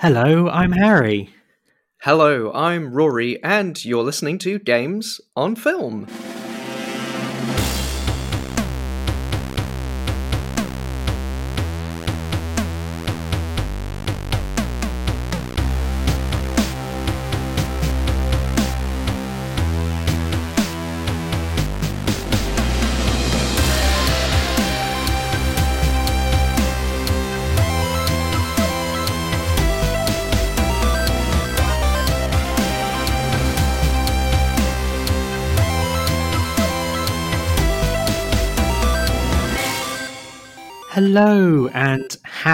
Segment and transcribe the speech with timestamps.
[0.00, 1.30] Hello, I'm Harry.
[2.02, 6.06] Hello, I'm Rory, and you're listening to Games on Film.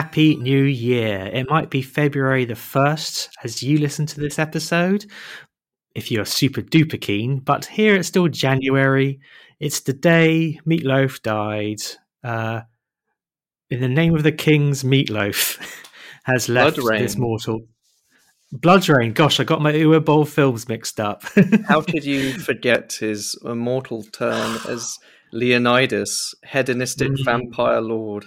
[0.02, 1.30] Happy new year.
[1.32, 5.06] It might be February the 1st as you listen to this episode,
[5.94, 9.20] if you're super duper keen, but here it's still January.
[9.60, 11.78] It's the day Meatloaf died.
[12.24, 12.62] Uh,
[13.70, 15.56] in the name of the King's Meatloaf
[16.24, 17.60] has left this mortal.
[18.52, 19.14] BloodRayne.
[19.14, 21.22] Gosh, I got my Uwe Boll films mixed up.
[21.68, 24.98] How could you forget his immortal turn as
[25.32, 27.24] Leonidas, hedonistic Mm.
[27.24, 28.26] vampire lord?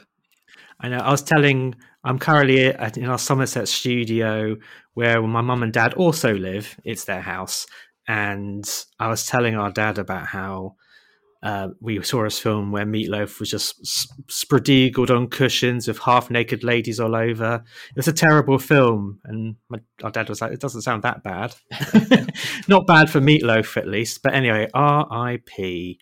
[0.80, 0.98] I know.
[0.98, 1.76] I was telling.
[2.04, 4.58] I'm currently at, in our Somerset studio
[4.94, 6.80] where my mum and dad also live.
[6.84, 7.66] It's their house,
[8.08, 8.64] and
[9.00, 10.76] I was telling our dad about how
[11.46, 16.64] uh, we saw this film where Meatloaf was just s- spradigled on cushions with half-naked
[16.64, 17.64] ladies all over.
[17.92, 21.24] It was a terrible film, and my, our dad was like, "It doesn't sound that
[21.24, 21.56] bad.
[22.68, 26.00] Not bad for Meatloaf, at least." But anyway, R.I.P.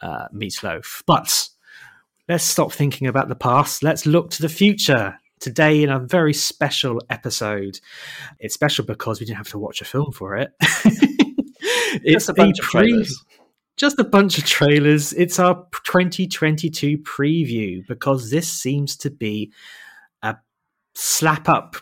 [0.00, 1.02] Uh, Meatloaf.
[1.06, 1.48] But
[2.28, 3.82] let's stop thinking about the past.
[3.82, 5.18] Let's look to the future.
[5.40, 7.80] Today, in a very special episode,
[8.38, 10.52] it's special because we didn't have to watch a film for it.
[10.60, 13.24] it's Just a bunch of pre- trailers.
[13.76, 15.12] just a bunch of trailers.
[15.12, 19.52] It's our 2022 preview because this seems to be
[20.22, 20.36] a
[20.94, 21.74] slap up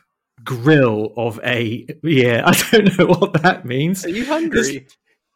[0.42, 2.42] grill of a yeah.
[2.46, 4.06] I don't know what that means.
[4.06, 4.86] Are you hungry?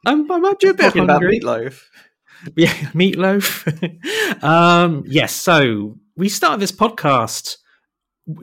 [0.07, 1.41] I'm, I might be a bit Talking about hungry.
[1.41, 1.83] meatloaf.
[2.57, 4.43] Yeah, meatloaf.
[4.45, 7.57] um, yes, so we started this podcast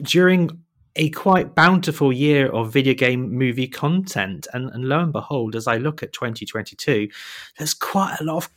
[0.02, 0.50] during
[0.96, 5.66] a quite bountiful year of video game movie content, and, and lo and behold, as
[5.66, 7.08] I look at 2022,
[7.58, 8.50] there's quite a lot of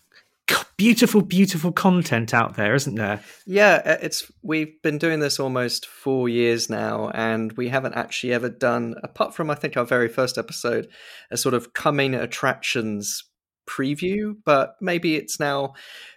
[0.78, 3.22] beautiful, beautiful content out there, isn't there?
[3.45, 8.34] Yeah, uh, it's we've been doing this almost four years now, and we haven't actually
[8.34, 10.88] ever done, apart from I think our very first episode,
[11.31, 13.24] a sort of coming attractions
[13.65, 14.35] preview.
[14.45, 15.73] But maybe it's now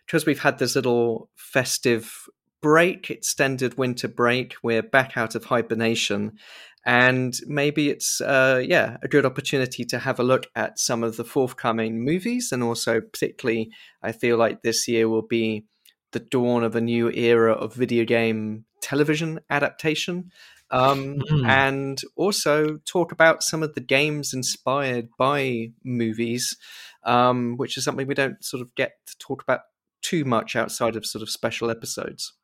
[0.06, 2.12] because we've had this little festive
[2.60, 4.54] break, extended winter break.
[4.62, 6.38] We're back out of hibernation,
[6.84, 11.16] and maybe it's uh, yeah a good opportunity to have a look at some of
[11.16, 13.70] the forthcoming movies, and also particularly,
[14.03, 15.65] I feel like this year will be
[16.12, 20.30] the dawn of a new era of video game television adaptation.
[20.71, 21.47] Um, Mm.
[21.49, 26.56] And also talk about some of the games inspired by movies,
[27.05, 29.61] um, which is something we don't sort of get to talk about
[30.03, 32.34] too much outside of sort of special episodes.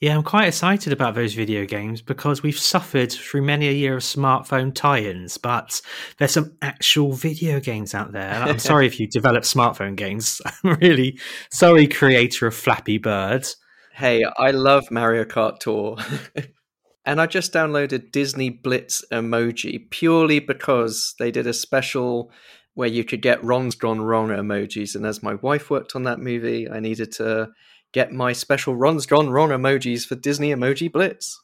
[0.00, 3.96] Yeah, I'm quite excited about those video games because we've suffered through many a year
[3.96, 5.80] of smartphone tie-ins, but
[6.18, 8.28] there's some actual video games out there.
[8.28, 10.40] And I'm sorry if you develop smartphone games.
[10.64, 11.18] I'm really
[11.50, 13.46] sorry, creator of Flappy Bird.
[13.92, 15.96] Hey, I love Mario Kart Tour.
[17.06, 22.30] and I just downloaded Disney Blitz emoji purely because they did a special
[22.74, 24.94] where you could get Ron's Gone Wrong emojis.
[24.94, 27.48] And as my wife worked on that movie, I needed to
[27.92, 31.40] get my special Ron's Gone Wrong emojis for Disney Emoji Blitz.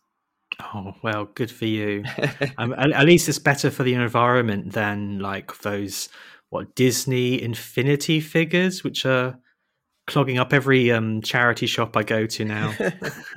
[0.60, 2.04] Oh well, good for you.
[2.58, 6.10] um, at, at least it's better for the environment than like those
[6.50, 9.38] what Disney Infinity figures, which are
[10.06, 12.74] clogging up every um, charity shop I go to now.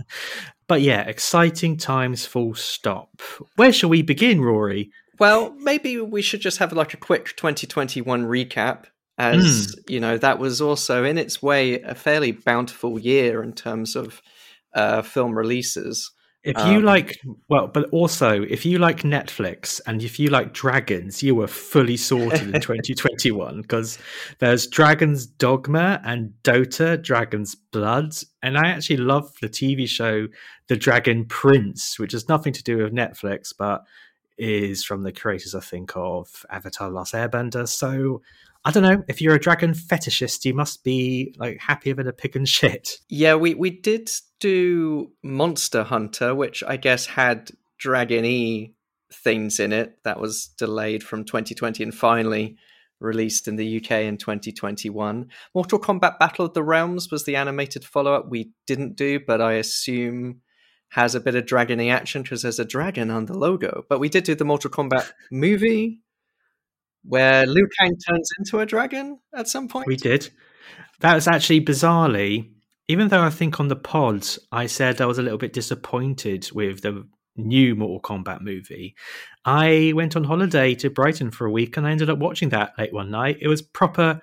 [0.67, 2.25] but yeah, exciting times.
[2.25, 3.21] Full stop.
[3.55, 4.91] Where shall we begin, Rory?
[5.19, 8.85] Well, maybe we should just have like a quick 2021 recap,
[9.17, 13.95] as you know, that was also in its way a fairly bountiful year in terms
[13.95, 14.21] of
[14.73, 16.11] uh, film releases.
[16.45, 20.53] If you Um, like, well, but also if you like Netflix and if you like
[20.53, 23.97] dragons, you were fully sorted in 2021 because
[24.37, 28.13] there's Dragon's Dogma and Dota, Dragon's Blood.
[28.43, 30.27] And I actually love the TV show
[30.67, 33.83] The Dragon Prince, which has nothing to do with Netflix, but
[34.37, 37.67] is from the creators, I think, of Avatar Last Airbender.
[37.67, 38.21] So
[38.65, 39.03] I don't know.
[39.07, 42.97] If you're a dragon fetishist, you must be like happier than a pig and shit.
[43.09, 44.09] Yeah, we, we did
[44.39, 48.73] do Monster Hunter, which I guess had Dragon E
[49.13, 49.99] things in it.
[50.03, 52.57] That was delayed from 2020 and finally
[52.99, 55.27] released in the UK in 2021.
[55.53, 59.41] Mortal Kombat Battle of the Realms was the animated follow up we didn't do, but
[59.41, 60.41] I assume
[60.89, 63.85] has a bit of dragony action because there's a dragon on the logo.
[63.89, 66.01] But we did do the Mortal Kombat movie
[67.03, 69.87] where Liu Kang turns into a dragon at some point.
[69.87, 70.29] We did.
[71.01, 72.49] That was actually bizarrely,
[72.87, 76.49] even though I think on the pods I said I was a little bit disappointed
[76.53, 78.95] with the new Mortal Kombat movie.
[79.43, 82.73] I went on holiday to Brighton for a week and I ended up watching that
[82.77, 83.37] late one night.
[83.41, 84.21] It was proper.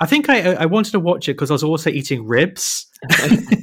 [0.00, 2.86] I think I, I wanted to watch it because I was also eating ribs.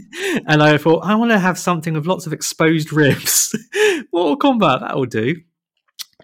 [0.47, 3.55] and I thought, I want to have something with lots of exposed ribs.
[4.13, 5.35] Mortal Kombat, that'll do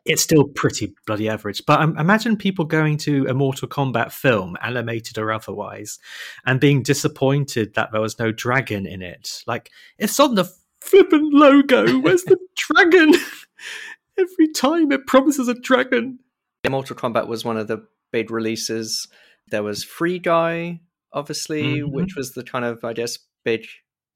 [0.05, 1.63] it's still pretty bloody average.
[1.65, 5.99] But um, imagine people going to a Mortal Kombat film, animated or otherwise,
[6.45, 9.43] and being disappointed that there was no dragon in it.
[9.45, 10.51] Like, it's on the
[10.81, 11.99] flippin' logo.
[11.99, 13.13] Where's the dragon?
[14.17, 16.19] Every time it promises a dragon.
[16.67, 19.07] Mortal Kombat was one of the big releases.
[19.49, 20.81] There was Free Guy,
[21.13, 21.93] obviously, mm-hmm.
[21.93, 23.65] which was the kind of, I guess, big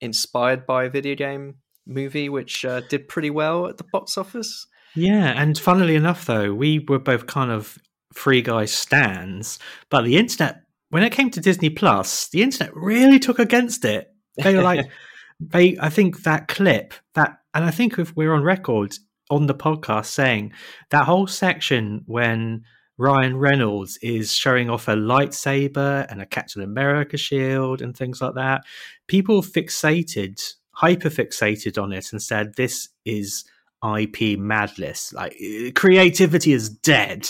[0.03, 1.55] inspired by a video game
[1.87, 4.67] movie, which uh, did pretty well at the box office.
[4.95, 7.79] Yeah, and funnily enough, though, we were both kind of
[8.13, 9.57] free guy stands,
[9.89, 14.13] but the internet, when it came to Disney Plus, the internet really took against it.
[14.37, 14.85] They were like,
[15.39, 18.95] they, I think that clip, that, and I think if we're on record
[19.31, 20.51] on the podcast saying
[20.91, 22.63] that whole section when
[22.97, 28.35] Ryan Reynolds is showing off a lightsaber and a Captain America shield and things like
[28.35, 28.63] that,
[29.07, 30.41] people fixated,
[30.71, 33.45] hyper fixated on it and said, this is
[33.83, 35.11] IP madness.
[35.11, 35.35] Like
[35.75, 37.29] creativity is dead.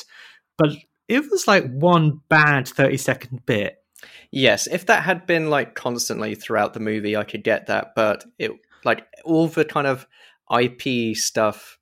[0.58, 0.72] But
[1.08, 3.78] it was like one bad 30 second bit.
[4.32, 7.94] Yes, if that had been like constantly throughout the movie, I could get that.
[7.96, 8.52] But it
[8.84, 10.08] like all the kind of
[10.52, 11.78] IP stuff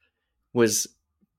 [0.53, 0.87] was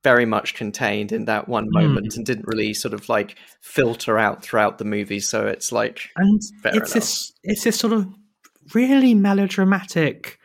[0.02, 2.16] very much contained in that one moment mm.
[2.16, 5.20] and didn't really sort of like filter out throughout the movie.
[5.20, 8.08] So it's like and it's this it's this sort of
[8.74, 10.38] really melodramatic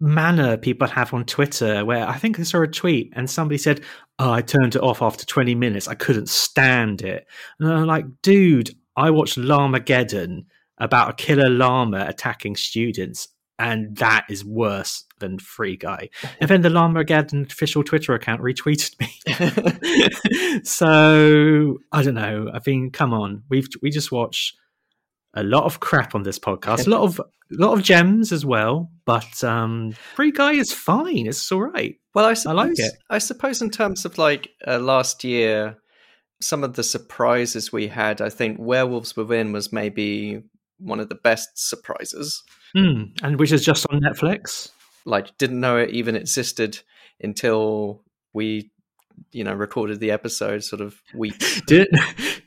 [0.00, 3.82] manner people have on Twitter where I think I saw a tweet and somebody said,
[4.18, 5.88] Oh, I turned it off after 20 minutes.
[5.88, 7.26] I couldn't stand it.
[7.58, 10.44] And I'm like, dude, I watched Llamageddon
[10.78, 13.28] about a killer llama attacking students,
[13.58, 16.10] and that is worse than Free Guy.
[16.40, 20.60] And then the Llamageddon official Twitter account retweeted me.
[20.64, 22.50] so I don't know.
[22.52, 23.44] I mean, come on.
[23.48, 24.56] We've we just watched
[25.34, 28.44] a lot of crap on this podcast, a lot of a lot of gems as
[28.44, 28.90] well.
[29.04, 31.26] But um, Free Guy is fine.
[31.26, 31.96] It's all right.
[32.14, 32.92] Well, I, suppose, I like it.
[33.08, 35.76] I suppose in terms of like uh, last year,
[36.40, 40.42] some of the surprises we had, I think Werewolves Within was maybe
[40.78, 42.42] one of the best surprises.
[42.76, 44.70] Mm, and which is just on Netflix.
[45.04, 46.80] Like, didn't know it even existed
[47.20, 48.02] until
[48.32, 48.70] we
[49.30, 51.98] you know recorded the episode sort of weeks didn't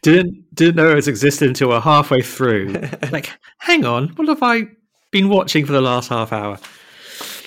[0.01, 2.75] didn't didn't know it existed until we're halfway through.
[3.11, 4.63] Like hang on what have i
[5.11, 6.59] been watching for the last half hour?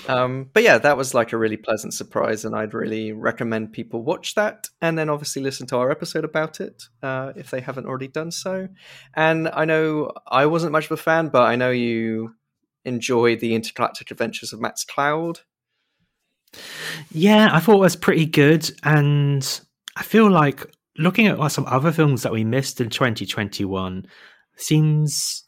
[0.08, 4.02] Um, but yeah that was like a really pleasant surprise and i'd really recommend people
[4.02, 7.86] watch that and then obviously listen to our episode about it uh, if they haven't
[7.86, 8.68] already done so.
[9.14, 12.34] And i know i wasn't much of a fan but i know you
[12.84, 15.40] enjoyed the intergalactic adventures of max cloud
[17.10, 19.60] yeah, I thought it was pretty good, and
[19.96, 20.64] I feel like
[20.96, 24.06] looking at some other films that we missed in 2021
[24.56, 25.44] seems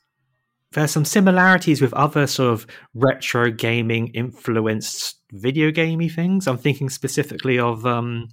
[0.73, 6.47] there's some similarities with other sort of retro gaming influenced video gamey things.
[6.47, 8.29] I'm thinking specifically of um,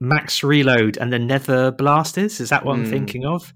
[0.00, 2.40] Max Reload and the Nether Blasters.
[2.40, 2.80] Is that what mm.
[2.80, 2.90] I'm hmm.
[2.90, 3.54] thinking of?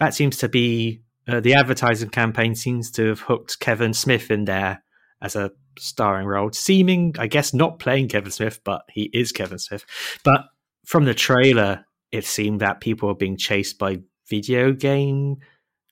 [0.00, 4.44] That seems to be uh, the advertising campaign seems to have hooked Kevin Smith in
[4.44, 4.82] there
[5.22, 9.58] as a starring role, seeming, I guess, not playing Kevin Smith, but he is Kevin
[9.58, 9.84] Smith.
[10.22, 10.42] But
[10.84, 15.38] from the trailer, it seemed that people are being chased by video game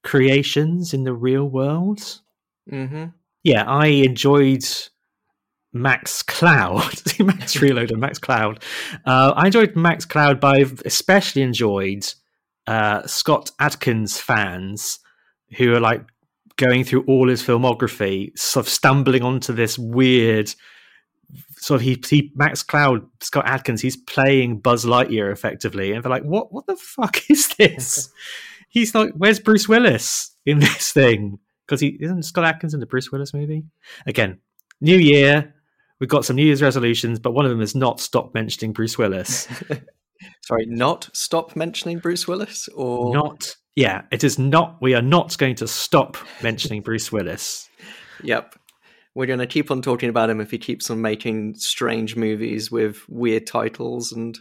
[0.02, 2.20] creations in the real world.
[2.70, 3.06] Mm-hmm.
[3.42, 4.64] Yeah, I enjoyed
[5.72, 8.62] Max Cloud, Max Reload and Max Cloud.
[9.04, 12.04] Uh, I enjoyed Max Cloud, but I've especially enjoyed
[12.66, 15.00] uh, Scott Adkins fans
[15.56, 16.04] who are like
[16.56, 20.54] going through all his filmography, sort of stumbling onto this weird
[21.62, 26.10] sort of he, he Max Cloud, Scott Adkins, he's playing Buzz Lightyear effectively, and they're
[26.10, 26.52] like, "What?
[26.52, 28.10] What the fuck is this?"
[28.68, 32.86] he's like, "Where's Bruce Willis in this thing?" Because he isn't Scott Adkins in the
[32.86, 33.64] Bruce Willis movie.
[34.06, 34.40] Again,
[34.80, 35.54] New Year,
[36.00, 38.98] we've got some New Year's resolutions, but one of them is not stop mentioning Bruce
[38.98, 39.48] Willis.
[40.42, 44.76] Sorry, not stop mentioning Bruce Willis, or not yeah, it is not.
[44.80, 47.68] We are not going to stop mentioning Bruce Willis.
[48.22, 48.56] Yep.
[49.14, 52.70] We're going to keep on talking about him if he keeps on making strange movies
[52.70, 54.38] with weird titles and.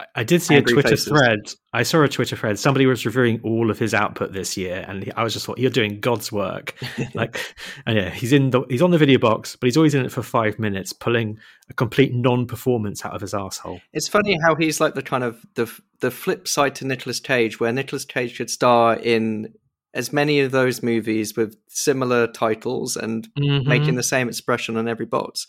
[0.00, 1.08] I I did see a Twitter faces.
[1.08, 1.38] thread.
[1.72, 2.58] I saw a Twitter thread.
[2.58, 5.70] Somebody was reviewing all of his output this year, and I was just thought, "You're
[5.70, 6.74] doing God's work."
[7.14, 7.38] like,
[7.86, 10.12] and yeah, he's in the he's on the video box, but he's always in it
[10.12, 11.38] for five minutes, pulling
[11.70, 13.80] a complete non-performance out of his asshole.
[13.92, 17.58] It's funny how he's like the kind of the the flip side to Nicolas Cage,
[17.58, 19.54] where Nicolas Cage could star in
[19.94, 23.66] as many of those movies with similar titles and Mm-hmm.
[23.66, 25.46] making the same expression on every box,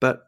[0.00, 0.22] but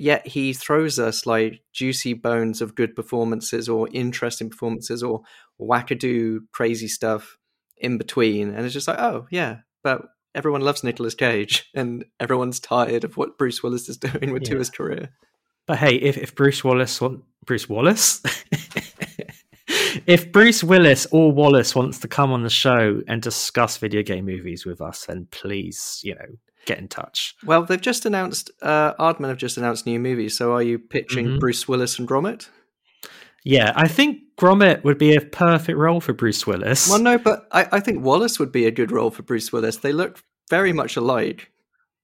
[0.00, 5.20] yet he throws us like juicy bones of good performances or interesting performances or
[5.60, 7.36] wackadoo crazy stuff
[7.76, 10.02] in between, and it's just like, oh yeah, but
[10.34, 14.58] everyone loves Nicolas Cage, and everyone's tired of what Bruce Willis is doing with to
[14.58, 15.10] his career.
[15.66, 18.22] But hey, if, if Bruce Wallace want Bruce Wallace,
[20.06, 24.24] if Bruce Willis or Wallace wants to come on the show and discuss video game
[24.24, 26.26] movies with us, then please, you know,
[26.66, 27.34] get in touch.
[27.44, 30.36] Well, they've just announced, uh, Aardman have just announced new movies.
[30.36, 31.40] So are you pitching Mhm.
[31.40, 32.48] Bruce Willis and Gromit?
[33.44, 36.88] Yeah, I think Gromit would be a perfect role for Bruce Willis.
[36.90, 39.78] Well, no, but I, I think Wallace would be a good role for Bruce Willis.
[39.78, 41.50] They look very much alike.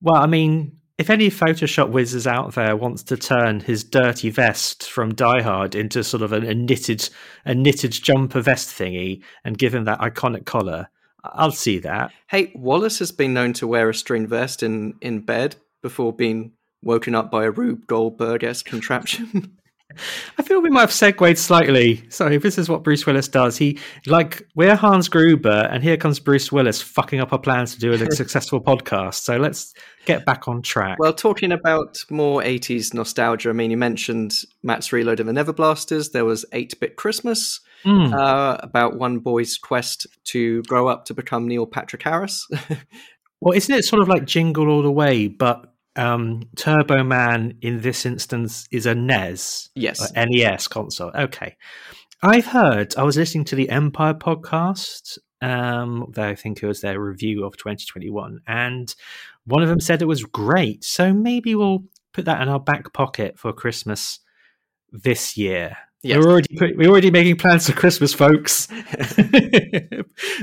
[0.01, 4.89] Well, I mean, if any Photoshop whizzes out there wants to turn his dirty vest
[4.89, 7.11] from Die Hard into sort of a, a knitted
[7.45, 10.89] a knitted jumper vest thingy and give him that iconic collar,
[11.35, 12.11] I'll see that.
[12.29, 16.53] Hey, Wallace has been known to wear a string vest in, in bed before being
[16.83, 19.57] woken up by a Rube Goldberg esque contraption.
[20.39, 22.05] I feel we might have segued slightly.
[22.11, 23.57] Sorry, this is what Bruce Willis does.
[23.57, 27.81] He like we're Hans Gruber, and here comes Bruce Willis fucking up our plans to
[27.81, 29.15] do a successful podcast.
[29.15, 30.99] So let's get back on track.
[30.99, 35.53] well, talking about more 80s nostalgia, I mean, you mentioned Max Reload and the Nether
[35.53, 36.11] Blasters.
[36.11, 38.13] There was 8 Bit Christmas, Mm.
[38.13, 42.49] uh, about one boy's quest to grow up to become Neil Patrick Harris.
[43.41, 47.81] Well, isn't it sort of like Jingle All the Way, but um, Turbo Man in
[47.81, 50.13] this instance is a NES, yes.
[50.15, 51.11] NES console?
[51.15, 51.57] Okay.
[52.23, 56.99] I've heard, I was listening to the Empire podcast, um, I think it was their
[56.99, 58.95] review of 2021, and
[59.45, 60.83] one of them said it was great.
[60.83, 64.21] So maybe we'll put that in our back pocket for Christmas
[64.91, 65.77] this year.
[66.07, 66.19] Yes.
[66.19, 68.69] We're already put, we're already making plans for Christmas, folks.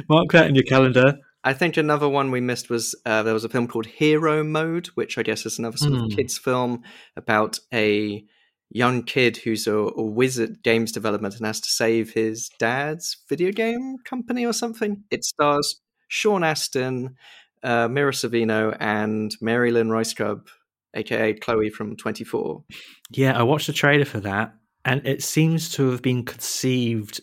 [0.09, 1.15] Mark that in your calendar.
[1.43, 4.87] I think another one we missed was uh, there was a film called Hero Mode,
[4.95, 6.05] which I guess is another sort Hmm.
[6.05, 6.83] of kids film
[7.17, 8.23] about a
[8.69, 13.51] young kid who's a, a wizard games development and has to save his dad's video
[13.51, 15.03] game company or something.
[15.11, 17.15] It stars Sean Astin,
[17.61, 20.47] uh, Mira Sorvino, and Mary Lynn Rajskub,
[20.93, 22.63] aka Chloe from Twenty Four.
[23.11, 24.53] Yeah, I watched the trailer for that,
[24.85, 27.21] and it seems to have been conceived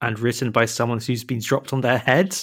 [0.00, 2.36] and written by someone who's been dropped on their head,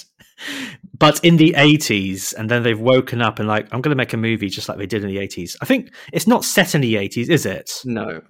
[0.96, 2.32] but in the 80s.
[2.34, 4.78] And then they've woken up and, like, I'm going to make a movie just like
[4.78, 5.56] they did in the 80s.
[5.60, 7.70] I think it's not set in the 80s, is it?
[7.84, 8.22] No,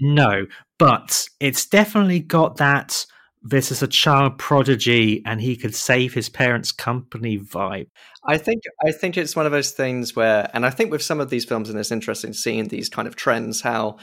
[0.00, 0.46] No,
[0.78, 3.04] but it's definitely got that.
[3.42, 7.86] This is a child prodigy, and he could save his parents' company vibe.
[8.26, 11.20] I think I think it's one of those things where, and I think with some
[11.20, 13.98] of these films, and it's interesting seeing these kind of trends, how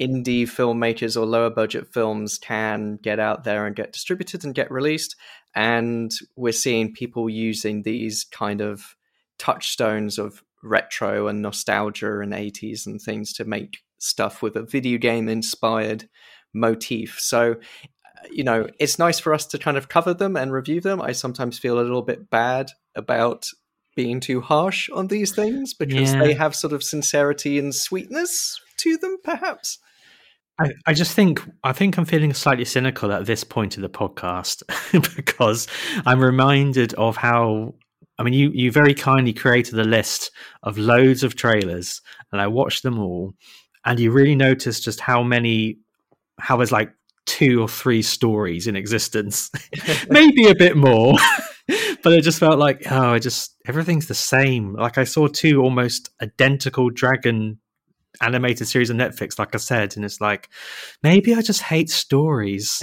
[0.00, 4.70] indie filmmakers or lower budget films can get out there and get distributed and get
[4.70, 5.16] released,
[5.54, 8.96] and we're seeing people using these kind of
[9.38, 14.98] touchstones of retro and nostalgia and 80s and things to make stuff with a video
[14.98, 16.08] game inspired
[16.52, 17.18] motif.
[17.20, 17.56] So
[18.30, 21.02] you know, it's nice for us to kind of cover them and review them.
[21.02, 23.48] I sometimes feel a little bit bad about
[23.96, 26.20] being too harsh on these things because Yeah.
[26.20, 29.78] they have sort of sincerity and sweetness to them, perhaps.
[30.58, 33.88] I, I just think I think I'm feeling slightly cynical at this point of the
[33.88, 34.62] podcast
[35.16, 35.66] because
[36.06, 37.74] I'm reminded of how
[38.18, 40.30] I mean you you very kindly created a list
[40.62, 42.00] of loads of trailers
[42.32, 43.34] and I watched them all.
[43.84, 45.78] And you really noticed just how many
[46.38, 46.92] how there's like
[47.26, 49.50] two or three stories in existence.
[50.08, 51.14] Maybe a bit more
[52.02, 54.74] but it just felt like oh I just everything's the same.
[54.74, 57.58] Like I saw two almost identical dragon
[58.20, 60.48] animated series on Netflix, like I said, and it's like
[61.02, 62.82] maybe I just hate stories.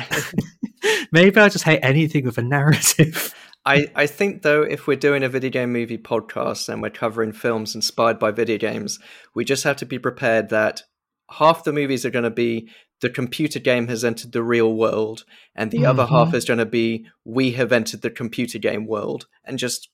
[1.11, 3.33] maybe I just hate anything with a narrative.
[3.65, 7.31] I, I think though if we're doing a video game movie podcast and we're covering
[7.31, 8.99] films inspired by video games,
[9.35, 10.83] we just have to be prepared that
[11.29, 12.69] half the movies are going to be
[13.01, 16.13] the computer game has entered the real world, and the other mm-hmm.
[16.13, 19.89] half is going to be we have entered the computer game world, and just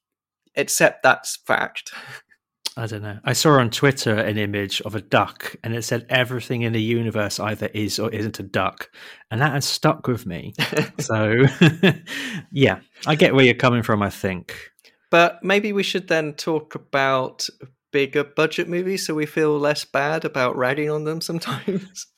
[0.56, 1.94] accept that's fact.
[2.78, 3.18] I don't know.
[3.24, 6.82] I saw on Twitter an image of a duck, and it said everything in the
[6.82, 8.92] universe either is or isn't a duck,
[9.32, 10.54] and that has stuck with me.
[11.00, 11.34] so,
[12.52, 14.04] yeah, I get where you're coming from.
[14.04, 14.70] I think.
[15.10, 17.50] But maybe we should then talk about
[17.92, 22.08] bigger budget movies so we feel less bad about ragging on them sometimes.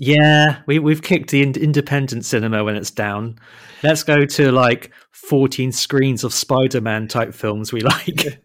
[0.00, 3.36] Yeah, we we've kicked the independent cinema when it's down.
[3.82, 8.40] Let's go to like 14 screens of Spider-Man type films we like.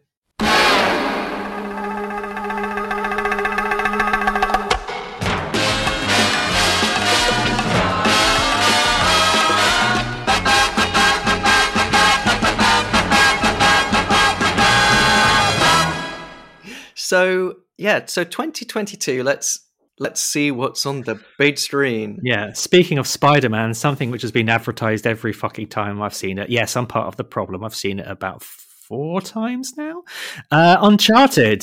[17.13, 19.21] So yeah, so 2022.
[19.21, 19.67] Let's
[19.99, 22.19] let's see what's on the big screen.
[22.23, 22.53] Yeah.
[22.53, 26.49] Speaking of Spider Man, something which has been advertised every fucking time I've seen it.
[26.49, 27.63] Yes, I'm part of the problem.
[27.63, 30.01] I've seen it about four times now.
[30.49, 31.61] Uh, Uncharted,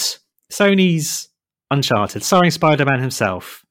[0.53, 1.31] Sony's
[1.73, 3.65] Uncharted, starring Spider Man himself.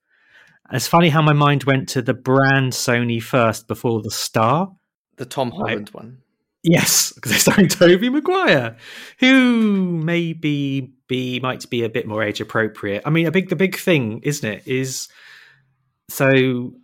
[0.73, 4.73] It's funny how my mind went to the brand Sony first before the star.
[5.15, 6.23] The Tom Holland one.
[6.61, 8.75] Yes, because they're starring Tobey Maguire,
[9.21, 13.01] who maybe be might be a bit more age appropriate.
[13.05, 14.63] I mean, a big the big thing, isn't it?
[14.65, 15.09] Is
[16.07, 16.75] so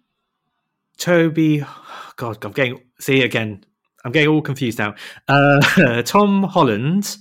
[0.98, 1.64] Toby.
[2.18, 3.64] God, I'm getting see again.
[4.04, 4.96] I'm getting all confused now.
[5.28, 7.18] Uh, Tom Holland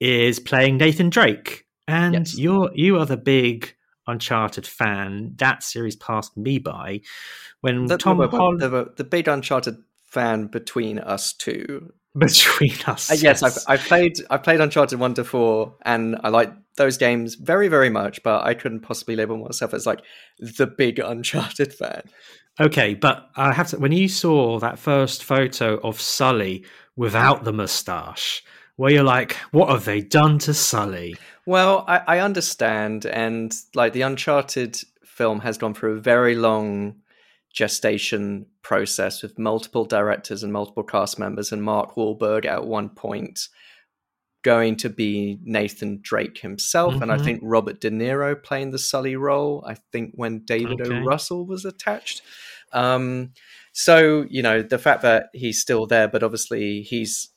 [0.00, 2.38] is playing Nathan Drake, and yes.
[2.38, 3.74] you're you are the big
[4.06, 5.34] Uncharted fan.
[5.36, 7.00] That series passed me by
[7.60, 11.92] when the, Tom Holland, the, the big Uncharted fan between us two.
[12.18, 16.30] Between us, uh, yes, I've, I've played I've played Uncharted one to four, and I
[16.30, 18.22] like those games very very much.
[18.22, 20.00] But I couldn't possibly label myself as like
[20.38, 22.04] the big Uncharted fan.
[22.58, 23.78] Okay, but I have to.
[23.78, 26.64] When you saw that first photo of Sully
[26.96, 28.42] without the moustache,
[28.76, 33.92] where you're like, "What have they done to Sully?" Well, I, I understand, and like
[33.92, 36.96] the Uncharted film has gone through a very long
[37.56, 43.48] gestation process with multiple directors and multiple cast members, and Mark Wahlberg at one point
[44.42, 47.02] going to be Nathan Drake himself, mm-hmm.
[47.02, 47.24] and I mm-hmm.
[47.24, 49.64] think Robert De Niro playing the Sully role.
[49.66, 50.98] I think when David okay.
[50.98, 51.00] O.
[51.00, 52.22] Russell was attached.
[52.72, 53.32] Um,
[53.72, 57.30] so you know the fact that he's still there, but obviously he's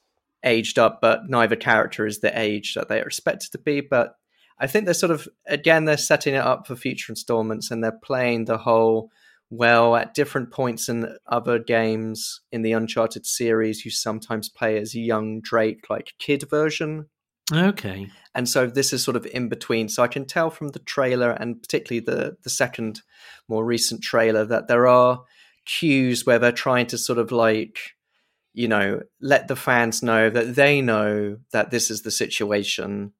[0.43, 3.79] aged up, but neither character is the age that they are expected to be.
[3.79, 4.15] But
[4.59, 7.99] I think they're sort of again they're setting it up for future installments, and they're
[8.03, 9.11] playing the whole
[9.49, 14.93] well, at different points in other games in the Uncharted series, you sometimes play as
[14.93, 17.07] a young Drake, like kid version.
[17.51, 18.07] Okay.
[18.35, 19.89] And so this is sort of in between.
[19.89, 23.01] So I can tell from the trailer and particularly the the second
[23.47, 25.23] more recent trailer that there are
[25.65, 27.79] cues where they're trying to sort of like
[28.53, 33.13] you know let the fans know that they know that this is the situation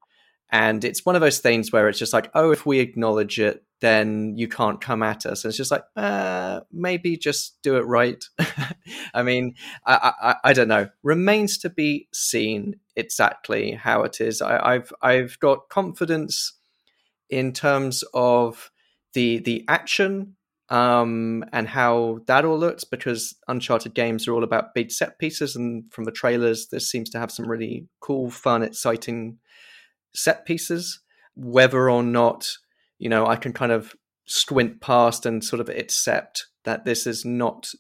[0.52, 3.64] and it's one of those things where it's just like oh if we acknowledge it
[3.82, 5.44] then you can't come at us.
[5.44, 8.24] And it's just like, uh, maybe just do it right.
[9.14, 10.90] I mean, I, I, I, don't know.
[11.02, 14.42] Remains to be seen exactly how it is.
[14.42, 16.54] I, I've I've got confidence
[17.30, 18.72] in terms of
[19.14, 20.36] the the action
[20.70, 25.56] um, and how that all looks because Uncharted games are all about big set pieces,
[25.56, 29.38] and from the trailers, this seems to have some really cool, fun, exciting
[30.14, 31.02] set pieces.
[31.36, 32.50] Whether or not
[33.00, 37.26] you know, I can kind of squint past and sort of accept that this is
[37.26, 37.72] not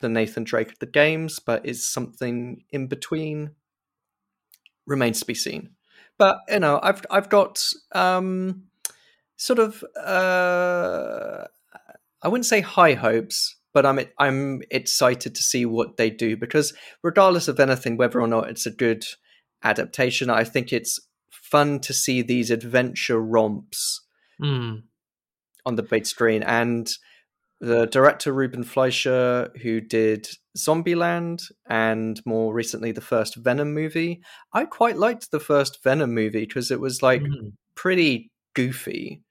[0.00, 3.50] the Nathan Drake of the games, but is something in between.
[4.86, 5.70] Remains to be seen.
[6.18, 8.64] But you know, I've I've got um,
[9.36, 11.44] sort of uh,
[12.22, 16.72] I wouldn't say high hopes, but I'm I'm excited to see what they do because
[17.02, 19.04] regardless of anything, whether or not it's a good
[19.62, 20.98] adaptation, I think it's
[21.30, 24.00] fun to see these adventure romps
[24.40, 24.82] mm.
[25.66, 26.42] on the big screen.
[26.42, 26.90] And
[27.60, 30.26] the director Ruben Fleischer, who did
[30.56, 34.22] Zombieland and more recently the first Venom movie,
[34.52, 37.52] I quite liked the first Venom movie because it was like mm.
[37.74, 39.22] pretty goofy,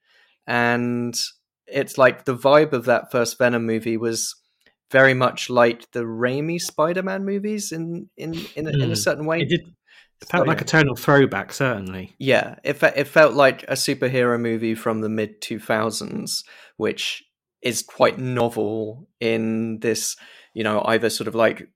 [0.46, 1.18] and
[1.66, 4.36] it's like the vibe of that first Venom movie was
[4.90, 8.74] very much like the Raimi Spider-Man movies in in in, mm.
[8.74, 8.94] in a hmm.
[8.94, 9.40] certain way.
[9.40, 9.74] It did
[10.22, 12.14] it felt like a tonal throwback, certainly.
[12.18, 16.44] Yeah, it, fe- it felt like a superhero movie from the mid 2000s,
[16.76, 17.24] which
[17.62, 20.16] is quite novel in this,
[20.54, 21.68] you know, either sort of like,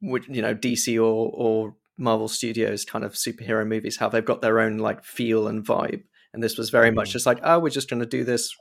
[0.00, 4.60] you know, DC or, or Marvel Studios kind of superhero movies, how they've got their
[4.60, 6.02] own like feel and vibe.
[6.32, 7.12] And this was very much mm.
[7.12, 8.54] just like, oh, we're just going to do this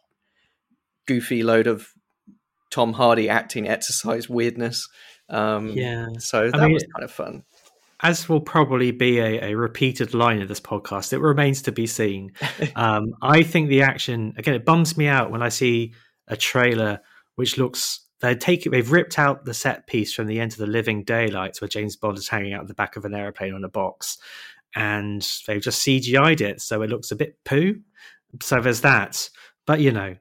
[1.05, 1.89] goofy load of
[2.71, 4.87] Tom Hardy acting exercise weirdness.
[5.29, 6.07] Um, yeah.
[6.17, 7.43] So that I mean, was kind of fun
[8.01, 11.85] as will probably be a, a, repeated line of this podcast, it remains to be
[11.85, 12.31] seen.
[12.75, 15.93] um, I think the action again it bums me out when I see
[16.27, 17.01] a trailer
[17.35, 20.67] which looks they take they've ripped out the set piece from the end of the
[20.67, 23.69] Living Daylights where James Bond is hanging out the back of an airplane on a
[23.69, 24.17] box,
[24.75, 27.79] and they've just CGI'd it so it looks a bit poo.
[28.41, 29.29] So there's that,
[29.65, 30.15] but you know.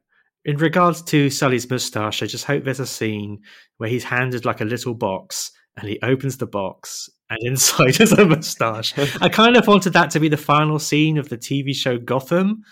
[0.45, 3.43] in regards to Sully's moustache, I just hope there's a scene
[3.77, 8.12] where he's handed like a little box and he opens the box and inside is
[8.19, 8.95] a moustache.
[9.21, 12.64] I kind of wanted that to be the final scene of the TV show Gotham.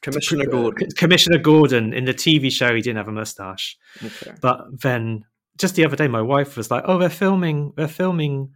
[0.00, 0.88] Commissioner Gordon.
[0.88, 3.76] Uh, Commissioner Gordon in the TV show, he didn't have a moustache.
[4.02, 4.32] Okay.
[4.40, 5.24] But then
[5.58, 8.50] just the other day, my wife was like, "Oh, they're filming, they're filming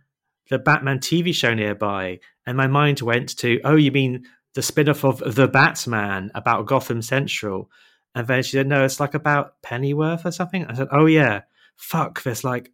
[0.50, 5.04] the Batman TV show nearby," and my mind went to, "Oh, you mean the spin-off
[5.04, 7.70] of the Batman about Gotham Central?"
[8.14, 11.42] And then she said, "No, it's like about Pennyworth or something." I said, "Oh yeah,
[11.76, 12.72] fuck, there's like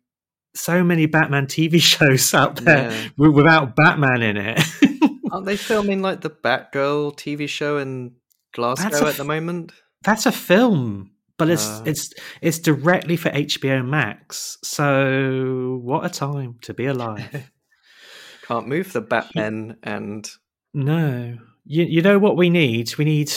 [0.54, 3.08] so many Batman TV shows out there Yeah.
[3.18, 4.60] w- without Batman in it."
[5.32, 8.12] Aren't they filming like the Batgirl TV show in
[8.54, 9.72] Glasgow a at the moment?
[10.04, 11.82] That's a film, but it's Uh.
[11.86, 14.58] it's it's directly for HBO Max.
[14.62, 17.50] So what a time to be alive.
[18.46, 20.28] Can't move the Batman and
[20.74, 22.94] No, you you know what we need?
[22.98, 23.32] We need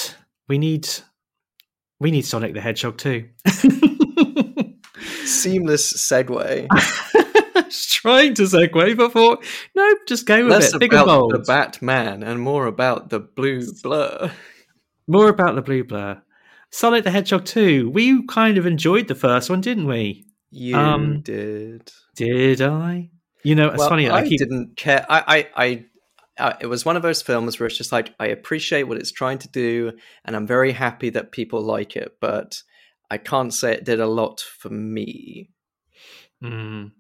[0.48, 0.88] we need
[2.00, 3.30] we need Sonic the Hedgehog too.
[5.26, 6.68] seamless segue.
[7.72, 9.40] Just trying to segue before.
[9.76, 10.80] No, just go with Less it.
[10.80, 14.32] Big about the Batman and more about the blue blur.
[15.08, 16.22] More about the blue blur.
[16.72, 17.90] Sonic the Hedgehog 2.
[17.90, 20.26] We kind of enjoyed the first one, didn't we?
[20.52, 21.92] You Um, did.
[22.16, 23.10] Did I?
[23.44, 24.10] You know, it's well, funny.
[24.10, 25.06] I, I keep didn't care.
[25.10, 25.86] I, I, I
[26.38, 29.12] uh, it was one of those films where it's just like I appreciate what it's
[29.12, 29.94] trying to do,
[30.26, 32.62] and I'm very happy that people like it, but
[33.10, 35.50] I can't say it did a lot for me.
[36.44, 36.92] Mm.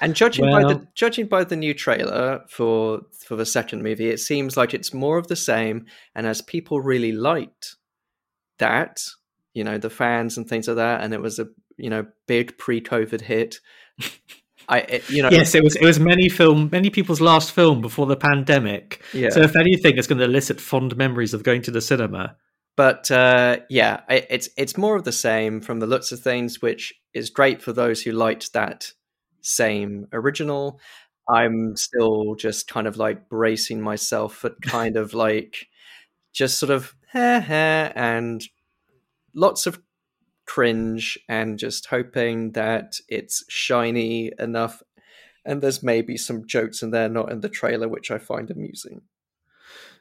[0.00, 4.20] And judging by the judging by the new trailer for for the second movie, it
[4.20, 5.86] seems like it's more of the same.
[6.14, 7.76] And as people really liked
[8.58, 9.02] that,
[9.54, 12.58] you know, the fans and things like that, and it was a you know big
[12.58, 13.60] pre-COVID hit.
[14.68, 15.76] I it, you know Yes, it was.
[15.76, 19.02] It was many film, many people's last film before the pandemic.
[19.12, 19.30] yeah.
[19.30, 22.36] So, if anything, it's going to elicit fond memories of going to the cinema.
[22.76, 26.62] but uh, yeah, I, it's it's more of the same from the looks of things,
[26.62, 28.90] which is great for those who liked that
[29.44, 30.80] same original.
[31.28, 35.68] I'm still just kind of like bracing myself for kind of like
[36.32, 38.44] just sort of heh heh and
[39.34, 39.80] lots of
[40.46, 44.82] cringe and just hoping that it's shiny enough
[45.46, 49.02] and there's maybe some jokes in there not in the trailer which I find amusing.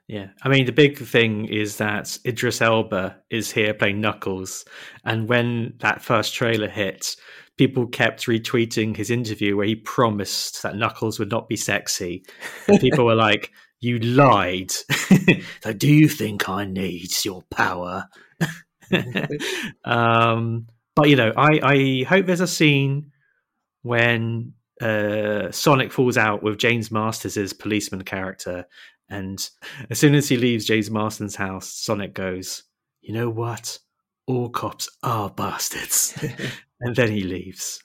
[0.07, 4.65] Yeah, I mean, the big thing is that Idris Elba is here playing Knuckles,
[5.05, 7.15] and when that first trailer hit,
[7.57, 12.23] people kept retweeting his interview where he promised that Knuckles would not be sexy,
[12.67, 14.71] and people were like, "You lied."
[15.61, 18.07] so, do you think I need your power?
[19.85, 23.11] um, but you know, I, I hope there's a scene
[23.81, 28.65] when uh, Sonic falls out with James Marsden's policeman character,
[29.09, 29.49] and
[29.89, 32.63] as soon as he leaves James Marsden's house, Sonic goes,
[33.01, 33.79] "You know what?
[34.25, 36.17] All cops are bastards,"
[36.83, 37.81] and then he leaves.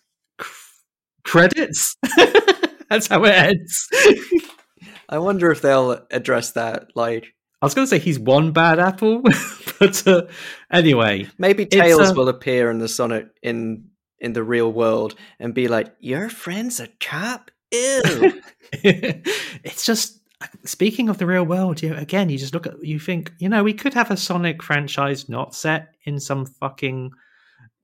[1.24, 1.96] Credits.
[2.90, 3.88] That's how it ends.
[5.08, 8.78] I wonder if they'll address that like I was going to say he's one bad
[8.78, 9.22] apple,
[9.80, 10.22] but uh,
[10.70, 13.88] anyway, Maybe Tails uh, will appear in the Sonic in
[14.20, 18.40] in the real world and be like, "Your friend's a cop." Ew.
[18.72, 20.20] it's just
[20.64, 21.82] speaking of the real world.
[21.82, 24.16] You know, again, you just look at you think you know we could have a
[24.16, 27.11] Sonic franchise not set in some fucking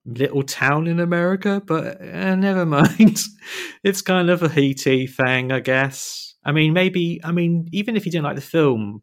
[0.07, 3.21] little town in America, but uh, never mind.
[3.83, 6.35] it's kind of a heaty thing, I guess.
[6.45, 7.21] I mean, maybe.
[7.25, 9.03] I mean, even if you didn't like the film.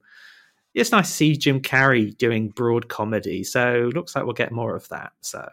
[0.73, 4.73] It's nice to see Jim Carrey doing broad comedy, so looks like we'll get more
[4.73, 5.11] of that.
[5.19, 5.45] So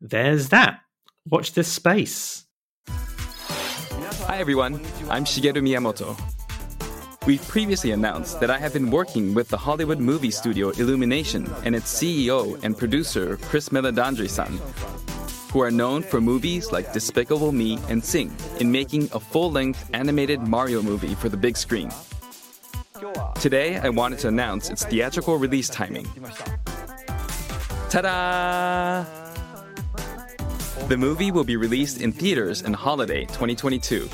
[0.00, 0.80] there's that.
[1.24, 2.44] Watch this space.
[2.88, 4.74] Hi everyone,
[5.08, 6.37] I'm Shigeru Miyamoto.
[7.26, 11.74] We've previously announced that I have been working with the Hollywood movie studio Illumination and
[11.74, 14.58] its CEO and producer Chris Meledandri-san,
[15.52, 20.40] who are known for movies like Despicable Me and Sing in making a full-length animated
[20.42, 21.90] Mario movie for the big screen.
[23.40, 26.06] Today, I wanted to announce its theatrical release timing.
[27.90, 29.04] Ta-da!
[30.88, 34.08] The movie will be released in theaters in holiday 2022.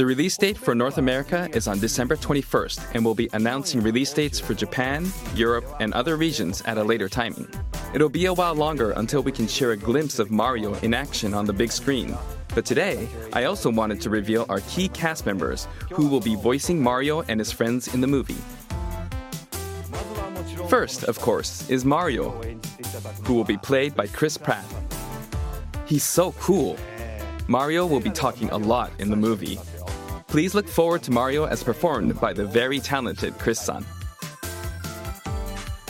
[0.00, 4.10] The release date for North America is on December 21st and we'll be announcing release
[4.14, 7.46] dates for Japan, Europe, and other regions at a later timing.
[7.92, 11.34] It'll be a while longer until we can share a glimpse of Mario in action
[11.34, 12.16] on the big screen.
[12.54, 16.82] But today, I also wanted to reveal our key cast members who will be voicing
[16.82, 18.40] Mario and his friends in the movie.
[20.70, 22.30] First, of course, is Mario,
[23.24, 24.64] who will be played by Chris Pratt.
[25.84, 26.78] He's so cool.
[27.48, 29.58] Mario will be talking a lot in the movie.
[30.30, 33.84] Please look forward to Mario as performed by the very talented Chris-san.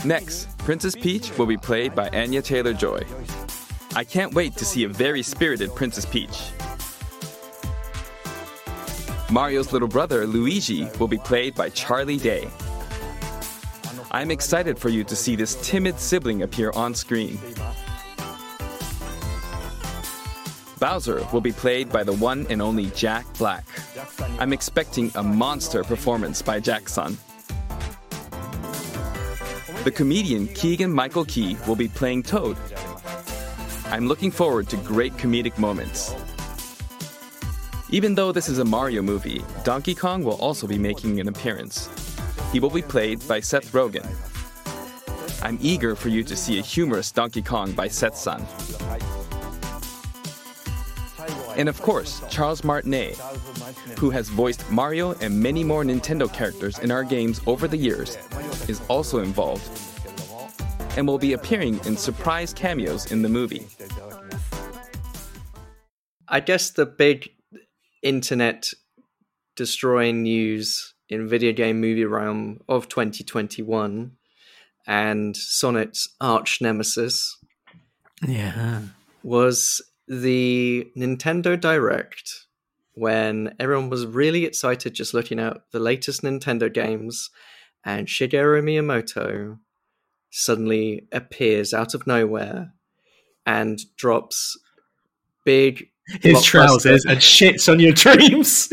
[0.02, 3.02] Next, Princess Peach will be played by Anya Taylor Joy.
[3.94, 6.52] I can't wait to see a very spirited Princess Peach.
[9.30, 12.48] Mario's little brother, Luigi, will be played by Charlie Day.
[14.10, 17.38] I'm excited for you to see this timid sibling appear on screen.
[20.80, 23.66] Bowser will be played by the one and only Jack Black.
[24.38, 27.18] I'm expecting a monster performance by Jack-san.
[29.84, 32.56] The comedian Keegan Michael Key will be playing Toad.
[33.86, 36.14] I'm looking forward to great comedic moments.
[37.90, 41.90] Even though this is a Mario movie, Donkey Kong will also be making an appearance.
[42.52, 44.06] He will be played by Seth Rogen.
[45.42, 48.46] I'm eager for you to see a humorous Donkey Kong by Seth-san.
[51.60, 53.18] And of course, Charles Martinet,
[53.98, 58.16] who has voiced Mario and many more Nintendo characters in our games over the years,
[58.66, 59.68] is also involved
[60.96, 63.66] and will be appearing in surprise cameos in the movie.
[66.26, 67.28] I guess the big
[68.02, 68.70] internet
[69.54, 74.12] destroying news in video game movie realm of 2021
[74.86, 77.36] and Sonic's arch nemesis
[78.26, 78.80] Yeah.
[79.22, 82.46] was the Nintendo Direct
[82.94, 87.30] when everyone was really excited just looking at the latest Nintendo games
[87.84, 89.60] and Shigeru Miyamoto
[90.30, 92.72] suddenly appears out of nowhere
[93.46, 94.58] and drops
[95.44, 95.88] big
[96.20, 98.72] His trousers and shits on your dreams.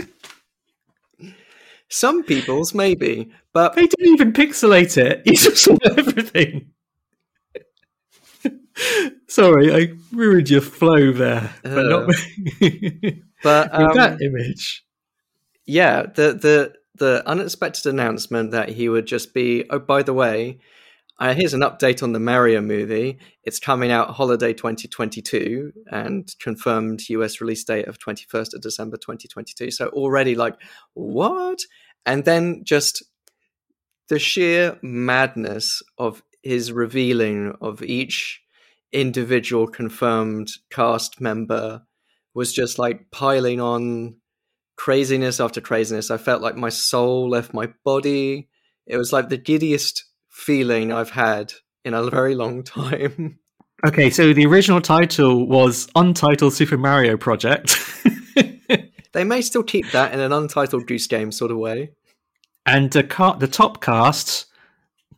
[1.88, 5.22] Some people's maybe, but They didn't even pixelate it.
[5.24, 6.72] He just saw everything.
[9.28, 12.08] Sorry, I ruined your flow there, but not
[12.62, 14.84] with but um, that image.
[15.66, 19.66] yeah, the the the unexpected announcement that he would just be.
[19.70, 20.60] Oh, by the way,
[21.20, 23.18] uh, here's an update on the Mario movie.
[23.44, 29.72] It's coming out holiday 2022 and confirmed US release date of 21st of December 2022.
[29.72, 30.56] So already like
[30.94, 31.60] what?
[32.06, 33.04] And then just
[34.10, 38.42] the sheer madness of his revealing of each
[38.92, 41.84] individual confirmed cast member
[42.34, 44.16] was just like piling on
[44.78, 46.12] craziness after craziness.
[46.12, 48.50] I felt like my soul left my body.
[48.86, 53.40] It was like the giddiest feeling I've had in a very long time.
[53.86, 57.78] Okay, so the original title was Untitled Super Mario Project.
[59.14, 61.92] they may still keep that in an untitled Goose Game sort of way.
[62.66, 64.48] and the, ca- the top cast,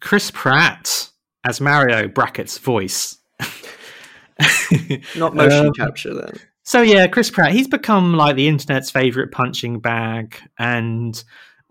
[0.01, 1.09] Chris Pratt
[1.47, 3.18] as Mario brackets voice.
[5.15, 6.33] Not motion Um, capture then.
[6.63, 11.21] So yeah, Chris Pratt, he's become like the internet's favorite punching bag and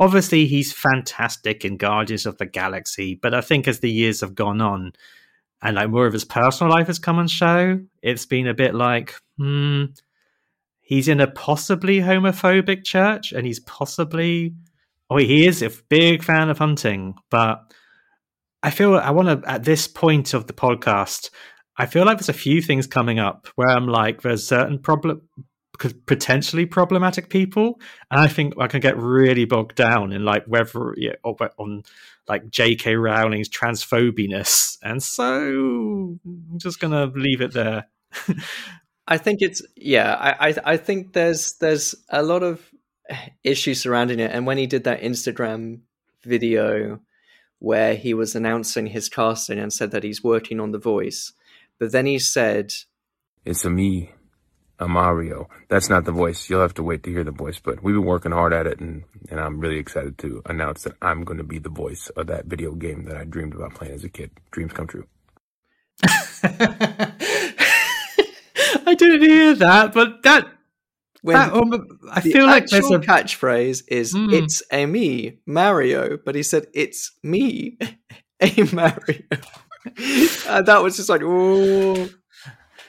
[0.00, 4.34] obviously he's fantastic in Guardians of the Galaxy, but I think as the years have
[4.34, 4.92] gone on
[5.62, 8.74] and like more of his personal life has come on show, it's been a bit
[8.74, 9.84] like, hmm,
[10.80, 14.54] he's in a possibly homophobic church and he's possibly
[15.10, 17.72] oh he is a big fan of hunting, but
[18.62, 21.30] I feel I want to at this point of the podcast
[21.78, 25.22] I feel like there's a few things coming up where I'm like, there's certain problem,
[26.06, 30.94] potentially problematic people, and I think I can get really bogged down in like whether
[30.96, 31.84] yeah, or, on
[32.28, 32.96] like J.K.
[32.96, 37.86] Rowling's transphobiness, and so I'm just gonna leave it there.
[39.06, 40.14] I think it's yeah.
[40.14, 42.60] I, I I think there's there's a lot of
[43.44, 45.80] issues surrounding it, and when he did that Instagram
[46.24, 47.00] video
[47.60, 51.32] where he was announcing his casting and said that he's working on The Voice,
[51.78, 52.72] but then he said,
[53.44, 54.12] It's a me,
[54.78, 55.48] a Mario.
[55.68, 56.48] That's not the voice.
[56.48, 58.80] You'll have to wait to hear the voice, but we've been working hard at it,
[58.80, 62.26] and, and I'm really excited to announce that I'm going to be the voice of
[62.28, 64.30] that video game that I dreamed about playing as a kid.
[64.50, 65.06] Dreams come true.
[68.86, 70.46] I didn't hear that, but that.
[71.22, 74.32] when that um, I the feel like there's a catchphrase is Mm.
[74.32, 77.78] "It's a me, Mario," but he said "It's me,
[78.40, 79.18] a Mario."
[80.48, 82.08] and that was just like, oh,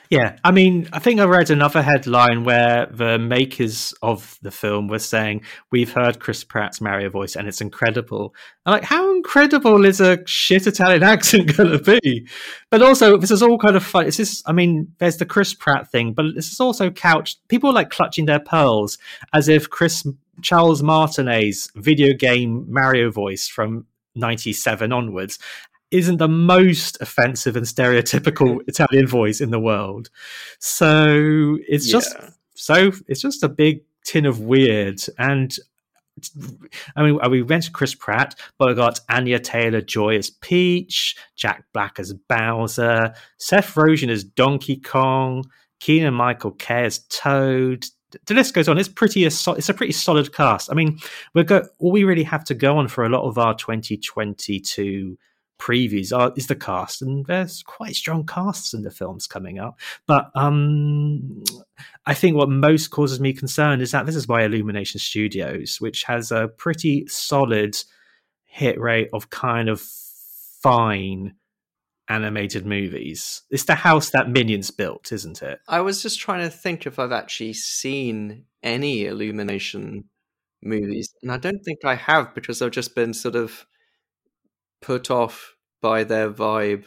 [0.10, 4.88] Yeah, I mean, I think I read another headline where the makers of the film
[4.88, 8.34] were saying we've heard Chris Pratt's Mario voice and it's incredible.
[8.66, 12.28] I'm like, how incredible is a shit Italian accent going to be?
[12.72, 14.08] But also, this is all kind of fun.
[14.08, 17.48] It's just, I mean, there's the Chris Pratt thing, but this is also couched.
[17.48, 18.98] People are like clutching their pearls
[19.34, 20.08] as if Chris
[20.42, 23.86] Charles Martinet's video game Mario voice from
[24.16, 25.38] '97 onwards
[25.92, 30.10] isn't the most offensive and stereotypical Italian voice in the world.
[30.60, 32.16] So it's just
[32.56, 35.58] so it's just a big tin of weird and
[36.98, 41.64] I mean, we mentioned Chris Pratt, but we got Anya Taylor Joy as Peach, Jack
[41.74, 45.46] Black as Bowser, Seth Rogen as Donkey Kong,
[45.80, 47.86] Keegan Michael Key as Toad.
[48.26, 48.78] The list goes on.
[48.78, 49.24] It's pretty.
[49.24, 50.72] It's a pretty solid cast.
[50.72, 51.00] I mean,
[51.34, 51.68] we go.
[51.78, 55.18] All we really have to go on for a lot of our 2022
[55.60, 59.80] previews are, is the cast, and there's quite strong casts in the films coming up.
[60.08, 61.44] But um,
[62.06, 66.04] I think what most causes me concern is that this is by Illumination Studios, which
[66.04, 67.78] has a pretty solid
[68.46, 71.36] hit rate of kind of fine
[72.08, 73.44] animated movies.
[73.52, 75.60] It's the house that Minions built, isn't it?
[75.68, 80.06] I was just trying to think if I've actually seen any Illumination
[80.64, 83.66] movies, and I don't think I have because I've just been sort of
[84.82, 86.86] put off by their vibe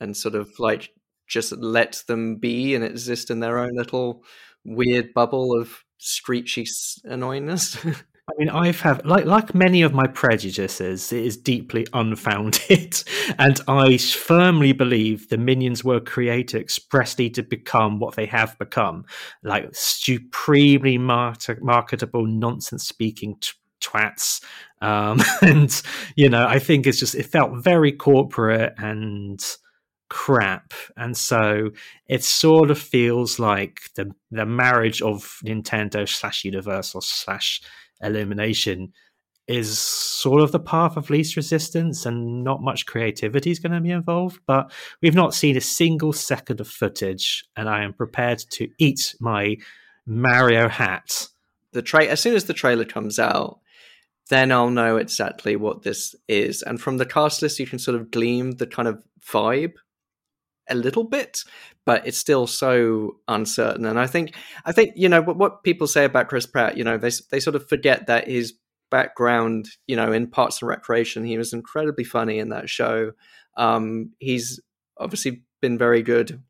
[0.00, 0.90] and sort of like
[1.28, 4.22] just let them be and exist in their own little
[4.64, 6.64] weird bubble of screechy
[7.06, 8.02] annoyingness.
[8.26, 13.02] I mean, I've have like like many of my prejudices, it is deeply unfounded,
[13.38, 19.04] and I firmly believe the minions were created expressly to become what they have become,
[19.42, 23.50] like supremely marketable, nonsense-speaking t-
[23.84, 24.42] twats.
[24.80, 25.82] Um, and
[26.16, 29.42] you know, I think it's just it felt very corporate and
[30.08, 31.70] crap, and so
[32.06, 37.60] it sort of feels like the the marriage of Nintendo slash Universal slash
[38.02, 38.92] Illumination
[39.46, 43.80] is sort of the path of least resistance and not much creativity is going to
[43.80, 44.40] be involved.
[44.46, 49.14] But we've not seen a single second of footage, and I am prepared to eat
[49.20, 49.56] my
[50.06, 51.28] Mario hat.
[51.72, 53.60] The tra- as soon as the trailer comes out,
[54.30, 56.62] then I'll know exactly what this is.
[56.62, 59.74] And from the cast list, you can sort of glean the kind of vibe
[60.68, 61.40] a little bit,
[61.84, 63.84] but it's still so uncertain.
[63.84, 64.34] And I think,
[64.64, 66.76] I think you know what, what people say about Chris Pratt.
[66.76, 68.54] You know, they they sort of forget that his
[68.90, 73.12] background, you know, in Parks and Recreation, he was incredibly funny in that show.
[73.56, 74.60] Um, he's
[74.98, 76.42] obviously been very good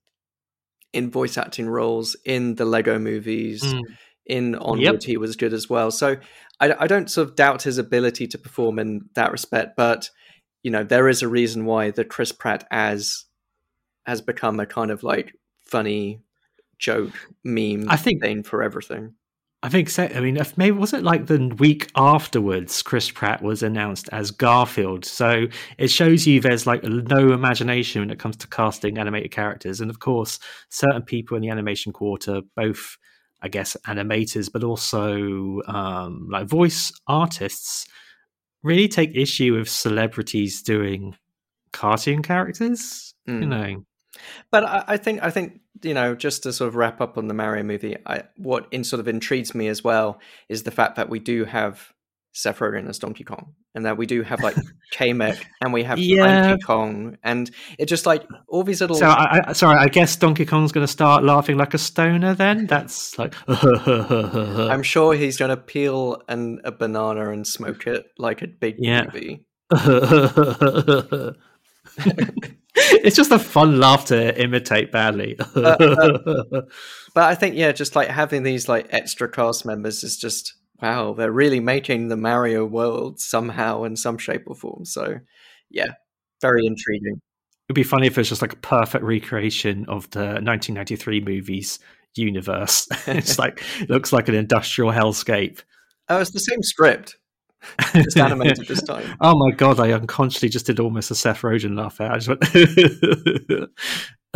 [0.93, 3.63] in voice acting roles in the Lego movies.
[3.63, 3.81] Mm.
[4.27, 5.03] In Onward, yep.
[5.03, 5.91] he was good as well.
[5.91, 6.17] So
[6.61, 10.11] I, I don't sort of doubt his ability to perform in that respect, but
[10.63, 13.25] you know, there is a reason why the Chris Pratt as
[14.07, 15.35] has become a kind of like
[15.67, 16.21] funny
[16.79, 17.13] joke
[17.45, 19.15] meme I think, thing for everything.
[19.63, 20.05] I think so.
[20.05, 25.07] I mean, maybe was it like the week afterwards, Chris Pratt was announced as Garfield.
[25.07, 25.47] So
[25.79, 29.81] it shows you there's like no imagination when it comes to casting animated characters.
[29.81, 30.39] And of course,
[30.69, 32.99] certain people in the animation quarter, both
[33.43, 37.87] I guess animators, but also um, like voice artists,
[38.63, 41.17] really take issue with celebrities doing
[41.73, 43.15] cartoon characters.
[43.29, 43.41] Mm.
[43.41, 43.85] You know,
[44.51, 47.29] but I, I, think I think you know just to sort of wrap up on
[47.29, 50.97] the Mario movie, I, what in sort of intrigues me as well is the fact
[50.97, 51.94] that we do have
[52.37, 54.57] Seth Rogen as Donkey Kong, and that we do have like
[54.93, 56.49] Kamek, and we have yeah.
[56.49, 58.97] Donkey Kong, and it just like all these little.
[58.97, 62.35] So, I, I, sorry, I guess Donkey Kong's going to start laughing like a stoner.
[62.35, 63.35] Then that's like.
[63.49, 68.77] I'm sure he's going to peel an, a banana and smoke it like a big
[68.79, 69.05] yeah.
[69.05, 69.47] movie.
[72.77, 75.39] it's just a fun laugh to imitate badly.
[75.55, 76.63] uh, uh,
[77.15, 81.15] but I think yeah, just like having these like extra cast members is just wow,
[81.15, 84.85] they're really making the Mario world somehow in some shape or form.
[84.85, 85.21] So,
[85.71, 85.93] yeah,
[86.41, 87.21] very intriguing.
[87.69, 91.79] It'd be funny if it's just like a perfect recreation of the 1993 movies
[92.15, 92.87] universe.
[93.07, 95.63] it's like it looks like an industrial hellscape.
[96.09, 97.17] Oh, it's the same script.
[97.95, 99.17] just animated this time.
[99.23, 99.81] Oh my god!
[99.81, 102.13] I unconsciously just did almost a Seth Rogen laugh out.
[102.13, 103.71] I just went.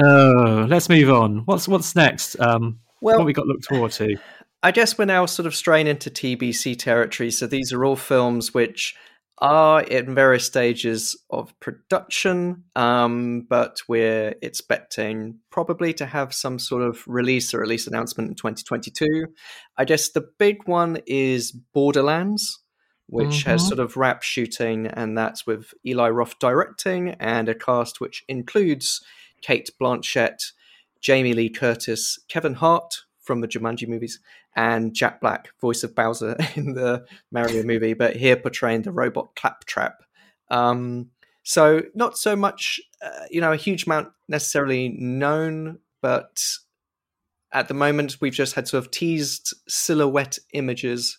[0.02, 1.42] oh, let's move on.
[1.44, 2.40] What's what's next?
[2.40, 4.16] Um, well, what we got looked forward to?
[4.62, 7.30] I guess we're now sort of straying into TBC territory.
[7.30, 8.94] So these are all films which
[9.40, 16.82] are in various stages of production, um, but we're expecting probably to have some sort
[16.82, 19.28] of release or release announcement in 2022.
[19.76, 22.60] I guess the big one is Borderlands,
[23.06, 23.50] which mm-hmm.
[23.50, 28.24] has sort of wrap shooting, and that's with Eli Roth directing and a cast which
[28.28, 29.00] includes
[29.40, 30.52] Cate Blanchett,
[31.00, 34.18] Jamie Lee Curtis, Kevin Hart from the Jumanji movies,
[34.58, 39.36] and Jack Black, voice of Bowser in the Mario movie, but here portraying the robot
[39.36, 40.02] Claptrap.
[40.50, 41.10] Um,
[41.44, 46.42] so not so much, uh, you know, a huge amount necessarily known, but
[47.52, 51.18] at the moment we've just had sort of teased silhouette images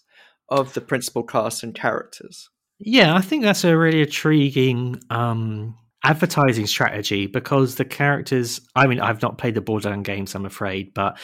[0.50, 2.50] of the principal cast and characters.
[2.78, 8.60] Yeah, I think that's a really intriguing um, advertising strategy because the characters.
[8.76, 11.18] I mean, I've not played the Borderlands games, I'm afraid, but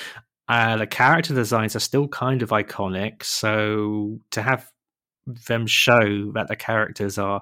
[0.47, 3.23] uh, the character designs are still kind of iconic.
[3.23, 4.71] So to have
[5.47, 7.41] them show that the characters are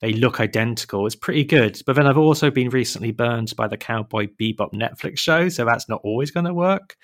[0.00, 1.80] they look identical is pretty good.
[1.86, 5.88] But then I've also been recently burned by the Cowboy Bebop Netflix show, so that's
[5.88, 6.96] not always going to work.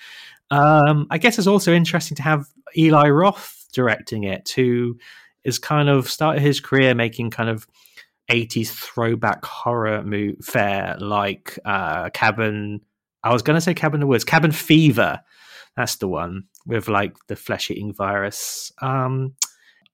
[0.51, 4.97] Um, I guess it's also interesting to have Eli Roth directing it, who
[5.45, 7.65] is kind of started his career making kind of
[8.29, 12.81] 80s throwback horror mo- fare like uh, Cabin.
[13.23, 15.19] I was going to say Cabin in the Woods, Cabin Fever.
[15.75, 18.71] That's the one with like the flesh eating virus.
[18.81, 19.33] Um,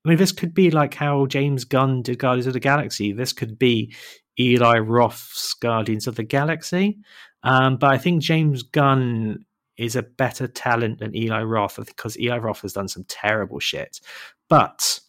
[0.05, 3.11] I mean, this could be like how James Gunn did Guardians of the Galaxy.
[3.11, 3.93] This could be
[4.39, 6.99] Eli Roth's Guardians of the Galaxy.
[7.43, 9.45] Um, but I think James Gunn
[9.77, 13.99] is a better talent than Eli Roth because Eli Roth has done some terrible shit.
[14.49, 14.99] But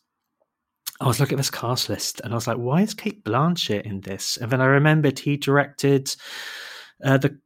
[1.00, 3.82] I was looking at this cast list and I was like, why is Cate Blanchett
[3.82, 4.36] in this?
[4.38, 6.14] And then I remembered he directed
[7.04, 7.38] uh, the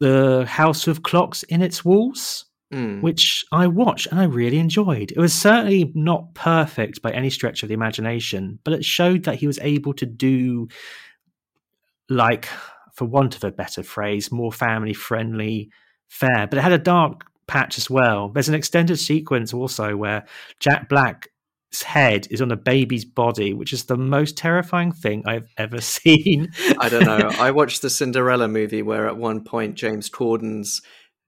[0.00, 3.00] the House of Clocks in its walls mm.
[3.00, 5.10] which I watched and I really enjoyed.
[5.10, 9.36] It was certainly not perfect by any stretch of the imagination, but it showed that
[9.36, 10.68] he was able to do,
[12.08, 12.48] like,
[12.94, 15.70] for want of a better phrase, more family friendly
[16.08, 16.46] fare.
[16.46, 18.28] But it had a dark patch as well.
[18.28, 20.26] There's an extended sequence also where
[20.60, 21.28] Jack Black
[21.82, 26.52] head is on a baby's body, which is the most terrifying thing I've ever seen.
[26.78, 27.30] I don't know.
[27.38, 30.80] I watched the Cinderella movie where at one point James Corden's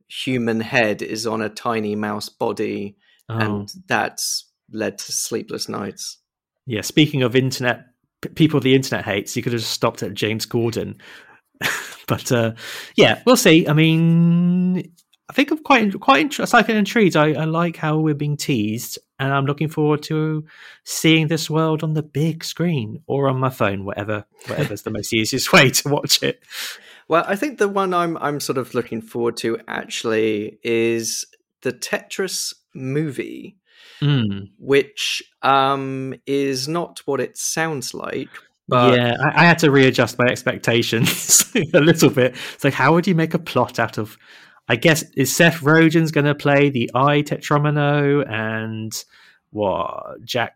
[0.09, 2.97] human head is on a tiny mouse body,
[3.29, 3.39] oh.
[3.39, 6.19] and that's led to sleepless nights.
[6.67, 7.87] Yeah, speaking of internet,
[8.23, 11.01] p- people the internet hates, you could have stopped at James Corden.
[12.09, 12.53] but uh,
[12.97, 13.69] yeah, we'll see.
[13.69, 14.93] I mean,
[15.31, 16.57] I think I'm quite quite interested.
[16.57, 17.15] I intrigued.
[17.15, 20.45] I, I like how we're being teased, and I'm looking forward to
[20.83, 25.13] seeing this world on the big screen or on my phone, whatever whatever's the most
[25.13, 26.43] easiest way to watch it.
[27.07, 31.25] Well, I think the one I'm I'm sort of looking forward to actually is
[31.63, 33.57] the Tetris movie,
[34.03, 34.49] mm.
[34.59, 38.31] which um, is not what it sounds like.
[38.67, 38.99] But...
[38.99, 42.35] Yeah, I, I, had to readjust my expectations a little bit.
[42.55, 44.19] It's like, how would you make a plot out of?
[44.71, 48.93] I guess is Seth Rogen's going to play the I Tetromino, and
[49.51, 50.55] what Jack,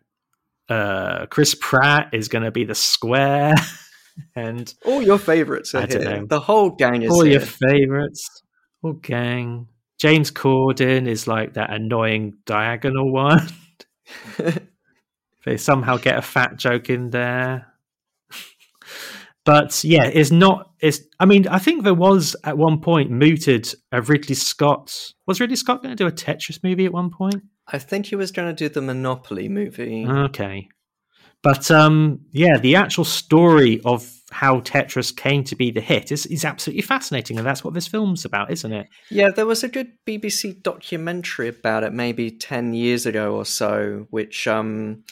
[0.68, 3.56] uh, Chris Pratt is going to be the square.
[4.36, 5.98] and all your favorites are I here.
[5.98, 6.26] Know.
[6.26, 7.32] The whole gang is all here.
[7.32, 8.42] your favorites.
[8.82, 9.66] All gang.
[9.98, 13.48] James Corden is like that annoying diagonal one.
[15.44, 17.66] they somehow get a fat joke in there.
[19.44, 20.70] But yeah, it's not.
[20.80, 21.00] It's.
[21.20, 25.12] I mean, I think there was at one point mooted a Ridley Scott.
[25.26, 27.42] Was Ridley Scott going to do a Tetris movie at one point?
[27.68, 30.06] I think he was going to do the Monopoly movie.
[30.06, 30.68] Okay.
[31.42, 36.24] But um, yeah, the actual story of how Tetris came to be the hit is,
[36.26, 38.88] is absolutely fascinating, and that's what this film's about, isn't it?
[39.10, 44.06] Yeah, there was a good BBC documentary about it maybe 10 years ago or so,
[44.08, 45.04] which um,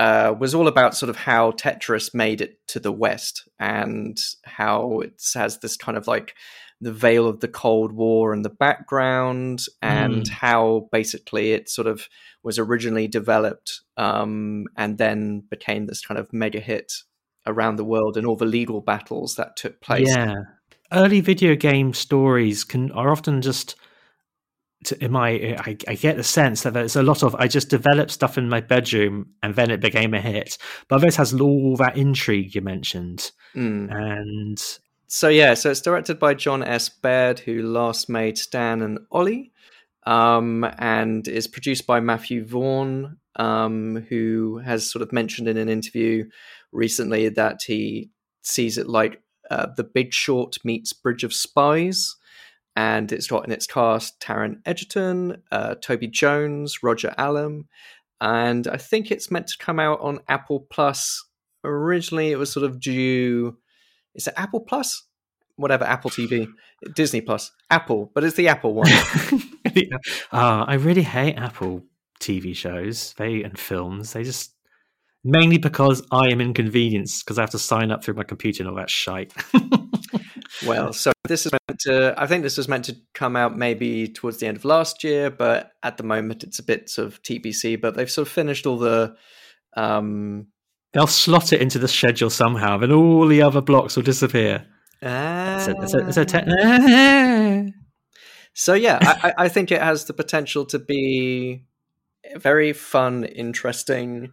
[0.00, 5.00] uh, was all about sort of how Tetris made it to the West and how
[5.00, 6.34] it has this kind of like
[6.80, 10.28] the veil of the Cold War in the background, and mm.
[10.30, 12.08] how basically it sort of
[12.42, 16.94] was originally developed um, and then became this kind of mega hit
[17.46, 20.08] around the world and all the legal battles that took place.
[20.08, 20.36] Yeah,
[20.90, 23.76] early video game stories can are often just.
[24.98, 28.10] In my, I, I get the sense that there's a lot of I just developed
[28.10, 30.56] stuff in my bedroom and then it became a hit.
[30.88, 33.94] But this has all that intrigue you mentioned, mm.
[33.94, 34.58] and
[35.06, 36.88] so yeah, so it's directed by Jon S.
[36.88, 39.52] Baird, who last made Stan and Ollie
[40.06, 45.68] um, and is produced by Matthew Vaughn, um, who has sort of mentioned in an
[45.68, 46.28] interview
[46.72, 48.10] recently that he
[48.42, 52.16] sees it like uh, The Big Short meets Bridge of Spies.
[52.76, 57.68] And it's got in its cast Taron Egerton, uh, Toby Jones, Roger Allam,
[58.20, 61.24] and I think it's meant to come out on Apple Plus.
[61.64, 63.56] Originally, it was sort of due.
[64.14, 65.04] Is it Apple Plus?
[65.56, 66.46] Whatever, Apple TV,
[66.94, 68.90] Disney Plus, Apple, but it's the Apple one.
[70.32, 71.82] uh, I really hate Apple
[72.20, 74.12] TV shows they and films.
[74.12, 74.54] They just
[75.24, 78.70] mainly because I am inconvenienced because I have to sign up through my computer and
[78.70, 79.32] all that shite.
[80.66, 82.14] well, so this is meant to.
[82.16, 85.30] I think this was meant to come out maybe towards the end of last year,
[85.30, 87.80] but at the moment it's a bit of TBC.
[87.80, 89.16] But they've sort of finished all the.
[89.76, 90.48] Um,
[90.92, 94.66] They'll slot it into the schedule somehow, then all the other blocks will disappear.
[95.02, 95.56] Ah.
[95.56, 97.74] It's a, it's a, it's a te-
[98.54, 101.62] So yeah, I, I think it has the potential to be
[102.34, 104.32] a very fun, interesting,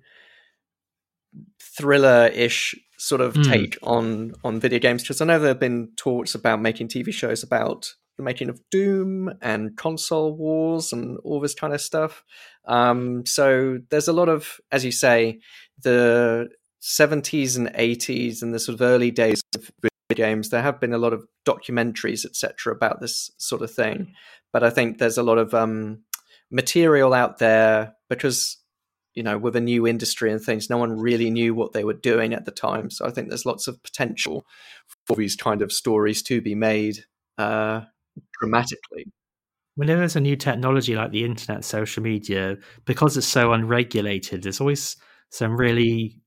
[1.62, 3.46] thriller-ish sort of mm.
[3.46, 5.04] take on on video games.
[5.04, 8.60] Because I know there have been talks about making TV shows about the making of
[8.72, 12.24] Doom and console wars and all this kind of stuff.
[12.66, 15.40] Um, so there's a lot of, as you say,
[15.82, 16.50] the
[16.82, 19.72] 70s and 80s and the sort of early days of
[20.10, 20.50] video games.
[20.50, 24.14] There have been a lot of documentaries, etc., about this sort of thing.
[24.52, 26.00] But I think there's a lot of um,
[26.50, 28.58] material out there because
[29.18, 31.94] you know with a new industry and things no one really knew what they were
[32.12, 32.92] doing at the time.
[32.92, 34.46] So i think there's lots of potential
[35.08, 37.00] for these kind of stories to be made
[37.40, 37.82] uh,
[38.40, 39.08] dramatically.
[39.76, 44.62] Whenever there's a new technology like the internet social media because it's so unregulated there's
[44.62, 44.96] always
[45.32, 46.22] some really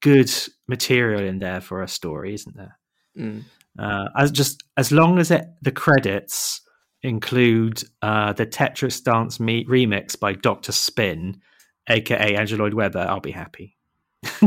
[0.00, 0.30] good
[0.68, 2.78] material in there for a story isn't there?
[3.18, 3.42] Mm.
[3.78, 6.60] uh, as just as long as it the credits
[7.02, 11.40] include uh, the tetris dance me- remix by dr spin
[11.88, 13.76] aka Andrew Lloyd Webber, I'll be happy.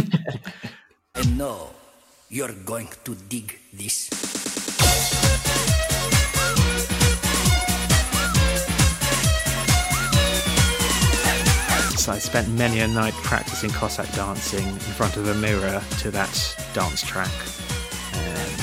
[1.16, 1.70] and now
[2.30, 4.10] you're going to dig this.
[11.98, 16.12] So I spent many a night practicing Cossack dancing in front of a mirror to
[16.12, 17.32] that dance track.
[18.14, 18.62] And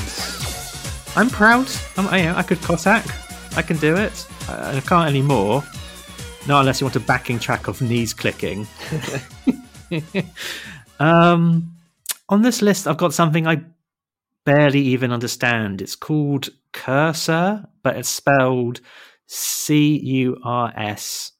[1.16, 1.68] I'm proud.
[1.96, 3.06] I'm, I, I could Cossack.
[3.56, 4.26] I can do it.
[4.48, 5.62] I, I can't anymore
[6.46, 8.66] not unless you want a backing track of knees clicking.
[11.00, 11.76] um,
[12.28, 13.62] on this list, I've got something I
[14.44, 15.82] barely even understand.
[15.82, 18.80] It's called Cursor, but it's spelled
[19.26, 21.32] C U R S.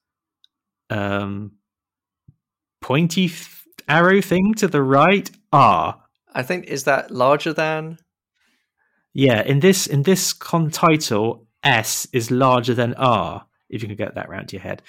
[0.89, 1.53] Um,
[2.81, 3.49] pointy th-
[3.87, 5.29] arrow thing to the right.
[5.53, 6.01] R.
[6.33, 7.97] I think is that larger than.
[9.13, 13.97] Yeah, in this in this con title, S is larger than R if you can
[13.97, 14.81] get that round to your head.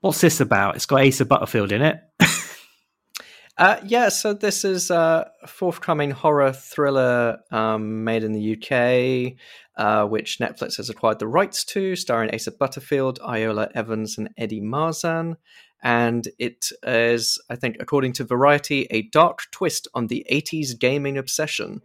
[0.00, 0.76] What's this about?
[0.76, 2.00] It's got Asa Butterfield in it.
[3.56, 9.38] uh, yeah, so this is a forthcoming horror thriller um, made in the UK,
[9.76, 14.60] uh, which Netflix has acquired the rights to, starring Asa Butterfield, Iola Evans, and Eddie
[14.60, 15.36] Marsan.
[15.82, 21.18] And it is, I think, according to Variety, a dark twist on the 80s gaming
[21.18, 21.80] obsession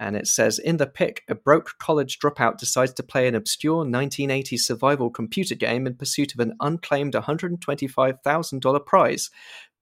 [0.00, 3.84] and it says in the pic, a broke college dropout decides to play an obscure
[3.84, 9.30] 1980s survival computer game in pursuit of an unclaimed $125,000 prize.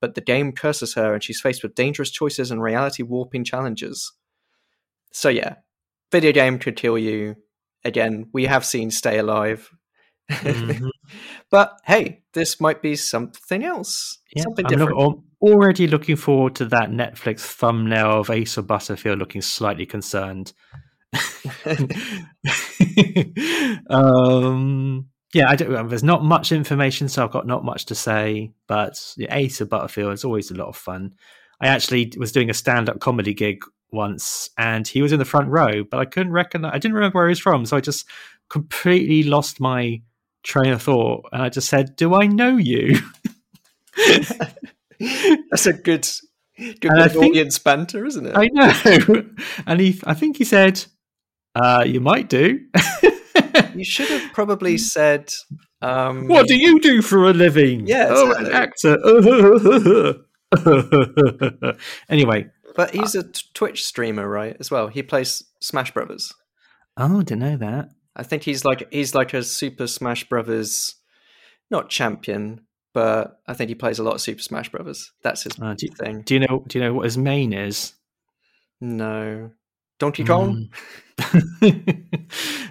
[0.01, 4.13] But the game curses her, and she's faced with dangerous choices and reality warping challenges.
[5.13, 5.57] So, yeah,
[6.13, 7.37] video game could kill you.
[7.85, 9.71] Again, we have seen Stay Alive.
[10.31, 10.89] Mm-hmm.
[11.51, 14.19] But hey, this might be something else.
[14.35, 14.97] Yeah, something different.
[14.97, 20.53] Look, already looking forward to that Netflix thumbnail of Asa Butterfield looking slightly concerned.
[23.91, 28.53] um, yeah, I don't, there's not much information, so I've got not much to say.
[28.67, 31.15] But yeah, of Butterfield is always a lot of fun.
[31.61, 35.49] I actually was doing a stand-up comedy gig once, and he was in the front
[35.49, 36.73] row, but I couldn't recognize.
[36.75, 38.07] I didn't remember where he was from, so I just
[38.49, 40.01] completely lost my
[40.47, 42.99] train of thought, and I just said, "Do I know you?"
[45.51, 46.09] That's a good,
[46.57, 48.35] good think, audience banter, isn't it?
[48.37, 49.25] I know.
[49.67, 50.85] And he, I think he said,
[51.55, 52.61] uh, "You might do."
[53.75, 55.33] you should have probably said,
[55.83, 58.97] um, "What do you do for a living?" Yeah, oh, an actor.
[62.09, 63.25] anyway, but he's a
[63.55, 64.57] Twitch streamer, right?
[64.61, 66.33] As well, he plays Smash Brothers.
[66.97, 67.91] Oh, didn't know that.
[68.17, 70.95] I think he's like he's like a Super Smash Brothers,
[71.71, 72.63] not champion,
[72.95, 75.13] but I think he plays a lot of Super Smash Brothers.
[75.23, 76.23] That's his uh, do, thing.
[76.23, 76.65] Do you know?
[76.67, 77.93] Do you know what his main is?
[78.81, 79.51] No,
[79.99, 80.71] Donkey Kong.
[81.19, 82.17] Mm.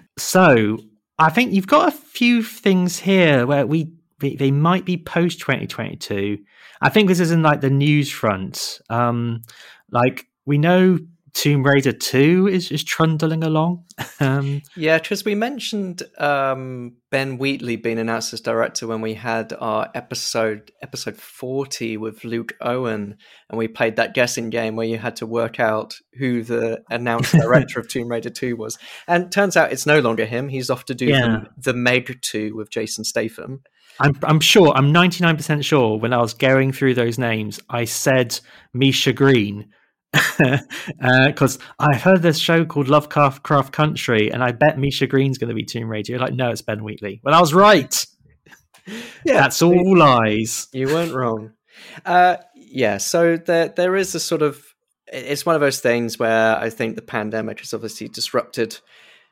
[0.18, 0.80] so
[1.20, 5.68] I think you've got a few things here where we they, might be post twenty
[5.68, 6.40] twenty two.
[6.82, 8.82] I think this is in like the news front.
[8.90, 9.44] Um,
[9.92, 10.98] like we know
[11.36, 13.84] Tomb Raider 2 is, is trundling along.
[14.22, 19.52] Um, yeah, because we mentioned um, Ben Wheatley being announced as director when we had
[19.60, 23.18] our episode episode 40 with Luke Owen,
[23.50, 27.34] and we played that guessing game where you had to work out who the announced
[27.40, 28.78] director of Tomb Raider 2 was.
[29.06, 30.48] And turns out it's no longer him.
[30.48, 31.44] He's off to do yeah.
[31.58, 33.62] the, the Meg 2 with Jason Statham.
[34.00, 38.40] I'm, I'm sure, I'm 99% sure when I was going through those names, I said
[38.74, 39.68] Misha Green
[40.38, 45.38] because uh, I heard this show called Lovecraft Craft Country, and I bet Misha Green's
[45.38, 46.14] going to be Tomb Raider.
[46.14, 47.22] You're like, no, it's Ben Wheatley.
[47.24, 48.06] Well, I was right.
[48.88, 50.68] yeah, that's all lies.
[50.74, 51.52] You weren't wrong.
[52.06, 54.64] Uh, yeah, so there there is a sort of
[55.08, 58.80] it's one of those things where I think the pandemic has obviously disrupted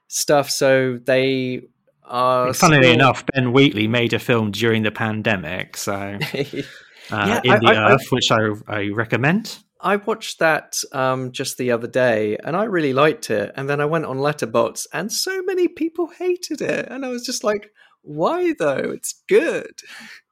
[0.08, 0.50] stuff.
[0.50, 1.62] So they
[2.04, 2.54] are.
[2.54, 2.94] Funnily still...
[2.94, 7.94] enough, Ben Wheatley made a film during the pandemic, so uh, yeah, in the I,
[7.94, 9.60] Earth, I, which I I recommend.
[9.84, 13.52] I watched that um, just the other day, and I really liked it.
[13.56, 17.26] And then I went on Letterboxd, and so many people hated it, and I was
[17.26, 17.72] just like,
[18.02, 18.92] "Why though?
[18.94, 19.82] It's good."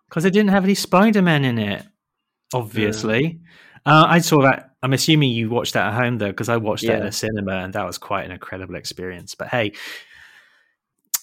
[0.10, 1.86] Because it didn't have any Spider Man in it.
[2.54, 3.42] Obviously,
[3.86, 4.72] uh, I saw that.
[4.84, 7.58] I'm assuming you watched that at home though, because I watched that in a cinema,
[7.58, 9.36] and that was quite an incredible experience.
[9.36, 9.74] But hey,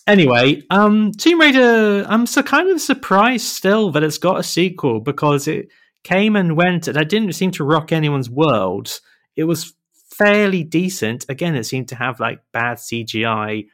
[0.07, 2.05] anyway, um, Tomb Raider.
[2.09, 5.69] I'm so kind of surprised still that it's got a sequel because it
[6.05, 9.01] came and went, and I didn't seem to rock anyone's world.
[9.37, 9.75] It was
[10.11, 11.27] fairly decent.
[11.29, 13.67] Again, it seemed to have like bad CGI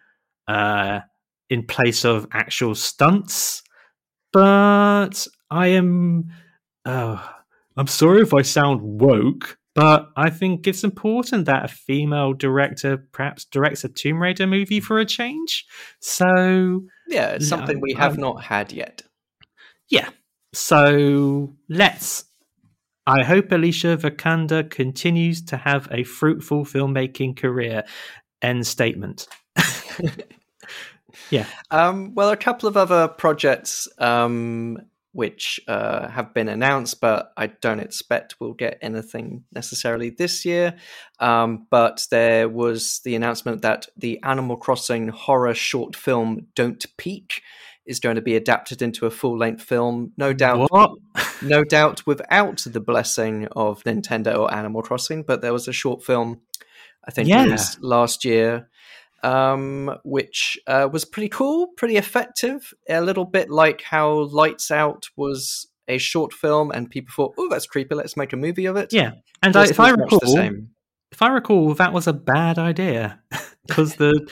[0.49, 1.01] uh,
[1.49, 3.63] in place of actual stunts.
[4.33, 6.31] But I am.
[6.85, 7.35] Oh,
[7.77, 13.07] I'm sorry if I sound woke, but I think it's important that a female director
[13.13, 15.65] perhaps directs a Tomb Raider movie for a change.
[16.01, 19.03] So, Yeah, it's something we have not had yet.
[19.89, 20.11] yeah.
[20.55, 22.25] So let's.
[23.07, 27.85] I hope Alicia Vikander continues to have a fruitful filmmaking career.
[28.41, 29.29] End statement.
[31.31, 31.47] yeah.
[31.71, 34.79] Um, well, a couple of other projects um,
[35.13, 40.75] which uh, have been announced, but I don't expect we'll get anything necessarily this year.
[41.21, 47.43] Um, but there was the announcement that the Animal Crossing horror short film "Don't Peek"
[47.87, 50.13] is going to be adapted into a full-length film.
[50.17, 50.93] No doubt, What?
[51.43, 55.23] no doubt, without the blessing of Nintendo or Animal Crossing.
[55.23, 56.41] But there was a short film,
[57.07, 57.57] I think, Yeah.
[57.81, 58.69] last year,
[59.23, 62.73] um, which uh, was pretty cool, pretty effective.
[62.89, 67.49] A little bit like how Lights Out was a short film, and people thought, "Oh,
[67.49, 67.95] that's creepy.
[67.95, 69.13] Let's make a movie of it." Yeah.
[69.43, 70.71] And I, if I recall, the same.
[71.13, 73.21] if I recall, that was a bad idea
[73.67, 74.27] because the,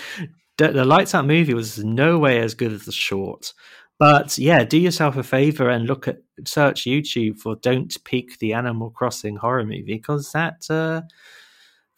[0.62, 3.52] the the Lights Out movie was no way as good as the short.
[3.98, 8.52] But yeah, do yourself a favor and look at search YouTube for "Don't Peek the
[8.52, 11.02] Animal Crossing horror movie" because that uh,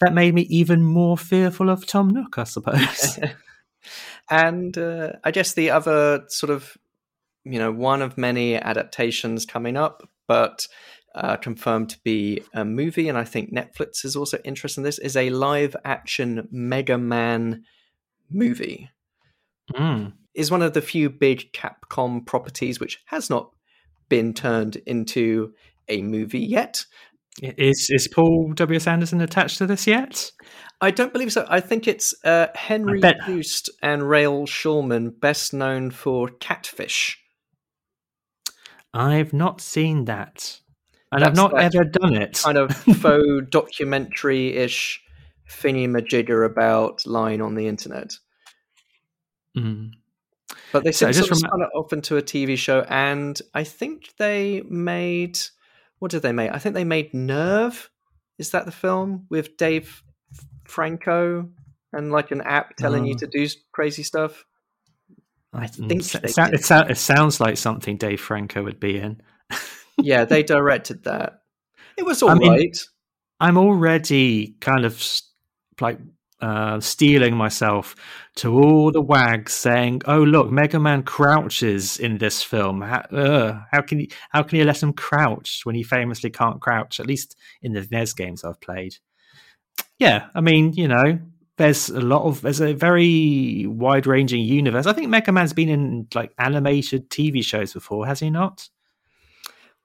[0.01, 3.19] that made me even more fearful of Tom Nook, I suppose.
[4.31, 6.77] and uh, I guess the other sort of,
[7.45, 10.67] you know, one of many adaptations coming up, but
[11.15, 14.99] uh, confirmed to be a movie, and I think Netflix is also interested in this,
[14.99, 17.65] is a live action Mega Man
[18.31, 18.91] movie.
[19.73, 20.13] Mm.
[20.35, 23.51] Is one of the few big Capcom properties which has not
[24.09, 25.53] been turned into
[25.89, 26.85] a movie yet.
[27.43, 28.77] Is is Paul W.
[28.77, 28.87] S.
[28.87, 30.31] Anderson attached to this yet?
[30.81, 31.47] I don't believe so.
[31.49, 37.19] I think it's uh, Henry Joost and Rel Schulman, best known for Catfish.
[38.93, 40.61] I've not seen that,
[41.11, 42.41] and I've not ever done it.
[42.45, 42.71] kind of
[43.01, 45.03] faux documentary ish
[45.63, 48.17] thingy majigger about lying on the internet.
[49.57, 49.93] Mm.
[50.73, 52.85] But they So I seem just sort of spun it off into a TV show,
[52.89, 55.39] and I think they made
[55.99, 56.51] what did they make?
[56.51, 57.91] I think they made Nerve.
[58.39, 60.03] Is that the film with Dave
[60.65, 61.49] Franco
[61.93, 63.19] and like an app telling you Oh.
[63.19, 64.45] to do crazy stuff?
[65.53, 69.23] I think think it, it, it sounds like something Dave Franco would be in.
[70.03, 71.43] yeah, they directed that.
[71.97, 72.79] It was all I right.
[73.39, 75.01] I'm already kind of
[75.81, 75.99] like
[76.41, 77.95] uh, steeling myself
[78.37, 82.83] to all the wags saying, "Oh, look, Mega Man crouches in this film.
[82.83, 86.61] How, uh, how can you how can you let him crouch when he famously can't
[86.61, 87.01] crouch?
[87.01, 88.97] At least in the NES games I've played."
[89.99, 91.19] Yeah, I mean, you know,
[91.57, 94.87] there's a lot of there's a very wide ranging universe.
[94.87, 98.69] I think Mega Man's been in like animated TV shows before, has he not?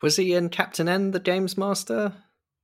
[0.02, 2.14] Was he in Captain N, the Games Master?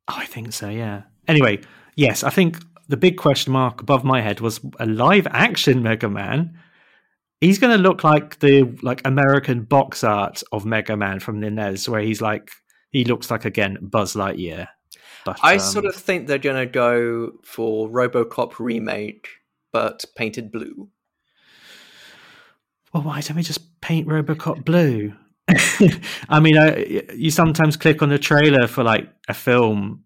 [0.08, 1.04] Oh, I think so, yeah.
[1.28, 1.62] Anyway,
[1.96, 2.58] yes, I think
[2.88, 6.60] the big question mark above my head was a live action Mega Man.
[7.42, 11.50] He's going to look like the like American box art of Mega Man from the
[11.50, 12.52] NES, where he's like
[12.92, 14.68] he looks like again Buzz Lightyear.
[15.26, 19.28] But I um, sort of think they're going to go for RoboCop remake,
[19.74, 20.90] but painted blue.
[22.94, 25.14] well, why don't we just paint RoboCop blue?
[26.30, 30.05] I mean, I, you sometimes click on the trailer for like a film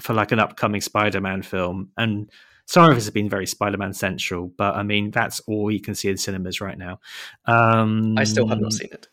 [0.00, 2.30] for like an upcoming Spider-Man film, and
[2.66, 5.94] some of this has been very Spider-Man central, but I mean that's all you can
[5.94, 7.00] see in cinemas right now.
[7.44, 9.08] Um, I still have not seen it.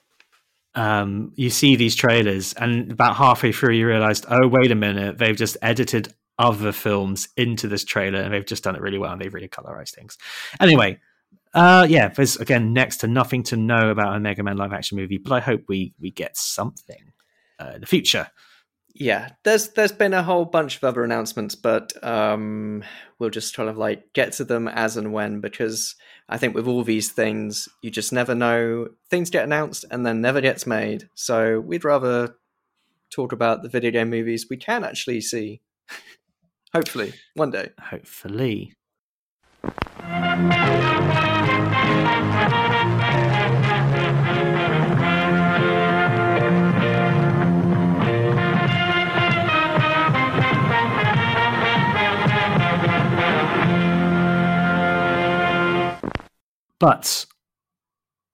[0.74, 5.18] Um, you see these trailers, and about halfway through, you realized, oh wait a minute,
[5.18, 9.12] they've just edited other films into this trailer, and they've just done it really well,
[9.12, 10.18] and they've really colorized things.
[10.60, 11.00] Anyway,
[11.54, 14.98] uh, yeah, there's again next to nothing to know about a Mega Man live action
[14.98, 17.12] movie, but I hope we we get something
[17.60, 18.30] uh, in the future.
[18.94, 22.84] Yeah, there's there's been a whole bunch of other announcements, but um,
[23.20, 25.96] we'll just kind of like get to them as and when because
[26.28, 28.90] I think with all these things, you just never know.
[29.10, 31.08] Things get announced and then never gets made.
[31.16, 32.36] So we'd rather
[33.12, 35.62] talk about the video game movies we can actually see.
[36.74, 37.70] Hopefully, one day.
[37.80, 38.74] Hopefully.
[56.82, 57.28] But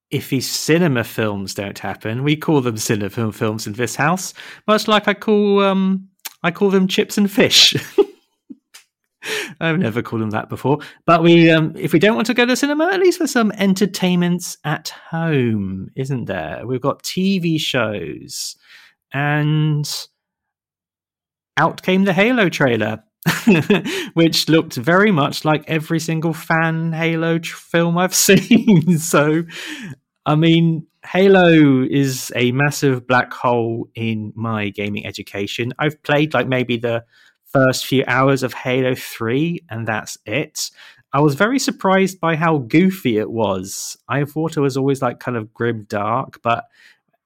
[0.10, 4.34] if these cinema films don't happen, we call them cinema films in this house,
[4.68, 6.08] much like I call um,
[6.44, 7.76] I call them chips and fish.
[9.60, 10.80] I've never called them that before.
[11.06, 13.52] But we, um, if we don't want to go to cinema, at least there's some
[13.52, 16.66] entertainments at home, isn't there?
[16.66, 18.56] We've got TV shows,
[19.12, 20.08] and
[21.58, 23.04] out came the Halo trailer.
[24.14, 28.98] which looked very much like every single fan Halo film I've seen.
[28.98, 29.44] so,
[30.26, 35.74] I mean, Halo is a massive black hole in my gaming education.
[35.80, 37.06] I've played like maybe the
[37.46, 40.70] first few hours of Halo 3, and that's it.
[41.14, 43.98] I was very surprised by how goofy it was.
[44.10, 46.66] I thought it was always like kind of grim dark, but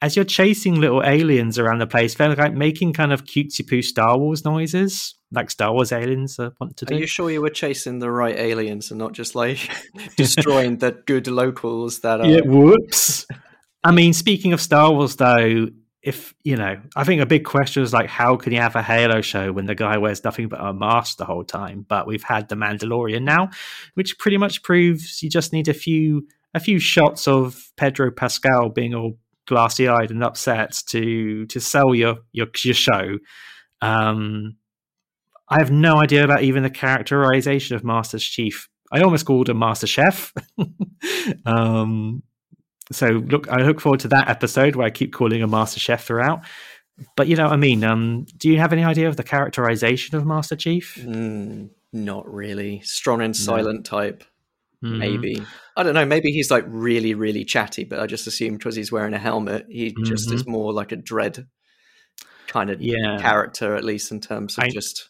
[0.02, 3.82] as you're chasing little aliens around the place, they're like making kind of cutesy poo
[3.82, 6.95] Star Wars noises, like Star Wars aliens uh, want to do.
[6.95, 9.59] Are you sure you were chasing the right aliens and not just like
[10.17, 12.27] destroying the good locals that are.
[12.27, 13.25] Yeah, whoops.
[13.84, 15.67] I mean, speaking of Star Wars, though,
[16.03, 18.84] if you know, I think a big question is like, how can you have a
[18.84, 21.86] Halo show when the guy wears nothing but a mask the whole time?
[21.88, 23.49] But we've had the Mandalorian now,
[23.93, 28.69] which pretty much proves you just need a few a few shots of Pedro Pascal
[28.69, 33.17] being all glassy eyed and upset to to sell your your your show.
[33.82, 34.57] Um,
[35.52, 38.70] I have no idea about even the characterization of Master Chief.
[38.91, 40.34] I almost called him Master Chef.
[41.45, 42.24] um,
[42.91, 46.04] so look, I look forward to that episode where I keep calling him Master Chef
[46.06, 46.41] throughout.
[47.16, 47.84] But you know what I mean.
[47.84, 50.97] Um, do you have any idea of the characterization of Master Chief?
[51.02, 52.82] Mm, not really.
[52.82, 53.97] Strong and silent no.
[53.99, 54.24] type.
[54.84, 54.97] Mm-hmm.
[54.97, 55.45] Maybe.
[55.76, 56.06] I don't know.
[56.06, 59.66] Maybe he's like really, really chatty, but I just assumed because he's wearing a helmet,
[59.70, 60.04] he mm-hmm.
[60.04, 61.47] just is more like a dread
[62.47, 63.18] kind of yeah.
[63.20, 65.10] character, at least in terms of I, just.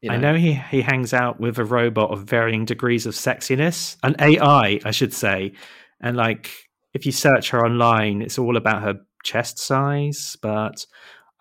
[0.00, 0.14] You know.
[0.14, 4.16] I know he, he hangs out with a robot of varying degrees of sexiness, an
[4.18, 5.52] AI, I should say.
[6.00, 6.50] And like,
[6.94, 8.94] if you search her online, it's all about her
[9.24, 10.36] chest size.
[10.40, 10.86] But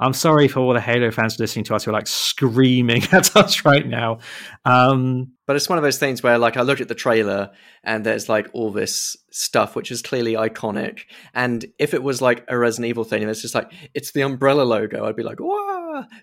[0.01, 3.35] I'm sorry for all the Halo fans listening to us who are like screaming at
[3.35, 4.19] us right now.
[4.65, 7.51] Um, but it's one of those things where, like, I look at the trailer
[7.83, 11.01] and there's like all this stuff which is clearly iconic.
[11.33, 14.21] And if it was like a Resident Evil thing and it's just like, it's the
[14.21, 15.78] Umbrella logo, I'd be like, wow.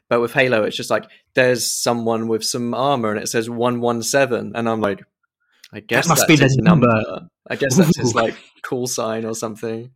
[0.08, 1.04] But with Halo, it's just like,
[1.34, 4.52] there's someone with some armor and it says 117.
[4.54, 5.02] And I'm like,
[5.72, 6.86] I guess that must be the number.
[6.86, 7.28] number.
[7.48, 9.90] I guess that's his like call sign or something.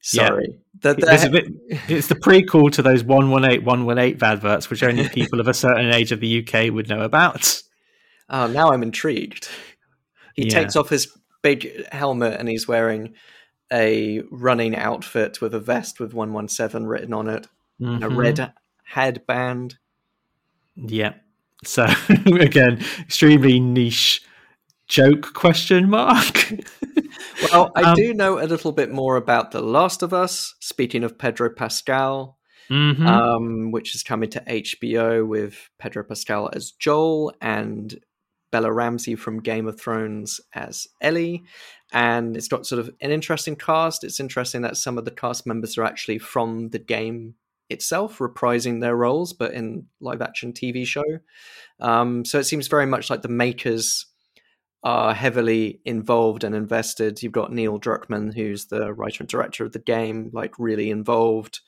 [0.00, 0.58] Sorry.
[0.82, 0.94] Yeah.
[0.94, 1.46] Bit,
[1.88, 6.10] it's the prequel to those 118, 118 adverts, which only people of a certain age
[6.12, 7.60] of the UK would know about.
[8.28, 9.48] Oh, now I'm intrigued.
[10.34, 10.60] He yeah.
[10.60, 13.14] takes off his big helmet and he's wearing
[13.72, 17.46] a running outfit with a vest with 117 written on it,
[17.80, 18.02] mm-hmm.
[18.02, 18.52] a red
[18.84, 19.78] headband.
[20.76, 21.14] Yeah.
[21.64, 21.86] So,
[22.26, 24.22] again, extremely niche
[24.90, 26.52] joke question mark
[27.52, 31.04] well i um, do know a little bit more about the last of us speaking
[31.04, 32.36] of pedro pascal
[32.68, 33.06] mm-hmm.
[33.06, 38.00] um, which is coming to hbo with pedro pascal as joel and
[38.50, 41.44] bella ramsey from game of thrones as ellie
[41.92, 45.46] and it's got sort of an interesting cast it's interesting that some of the cast
[45.46, 47.36] members are actually from the game
[47.70, 51.04] itself reprising their roles but in live action tv show
[51.80, 54.06] um, so it seems very much like the makers
[54.82, 57.22] are heavily involved and invested.
[57.22, 61.60] You've got Neil Druckmann, who's the writer and director of the game, like really involved,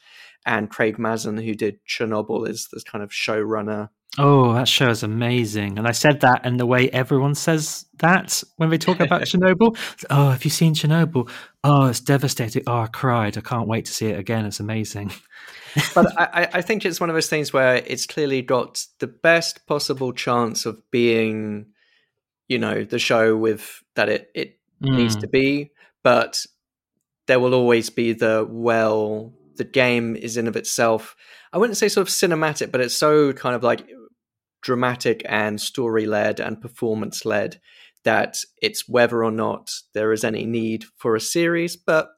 [0.46, 3.90] and Craig Mazin, who did Chernobyl, is this kind of showrunner.
[4.18, 5.78] Oh, that show is amazing.
[5.78, 9.76] And I said that in the way everyone says that when they talk about Chernobyl.
[10.10, 11.30] Oh, have you seen Chernobyl?
[11.64, 12.62] Oh, it's devastating.
[12.66, 13.38] Oh, I cried.
[13.38, 14.44] I can't wait to see it again.
[14.44, 15.12] It's amazing.
[15.94, 19.66] But I, I think it's one of those things where it's clearly got the best
[19.66, 21.66] possible chance of being
[22.48, 24.96] you know the show with that it it mm.
[24.96, 25.70] needs to be.
[26.02, 26.44] But
[27.26, 31.16] there will always be the well the game is in of itself.
[31.52, 33.86] I wouldn't say sort of cinematic but it's so kind of like
[34.62, 37.60] dramatic and story led and performance led
[38.04, 41.76] that it's whether or not there is any need for a series.
[41.76, 42.08] But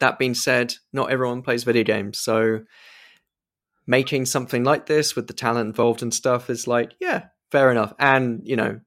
[0.00, 2.60] that being said not everyone plays video games so
[3.86, 7.92] making something like this with the talent involved and stuff is like yeah fair enough
[7.98, 8.78] and you know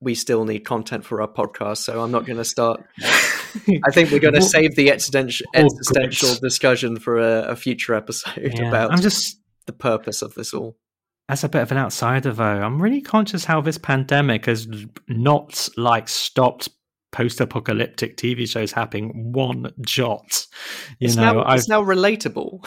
[0.00, 2.84] we still need content for our podcast, so I'm not going to start.
[3.02, 7.94] I think we're going to save the existential, oh, existential discussion for a, a, future
[7.94, 10.76] episode yeah, about I'm just the purpose of this all.
[11.28, 14.68] as a bit of an outsider, though, I'm really conscious how this pandemic has
[15.08, 16.68] not like stopped
[17.16, 20.46] post-apocalyptic TV shows happening one jot.
[20.98, 22.66] You it's know, now, I've- it's now relatable.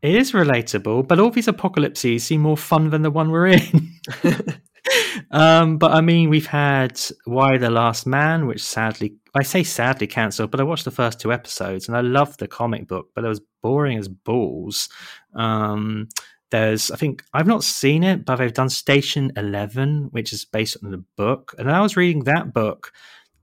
[0.00, 3.90] it is relatable, but all these apocalypses seem more fun than the one we're in.
[5.30, 10.06] um, but I mean, we've had Y the Last Man, which sadly, I say sadly
[10.06, 13.24] cancelled, but I watched the first two episodes and I loved the comic book, but
[13.24, 14.88] it was boring as balls.
[15.34, 16.08] Um,
[16.50, 20.76] there's, I think, I've not seen it, but they've done Station 11, which is based
[20.84, 21.54] on the book.
[21.58, 22.92] And I was reading that book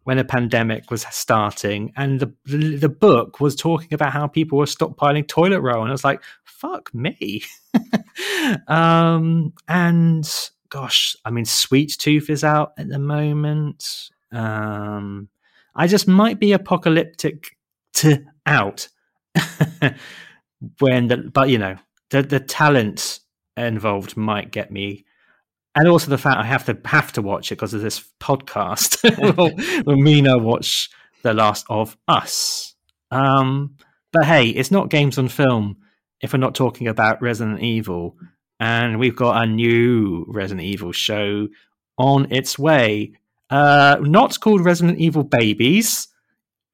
[0.04, 4.66] when a pandemic was starting, and the, the book was talking about how people were
[4.66, 7.44] stockpiling toilet roll, and I was like, "Fuck me."
[8.68, 14.10] um, and gosh, I mean, Sweet Tooth is out at the moment.
[14.32, 15.30] Um,
[15.76, 17.58] I just might be apocalyptic
[17.94, 18.88] to out
[20.80, 21.76] when the, but you know,
[22.10, 23.20] the the talent
[23.58, 25.06] involved might get me
[25.76, 29.04] and also the fact I have to have to watch it because of this podcast.
[29.98, 30.90] mean I watch
[31.24, 32.76] The Last of Us.
[33.10, 33.76] Um,
[34.12, 35.78] but hey, it's not games on film
[36.20, 38.16] if we're not talking about Resident Evil,
[38.60, 41.48] and we've got a new Resident Evil show
[41.98, 43.14] on its way.
[43.50, 46.08] Uh, not called Resident Evil Babies,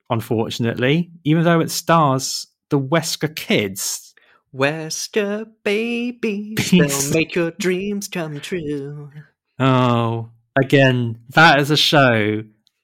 [0.10, 4.07] unfortunately, even though it stars the Wesker kids.
[4.54, 7.10] Wesker babies, Bees.
[7.10, 9.12] they'll make your dreams come true.
[9.60, 10.30] Oh,
[10.62, 12.44] again, that is a show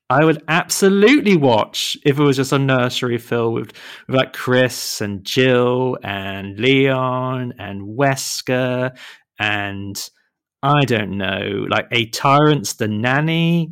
[0.09, 3.73] I would absolutely watch if it was just a nursery film with,
[4.07, 8.95] with like Chris and Jill and Leon and Wesker
[9.39, 10.09] and
[10.61, 13.71] I don't know, like a tyrant's the nanny.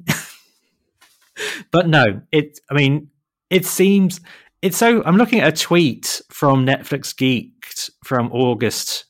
[1.71, 2.59] but no, it.
[2.69, 3.09] I mean,
[3.51, 4.19] it seems
[4.61, 5.03] it's so.
[5.03, 9.05] I'm looking at a tweet from Netflix Geeked from August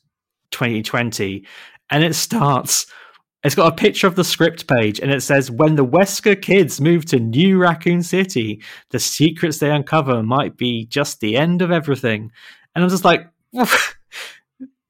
[0.50, 1.46] 2020,
[1.90, 2.86] and it starts.
[3.44, 6.80] It's got a picture of the script page, and it says, "When the Wesker kids
[6.80, 11.70] move to New Raccoon City, the secrets they uncover might be just the end of
[11.70, 12.30] everything."
[12.74, 13.28] And I'm just like,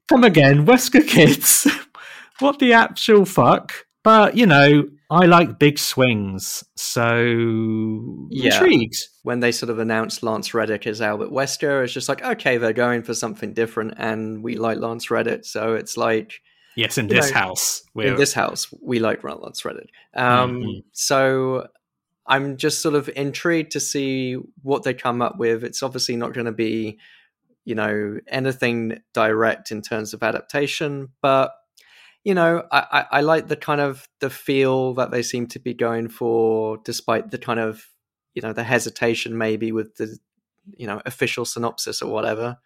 [0.07, 1.67] "Come again, Wesker kids?
[2.39, 7.23] what the actual fuck?" But you know, I like big swings, so
[8.31, 8.55] Yeah.
[8.55, 8.95] intrigued.
[9.21, 12.73] When they sort of announced Lance Reddick as Albert Wesker, it's just like, okay, they're
[12.73, 16.41] going for something different, and we like Lance Reddick, so it's like
[16.75, 19.89] Yes, in this know, house, in we're this house, we like Lance Reddick.
[20.15, 20.83] Um, Mhm.
[20.93, 21.67] So
[22.25, 24.33] I'm just sort of intrigued to see
[24.63, 25.63] what they come up with.
[25.63, 26.97] It's obviously not going to be,
[27.65, 31.51] you know, anything direct in terms of adaptation, but
[32.23, 35.59] you know, I, I, I like the kind of the feel that they seem to
[35.59, 37.85] be going for, despite the kind of,
[38.33, 40.17] you know, the hesitation maybe with the,
[40.77, 42.57] you know, official synopsis or whatever.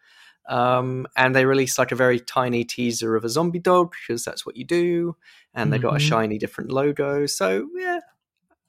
[0.47, 4.45] Um, and they released like a very tiny teaser of a zombie dog because that's
[4.45, 5.17] what you do.
[5.53, 6.01] And they got a Mhm.
[6.07, 7.25] shiny different logo.
[7.25, 7.99] So yeah,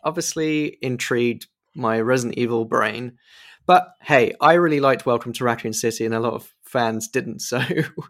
[0.03, 3.19] obviously intrigued my Resident Evil brain.
[3.67, 7.41] But hey, I really liked Welcome to Raccoon City, and a lot of fans didn't.
[7.41, 7.61] So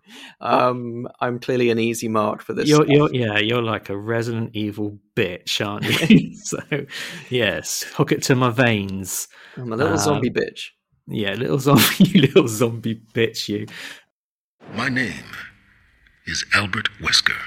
[0.41, 2.69] um, I'm clearly an easy mark for this.
[2.69, 6.35] You're, you're, yeah, you're like a Resident Evil bitch, aren't you?
[6.43, 6.59] so,
[7.31, 9.29] yes, hook it to my veins.
[9.57, 10.69] I'm a little um, zombie bitch.
[11.07, 13.67] Yeah, little zombie, you little zombie bitch, you.
[14.75, 15.25] My name
[16.27, 17.39] is Albert Wesker.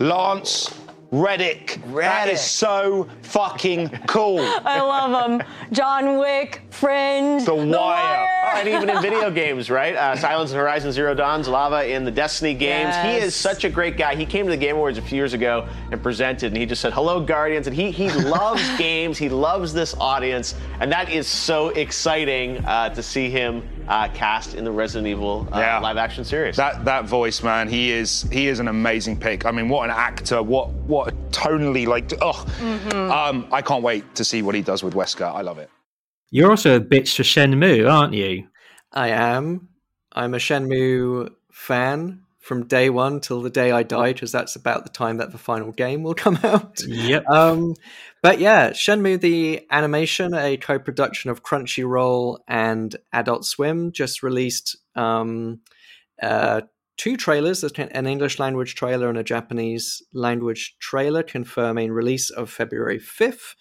[0.00, 0.72] Lance
[1.20, 1.78] Reddick.
[1.86, 2.10] Reddick.
[2.10, 4.40] That is so fucking cool.
[4.64, 5.42] I love him.
[5.70, 8.28] John Wick, Fringe, The Wire.
[8.46, 9.94] Oh, and even in video games, right?
[9.94, 12.94] Uh, Sylens and Horizon Zero Dawn Zavala in the Destiny games.
[12.96, 14.16] He is such a great guy.
[14.16, 16.82] He came to the Game Awards a few years ago and presented, and he just
[16.82, 19.16] said, "Hello, Guardians," and he he loves games.
[19.16, 24.54] He loves this audience, and that is so exciting uh, to see him uh, cast
[24.54, 25.78] in the Resident Evil uh, Yeah.
[25.80, 26.56] live action series.
[26.56, 29.46] That that voice, man, he is he is an amazing pick.
[29.46, 30.42] I mean, what an actor!
[30.42, 32.12] What what a tonally like.
[32.20, 32.44] Oh,
[32.92, 35.32] um, I can't wait to see what he does with Wesker.
[35.32, 35.70] I love it.
[36.30, 38.48] You're also a bitch for Shenmue, aren't you?
[38.92, 39.68] I am.
[40.12, 44.84] I'm a Shenmue fan from day one till the day I die, because that's about
[44.84, 46.82] the time that the final game will come out.
[46.86, 47.26] Yep.
[47.28, 47.74] Um,
[48.22, 55.60] but yeah, Shenmue the animation, a co-production of Crunchyroll and Adult Swim, just released um,
[56.22, 56.62] uh,
[56.96, 62.98] two trailers: an English language trailer and a Japanese language trailer, confirming release of February
[62.98, 63.54] fifth.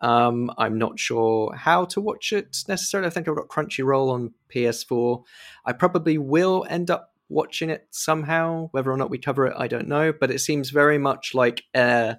[0.00, 3.08] Um, I'm not sure how to watch it necessarily.
[3.08, 5.24] I think I've got Crunchyroll on PS4.
[5.64, 8.68] I probably will end up watching it somehow.
[8.70, 10.12] Whether or not we cover it, I don't know.
[10.12, 12.16] But it seems very much like a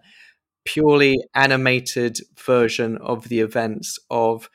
[0.65, 4.49] purely animated version of the events of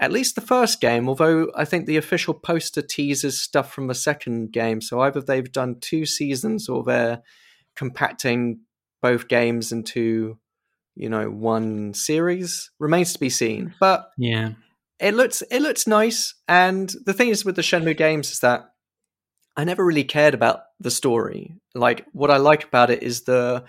[0.00, 1.08] at least the first game.
[1.08, 4.80] Although I think the official poster teases stuff from the second game.
[4.80, 7.22] So either they've done two seasons or they're
[7.76, 8.60] compacting
[9.02, 10.38] both games into
[10.96, 13.74] you know one series remains to be seen.
[13.80, 14.50] But Yeah.
[15.00, 16.34] it looks it looks nice.
[16.48, 18.70] And the thing is with the Shenmue games is that
[19.56, 21.54] I never really cared about the story.
[21.74, 23.64] Like what I like about it is the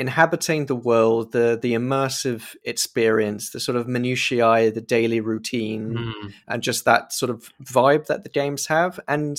[0.00, 6.32] inhabiting the world, the the immersive experience, the sort of minutiae, the daily routine, Mm.
[6.48, 8.98] and just that sort of vibe that the games have.
[9.06, 9.36] And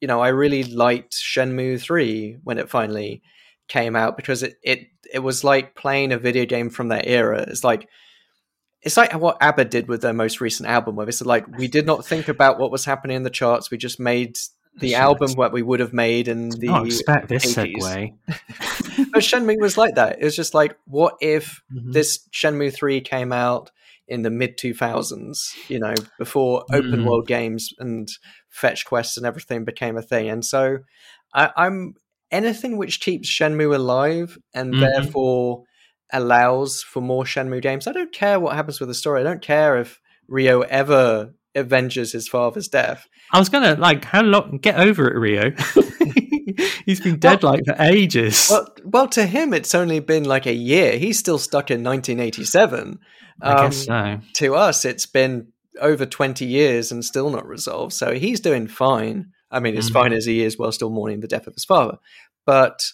[0.00, 3.22] you know, I really liked Shenmue three when it finally
[3.68, 4.80] came out because it it
[5.12, 7.40] it was like playing a video game from that era.
[7.48, 7.88] It's like
[8.82, 11.86] it's like what ABBA did with their most recent album, where it's like we did
[11.86, 13.70] not think about what was happening in the charts.
[13.70, 14.36] We just made
[14.80, 14.98] the Shit.
[14.98, 17.76] album what we would have made in the I expect this 80s.
[17.84, 18.16] segue.
[19.12, 20.18] but Shenmue was like that.
[20.20, 21.92] It was just like, what if Mhm.
[21.92, 23.70] this Shenmue 3 came out
[24.08, 27.04] in the mid 2000s, you know, before open Mm.
[27.06, 28.08] world games and
[28.50, 30.28] fetch quests and everything became a thing?
[30.28, 30.78] And so
[31.32, 31.94] I, I'm
[32.30, 34.80] anything which keeps Shenmue alive and Mhm.
[34.80, 35.62] therefore
[36.12, 37.86] allows for more Shenmue games.
[37.86, 39.20] I don't care what happens with the story.
[39.20, 43.06] I don't care if Ryo ever avenges his father's death.
[43.34, 45.52] I was gonna like how long get over it, Ryo.
[46.86, 48.48] He's been dead like for ages.
[48.50, 50.98] Well, well, to him, it's only been like a year.
[50.98, 52.98] He's still stuck in 1987.
[53.42, 54.28] I guess Um, so.
[54.46, 55.48] To us, it's been
[55.80, 57.92] over 20 years and still not resolved.
[57.92, 59.30] So he's doing fine.
[59.50, 59.94] I mean, as Mhm.
[59.94, 61.98] fine as he is while still mourning the death of his father.
[62.46, 62.84] But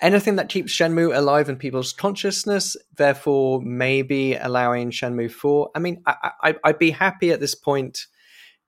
[0.00, 5.70] anything that keeps Shenmue alive in people's consciousness, therefore, maybe allowing Shenmue 4.
[5.76, 8.06] I mean, I, I, I'd be happy at this point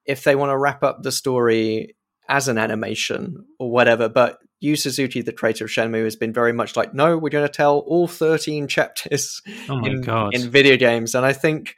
[0.07, 1.96] if they want to wrap up the story
[2.28, 4.09] as an animation or whatever.
[4.09, 7.46] But Yu Suzuki, the creator of Shenmue, has been very much like, no, we're going
[7.46, 10.02] to tell all 13 chapters Oh in,
[10.32, 11.14] in video games.
[11.14, 11.74] And I think,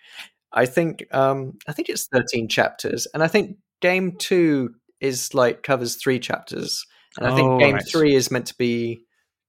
[0.53, 3.07] I think, um, I think it's 13 chapters.
[3.13, 6.85] And I think game two is like covers three chapters.
[7.19, 7.89] And I think Oh, game right.
[7.89, 9.03] three is meant to be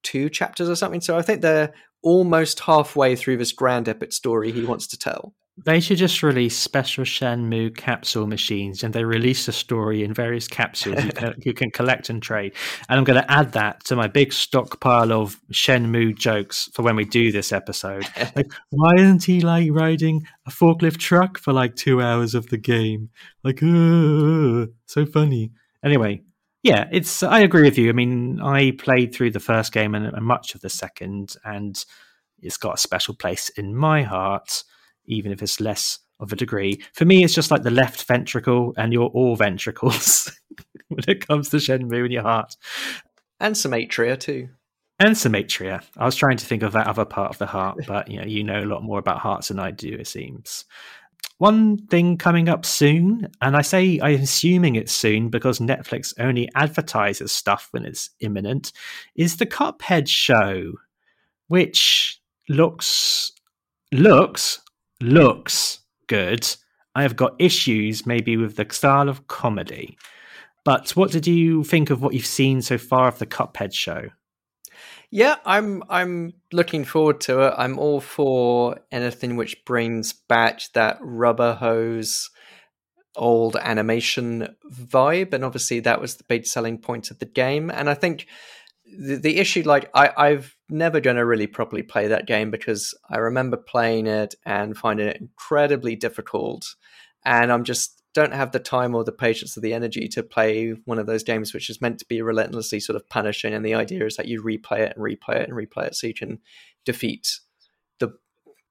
[0.03, 1.01] two chapters or something.
[1.01, 5.33] So I think they're almost halfway through this grand epic story he wants to tell.
[5.65, 10.47] They should just release special Shenmue capsule machines, and they release a story in various
[10.47, 12.53] capsules you can, you can collect and trade.
[12.87, 16.95] And I'm going to add that to my big stockpile of Shenmue jokes for when
[16.95, 18.05] we do this episode.
[18.35, 22.57] Like, why isn't he like riding a forklift truck for like two hours of the
[22.57, 23.09] game?
[23.43, 25.53] Like, uh, so funny.
[25.83, 26.21] Anyway,
[26.61, 27.23] yeah, it's.
[27.23, 27.89] I agree with you.
[27.89, 31.83] I mean, I played through the first game and, and much of the second, and
[32.39, 34.63] it's got a special place in my heart
[35.07, 36.81] even if it's less of a degree.
[36.93, 40.31] For me, it's just like the left ventricle, and you're all ventricles
[40.87, 42.55] when it comes to Shenmue in your heart.
[43.39, 44.49] And some Atria too.
[44.99, 45.81] And Symmetria.
[45.95, 48.25] I was trying to think of that other part of the heart, but you know,
[48.25, 50.65] you know a lot more about hearts than I do, it seems.
[51.37, 56.49] One thing coming up soon, and I say I'm assuming it's soon because Netflix only
[56.55, 58.73] advertises stuff when it's imminent,
[59.15, 60.73] is the Cuphead show,
[61.47, 63.31] which looks
[63.91, 64.61] looks
[65.01, 66.47] looks good.
[66.95, 69.97] I have got issues maybe with the style of comedy.
[70.65, 74.09] But what did you think of what you've seen so far of the Cuphead show?
[75.09, 77.53] Yeah, I'm I'm looking forward to it.
[77.57, 82.29] I'm all for anything which brings back that rubber hose
[83.15, 87.71] old animation vibe, and obviously that was the big selling point of the game.
[87.71, 88.27] And I think
[88.97, 92.93] the, the issue, like I, I've never going to really properly play that game because
[93.09, 96.75] I remember playing it and finding it incredibly difficult,
[97.25, 100.71] and I'm just don't have the time or the patience or the energy to play
[100.85, 103.53] one of those games which is meant to be relentlessly sort of punishing.
[103.53, 106.07] And the idea is that you replay it and replay it and replay it so
[106.07, 106.39] you can
[106.87, 107.41] defeat
[107.99, 108.17] the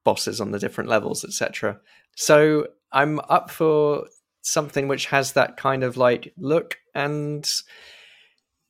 [0.03, 1.79] bosses on the different levels etc
[2.15, 4.07] so i'm up for
[4.41, 7.47] something which has that kind of like look and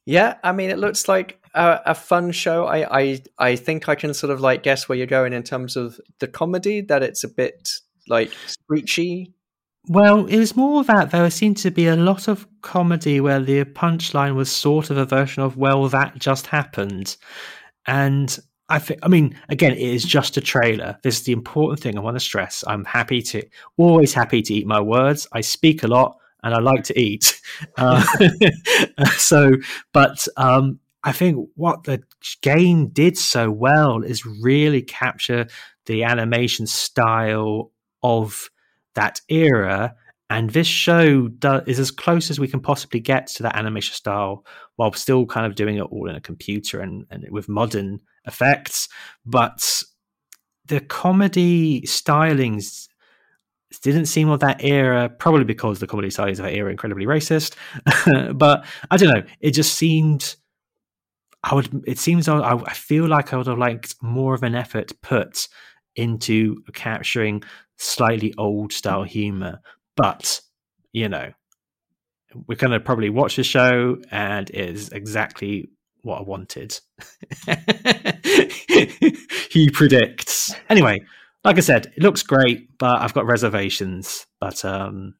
[0.07, 3.95] yeah i mean it looks like a, a fun show I, I i think i
[3.95, 7.23] can sort of like guess where you're going in terms of the comedy that it's
[7.23, 7.69] a bit
[8.07, 9.33] like screechy
[9.89, 13.63] Well, it was more that there seemed to be a lot of comedy where the
[13.63, 17.15] punchline was sort of a version of "Well, that just happened,"
[17.85, 18.37] and
[18.69, 20.97] I think, I mean, again, it is just a trailer.
[21.03, 22.63] This is the important thing I want to stress.
[22.67, 23.41] I'm happy to,
[23.77, 25.27] always happy to eat my words.
[25.31, 27.39] I speak a lot and I like to eat.
[27.75, 28.03] Uh,
[29.17, 29.53] so,
[29.91, 32.03] but um, I think what the
[32.41, 35.47] game did so well is really capture
[35.87, 37.71] the animation style
[38.03, 38.51] of
[38.93, 39.95] that era.
[40.29, 43.95] And this show do, is as close as we can possibly get to that animation
[43.95, 48.01] style while still kind of doing it all in a computer and, and with modern
[48.25, 48.89] effects.
[49.25, 49.83] But
[50.65, 52.89] the comedy stylings
[53.81, 57.55] didn't seem of that era, probably because the comedy stylings of that era incredibly racist.
[58.37, 60.35] but I don't know, it just seemed.
[61.43, 61.83] I would.
[61.85, 65.47] It seems I, I feel like I would have liked more of an effort put
[65.95, 67.43] into capturing
[67.77, 69.61] slightly old style humor,
[69.95, 70.41] but
[70.93, 71.31] you know,
[72.47, 75.69] we're going to probably watch the show, and it is exactly
[76.01, 76.79] what I wanted.
[79.51, 80.55] he predicts.
[80.69, 81.01] Anyway,
[81.47, 84.27] like I said, it looks great, but I've got reservations.
[84.41, 85.15] But um,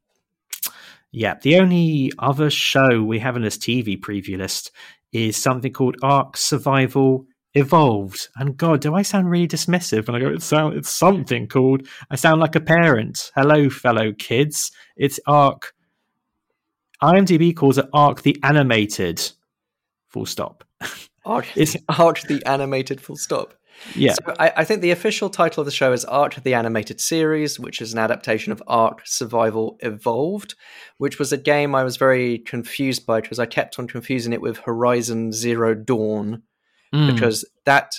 [1.10, 4.72] yeah, the only other show we have in this TV preview list
[5.14, 8.28] is something called Ark Survival Evolved.
[8.36, 11.88] And God, do I sound really dismissive when I go, it's, sound, it's something called,
[12.12, 13.32] I sound like a parent.
[13.34, 14.74] Hello, fellow kids.
[14.98, 15.74] It's Ark.
[17.02, 19.32] IMDb calls it Ark the Animated.
[20.10, 20.66] Full stop.
[21.26, 23.00] Ark, it's Ark the Animated.
[23.00, 23.54] Full stop.
[23.96, 24.14] Yeah.
[24.14, 27.60] So I, I, think the official title of the show is Ark the Animated Series,
[27.60, 30.56] which is an adaptation of Ark Survival Evolved,
[30.98, 34.42] which was a game I was very confused by because I kept on confusing it
[34.42, 36.44] with Horizon Zero Dawn,
[36.94, 37.14] mm.
[37.14, 37.94] because that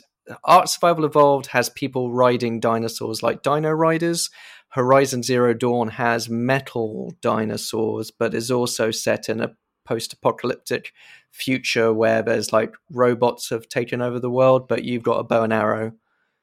[0.45, 4.31] Ark Survival Evolved has people riding dinosaurs like Dino Riders.
[4.71, 9.55] Horizon Zero Dawn has metal dinosaurs, but is also set in a
[9.87, 10.93] post apocalyptic
[11.33, 15.45] future where there's like robots have taken over the world, but you've got a bow
[15.45, 15.93] and arrow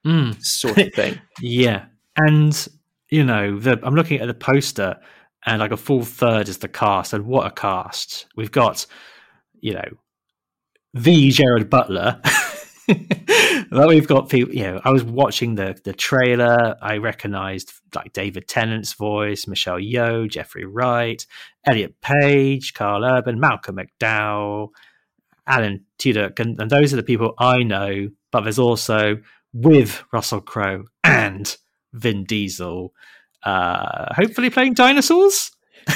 [0.05, 0.41] mm.
[0.43, 1.19] sort of thing.
[1.41, 1.85] yeah.
[2.17, 2.67] And,
[3.09, 4.97] you know, the, I'm looking at the poster
[5.45, 7.13] and like a full third is the cast.
[7.13, 8.27] And what a cast.
[8.35, 8.85] We've got,
[9.59, 9.89] you know,
[10.93, 12.21] the Gerard Butler.
[13.71, 14.53] well, we've got people.
[14.53, 16.75] You know, I was watching the the trailer.
[16.81, 21.25] I recognized like David Tennant's voice, Michelle Yeoh, Jeffrey Wright,
[21.65, 24.69] Elliot Page, Karl Urban, Malcolm McDowell,
[25.47, 28.09] Alan Tudyk, and, and those are the people I know.
[28.31, 29.17] But there's also
[29.53, 31.55] with Russell Crowe and
[31.93, 32.93] Vin Diesel,
[33.43, 35.51] uh, hopefully playing dinosaurs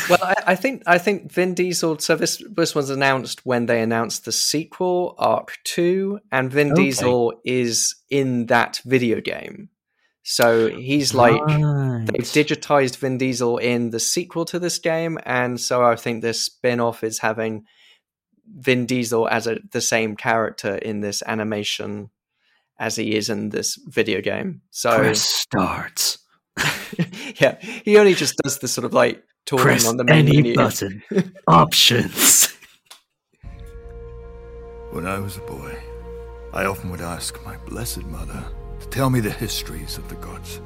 [0.10, 2.00] well, I, I, think I think Vin Diesel.
[2.00, 6.84] So this this was announced when they announced the sequel, Ark Two, and Vin okay.
[6.84, 9.70] Diesel is in that video game.
[10.24, 12.06] So he's like right.
[12.06, 16.44] they've digitized Vin Diesel in the sequel to this game, and so I think this
[16.44, 17.66] spin-off is having
[18.48, 22.10] Vin Diesel as a, the same character in this animation
[22.78, 24.62] as he is in this video game.
[24.70, 26.18] So Press start.
[27.40, 30.42] yeah, he only just does the sort of like touring Press on the main any
[30.44, 30.56] menu.
[30.56, 31.02] button.
[31.48, 32.56] Options.
[34.92, 35.76] When I was a boy,
[36.54, 38.44] I often would ask my blessed mother
[38.80, 40.62] to tell me the histories of the gods,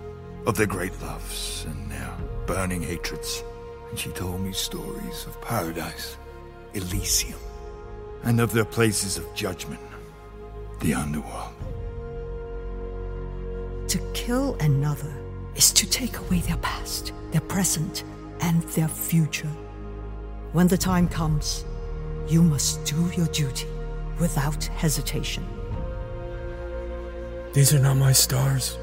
[0.45, 2.13] of their great loves and their
[2.45, 3.41] burning hatreds.
[3.89, 6.17] And she told me stories of paradise,
[6.73, 7.39] Elysium,
[8.23, 9.79] and of their places of judgment,
[10.81, 11.53] the underworld.
[13.88, 15.13] To kill another
[15.55, 18.03] is to take away their past, their present,
[18.44, 19.54] and their future.
[20.52, 21.66] When the time comes,
[22.28, 23.68] you must do your duty
[24.20, 25.46] without hesitation.
[27.54, 28.78] These are not my stars.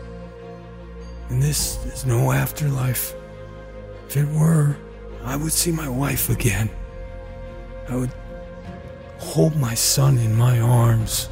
[1.29, 3.15] And this is no afterlife.
[4.09, 4.77] If it were,
[5.25, 6.71] I would see my wife again.
[7.89, 8.13] I would
[9.19, 11.29] hold my son in my arms.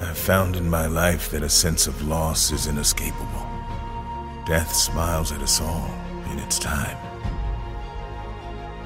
[0.00, 3.46] I've found in my life that a sense of loss is inescapable.
[4.46, 6.01] Death smiles at us all
[6.32, 6.96] in its time.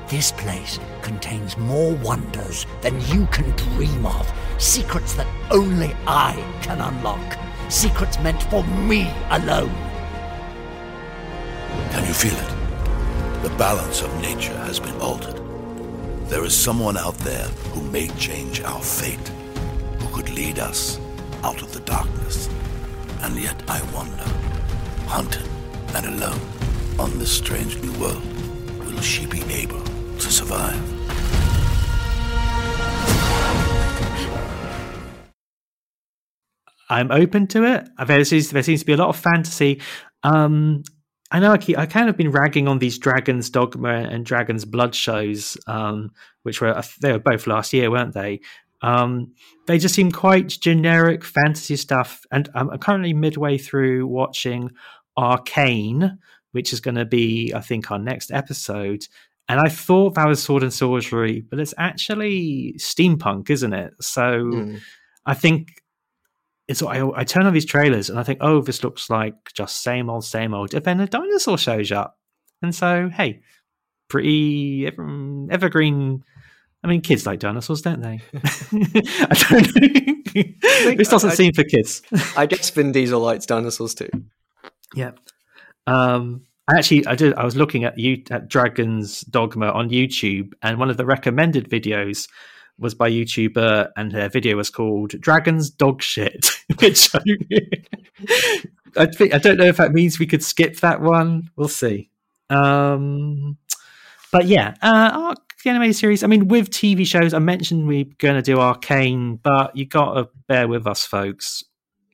[0.08, 4.32] This place contains more wonders than you can dream of.
[4.58, 6.32] Secrets that only I
[6.62, 7.38] can unlock.
[7.68, 9.74] Secrets meant for me alone.
[11.90, 13.42] Can you feel it?
[13.42, 15.40] The balance of nature has been altered.
[16.28, 19.28] There is someone out there who may change our fate,
[19.98, 21.00] who could lead us
[21.42, 22.48] out of the darkness.
[23.22, 24.24] And yet I wonder,
[25.06, 25.48] hunted
[25.94, 26.40] and alone,
[26.98, 28.22] on this strange new world,
[28.78, 30.80] will she be able to survive?
[36.88, 37.88] I'm open to it.
[38.06, 39.82] There seems, there seems to be a lot of fantasy.
[40.22, 40.84] Um,
[41.30, 44.64] I know I, keep, I kind of been ragging on these Dragon's Dogma and Dragon's
[44.64, 46.10] Blood shows, um,
[46.44, 48.40] which were they were both last year, weren't they?
[48.82, 49.32] Um,
[49.66, 54.70] they just seem quite generic fantasy stuff, and I'm currently midway through watching
[55.16, 56.18] Arcane,
[56.56, 59.04] which is going to be, I think, our next episode.
[59.46, 63.92] And I thought that was sword and sorcery, but it's actually steampunk, isn't it?
[64.00, 64.80] So mm.
[65.26, 65.82] I think
[66.66, 69.82] it's I, I, turn on these trailers and I think, oh, this looks like just
[69.82, 70.72] same old, same old.
[70.72, 72.18] And then a dinosaur shows up,
[72.62, 73.42] and so hey,
[74.08, 76.24] pretty ever, evergreen.
[76.82, 78.20] I mean, kids like dinosaurs, don't they?
[78.32, 80.94] I don't know.
[80.94, 82.00] this doesn't I, seem for kids.
[82.34, 84.08] I guess Vin Diesel likes dinosaurs too.
[84.94, 85.12] Yeah.
[85.86, 87.34] Um, actually, I did.
[87.34, 91.68] I was looking at you at Dragon's Dogma on YouTube, and one of the recommended
[91.70, 92.28] videos
[92.78, 96.50] was by YouTuber, and her video was called "Dragons Dog Shit,"
[96.80, 97.20] which I,
[98.96, 101.50] I think I don't know if that means we could skip that one.
[101.56, 102.10] We'll see.
[102.50, 103.58] Um,
[104.32, 105.34] but yeah, uh, our
[105.66, 106.22] animated series.
[106.22, 110.14] I mean, with TV shows, I mentioned we're going to do Arcane, but you got
[110.14, 111.64] to bear with us, folks.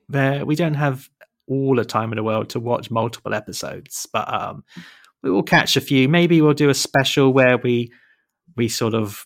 [0.09, 1.09] There, we don't have
[1.47, 4.63] all the time in the world to watch multiple episodes, but um,
[5.21, 6.07] we will catch a few.
[6.07, 7.91] Maybe we'll do a special where we
[8.55, 9.25] we sort of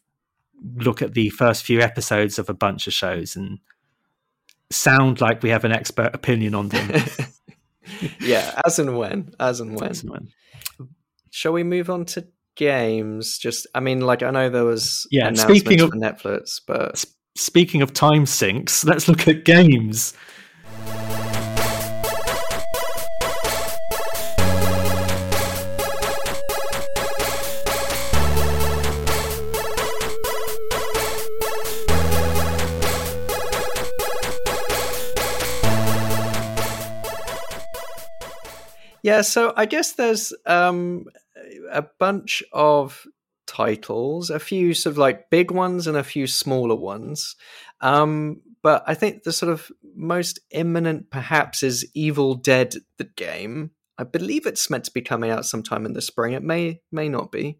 [0.75, 3.59] look at the first few episodes of a bunch of shows and
[4.69, 7.03] sound like we have an expert opinion on them.
[8.19, 9.89] yeah, as and when, as and when.
[9.89, 10.29] As and when.
[11.29, 13.37] Shall we move on to games?
[13.37, 15.31] Just, I mean, like I know there was yeah.
[15.33, 17.03] Speaking of Netflix, but
[17.35, 20.13] speaking of time sinks, let's look at games.
[39.07, 41.05] Yeah, so I guess there's um,
[41.71, 43.07] a bunch of
[43.45, 47.37] titles, a few sort of like big ones and a few smaller ones.
[47.79, 53.71] Um, but I think the sort of most imminent, perhaps, is Evil Dead the game.
[53.97, 56.33] I believe it's meant to be coming out sometime in the spring.
[56.33, 57.59] It may may not be.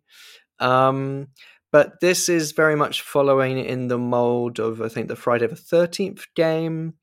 [0.60, 1.30] Um,
[1.72, 5.56] but this is very much following in the mold of I think the Friday the
[5.56, 6.96] Thirteenth game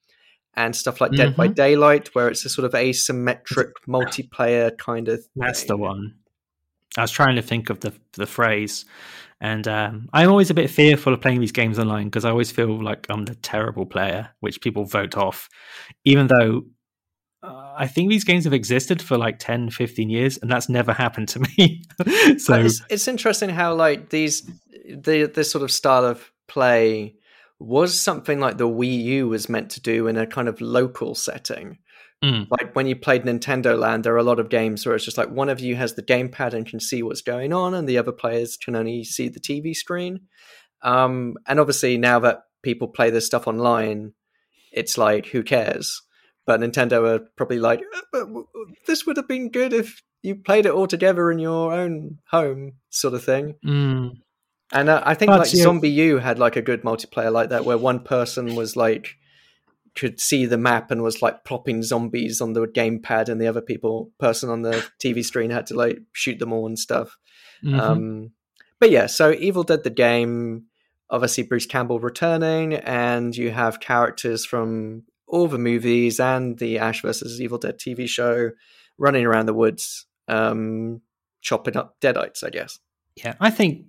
[0.56, 1.36] and stuff like Dead mm-hmm.
[1.36, 5.26] by Daylight, where it's a sort of asymmetric multiplayer kind of.
[5.36, 6.14] That's the one.
[6.96, 8.84] I was trying to think of the the phrase,
[9.40, 12.50] and um, I'm always a bit fearful of playing these games online because I always
[12.50, 15.48] feel like I'm the terrible player, which people vote off,
[16.04, 16.62] even though.
[17.42, 20.94] Uh, I think these games have existed for like 10, 15 years, and that's never
[20.94, 21.82] happened to me.
[22.38, 24.50] so it's, it's interesting how like these
[24.88, 27.16] the this sort of style of play
[27.58, 31.14] was something like the Wii U was meant to do in a kind of local
[31.14, 31.78] setting.
[32.22, 32.46] Mm.
[32.50, 35.18] Like when you played Nintendo Land, there are a lot of games where it's just
[35.18, 37.98] like one of you has the gamepad and can see what's going on, and the
[37.98, 40.20] other players can only see the TV screen.
[40.82, 44.12] Um, and obviously, now that people play this stuff online,
[44.72, 46.02] it's like who cares?
[46.46, 47.80] But Nintendo are probably like,
[48.12, 48.24] uh,
[48.86, 52.74] this would have been good if you played it all together in your own home,
[52.90, 53.54] sort of thing.
[53.64, 54.12] Mm.
[54.72, 55.64] And uh, I think but, like yeah.
[55.64, 59.16] ZombiU had like a good multiplayer like that, where one person was like
[59.94, 63.60] could see the map and was like plopping zombies on the gamepad, and the other
[63.60, 67.16] people person on the TV screen had to like shoot them all and stuff.
[67.64, 67.80] Mm-hmm.
[67.80, 68.30] Um,
[68.80, 70.64] but yeah, so Evil Dead the game,
[71.08, 77.02] obviously Bruce Campbell returning, and you have characters from all the movies and the Ash
[77.02, 78.50] versus Evil Dead TV show
[78.98, 81.00] running around the woods, um,
[81.40, 82.78] chopping up deadites, I guess.
[83.16, 83.86] Yeah, I think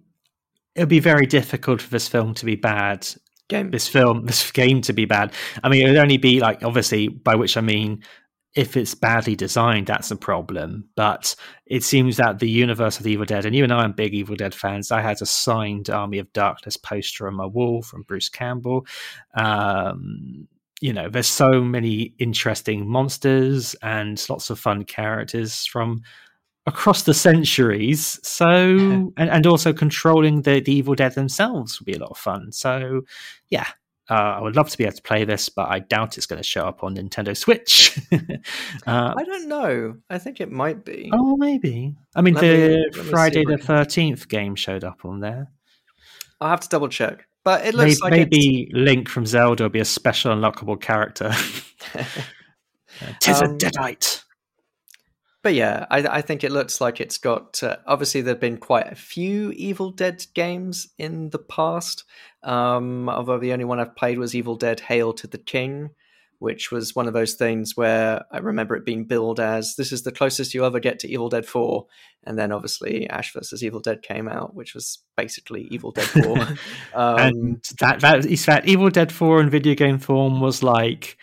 [0.76, 3.08] it would be very difficult for this film to be bad.
[3.48, 3.72] Game.
[3.72, 5.34] This film, this game to be bad.
[5.64, 8.04] I mean, it would only be like, obviously, by which I mean,
[8.56, 10.90] if it's badly designed, that's a problem.
[10.96, 11.36] But
[11.66, 14.14] it seems that the universe of the Evil Dead, and you and I are big
[14.14, 14.92] Evil Dead fans.
[14.92, 18.86] I had a signed Army of Darkness poster on my wall from Bruce Campbell.
[19.36, 20.48] Um,
[20.82, 26.02] you know, there's so many interesting monsters and lots of fun characters from
[26.66, 28.20] across the centuries.
[28.24, 32.18] So, and, and also controlling the, the Evil Dead themselves would be a lot of
[32.18, 32.52] fun.
[32.52, 33.02] So,
[33.50, 33.68] yeah,
[34.10, 36.42] uh, I would love to be able to play this, but I doubt it's going
[36.42, 38.00] to show up on Nintendo Switch.
[38.12, 39.96] uh, I don't know.
[40.10, 41.10] I think it might be.
[41.14, 41.96] Oh, maybe.
[42.16, 45.52] I mean, let the me, Friday the Thirteenth game showed up on there.
[46.40, 49.70] I'll have to double check, but it looks maybe, like maybe Link from Zelda will
[49.70, 51.32] be a special unlockable character.
[53.20, 54.25] Tis um, a deadite
[55.46, 57.62] but yeah, I, I, think it looks like it's got.
[57.62, 62.04] Uh, obviously, there've been quite a few Evil Dead games in the past.
[62.42, 65.92] Um, although the only one I've played was Evil Dead: Hail to the King,
[66.40, 70.02] which was one of those things where I remember it being billed as this is
[70.02, 71.86] the closest you ever get to Evil Dead Four,
[72.24, 76.40] and then obviously Ash versus Evil Dead came out, which was basically Evil Dead Four.
[76.96, 81.18] um, and that that is that Evil Dead Four in video game form was like.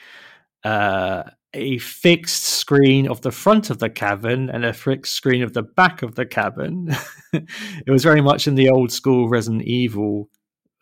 [0.62, 5.52] Uh, a fixed screen of the front of the cabin and a fixed screen of
[5.52, 6.94] the back of the cabin.
[7.32, 10.30] it was very much in the old school Resident Evil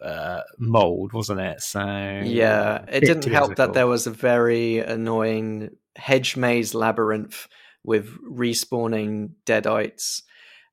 [0.01, 1.61] uh, mold, wasn't it?
[1.61, 7.49] So yeah, it didn't help that there was a very annoying hedge maze labyrinth
[7.85, 10.23] with respawning deadites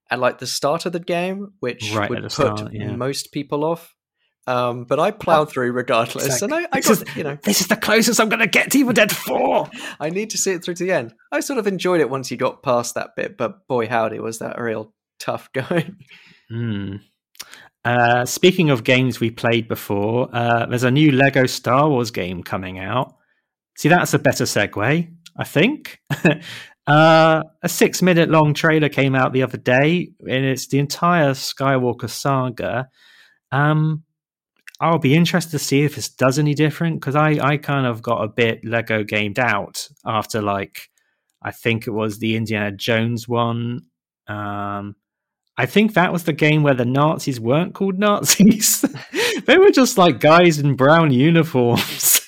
[0.10, 2.96] at like the start of the game, which right would put start, yeah.
[2.96, 3.96] most people off.
[4.48, 6.58] Um, but I plowed through regardless, exactly.
[6.58, 8.72] and I, I got is, you know this is the closest I'm going to get
[8.72, 9.70] to Evil Dead Four.
[10.00, 11.14] I need to see it through to the end.
[11.34, 14.40] I sort of enjoyed it once you got past that bit, but boy howdy was
[14.40, 15.98] that a real tough going.
[16.50, 17.02] Mm.
[17.84, 22.42] Uh, speaking of games we played before, uh, there's a new Lego Star Wars game
[22.42, 23.16] coming out.
[23.78, 26.00] See, that's a better segue, I think.
[26.88, 31.32] uh, a six minute long trailer came out the other day, and it's the entire
[31.32, 32.88] Skywalker saga.
[33.52, 34.04] Um,
[34.80, 38.02] I'll be interested to see if this does any different because I, I kind of
[38.02, 40.90] got a bit Lego gamed out after like
[41.42, 43.86] I think it was the Indiana Jones one.
[44.28, 44.96] Um,
[45.58, 48.86] I think that was the game where the Nazis weren't called Nazis.
[49.46, 52.22] they were just like guys in brown uniforms.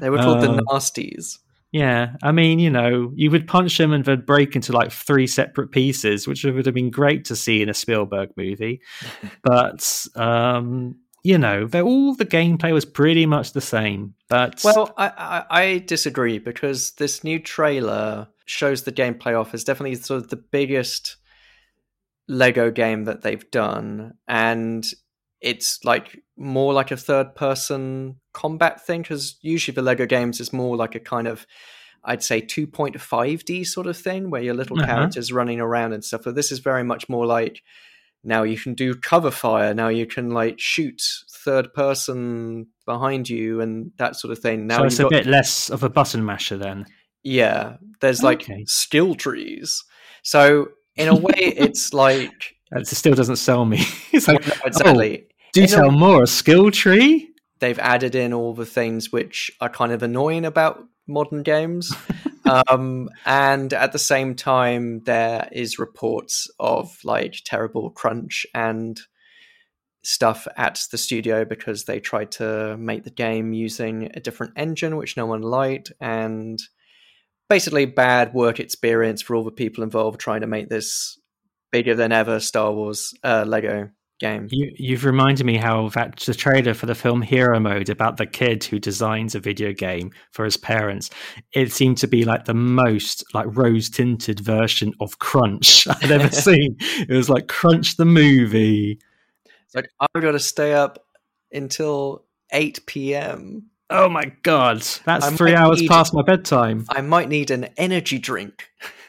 [0.00, 1.38] They were called Uh, the Nasties.
[1.70, 5.26] Yeah, I mean, you know, you would punch them and they'd break into like three
[5.26, 8.82] separate pieces, which would have been great to see in a Spielberg movie.
[9.42, 14.14] but um, you know, they're all the gameplay was pretty much the same.
[14.28, 15.08] But Well, I,
[15.50, 20.30] I, I disagree because this new trailer shows the gameplay off as definitely sort of
[20.30, 21.16] the biggest
[22.28, 24.86] Lego game that they've done, and
[25.40, 30.52] it's like more like a third person combat thing because usually the Lego games is
[30.52, 31.46] more like a kind of
[32.04, 34.86] I'd say 2.5D sort of thing where your little Uh-huh.
[34.86, 36.22] characters running around and stuff.
[36.24, 37.62] But this is very much more like
[38.24, 39.74] now you can do cover fire.
[39.74, 41.02] Now you can like shoot
[41.44, 44.66] third person behind you and that sort of thing.
[44.66, 46.86] Now so it's a got- bit less of a button masher then.
[47.24, 48.64] yeah, there's like Okay.
[48.66, 49.82] skill trees.
[50.22, 53.78] So in a way, it's like uh, it still doesn't sell me.
[54.12, 55.24] it's like, no, exactly.
[55.24, 56.22] oh, do In a- more.
[56.22, 57.28] A skill tree?
[57.60, 61.94] they've added in all the things which are kind of annoying about modern games.
[62.44, 69.00] um, and at the same time, there is reports of like terrible crunch and
[70.04, 74.96] stuff at the studio because they tried to make the game using a different engine
[74.96, 76.58] which no one liked and
[77.48, 81.20] basically bad work experience for all the people involved trying to make this
[81.70, 83.90] bigger than ever Star Wars uh, Lego
[84.22, 84.48] game.
[84.50, 88.24] You, you've reminded me how that the trailer for the film Hero Mode about the
[88.24, 91.10] kid who designs a video game for his parents.
[91.52, 96.30] It seemed to be like the most like rose tinted version of Crunch I'd ever
[96.34, 96.76] seen.
[96.80, 98.98] It was like Crunch the movie.
[99.66, 101.04] It's like I've got to stay up
[101.52, 103.68] until 8 p.m.
[103.90, 106.86] Oh my god, that's I three hours need- past my bedtime.
[106.88, 108.70] I might need an energy drink.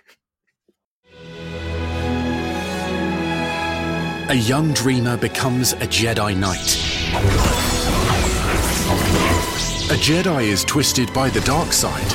[4.33, 6.75] A young dreamer becomes a Jedi Knight.
[9.91, 12.11] A Jedi is twisted by the dark side.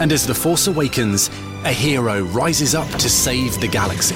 [0.00, 1.28] And as the Force awakens,
[1.64, 4.14] a hero rises up to save the galaxy.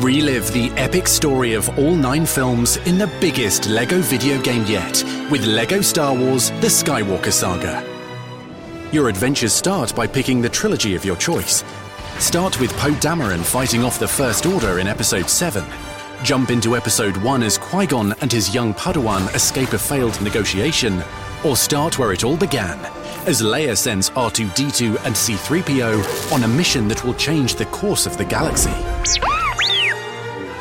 [0.00, 5.02] Relive the epic story of all nine films in the biggest LEGO video game yet
[5.32, 7.84] with LEGO Star Wars The Skywalker Saga.
[8.92, 11.64] Your adventures start by picking the trilogy of your choice.
[12.18, 15.64] Start with Poe Dameron fighting off the First Order in Episode 7.
[16.22, 21.02] Jump into Episode 1 as Qui Gon and his young Padawan escape a failed negotiation.
[21.44, 22.78] Or start where it all began,
[23.26, 28.16] as Leia sends R2D2 and C3PO on a mission that will change the course of
[28.16, 28.70] the galaxy.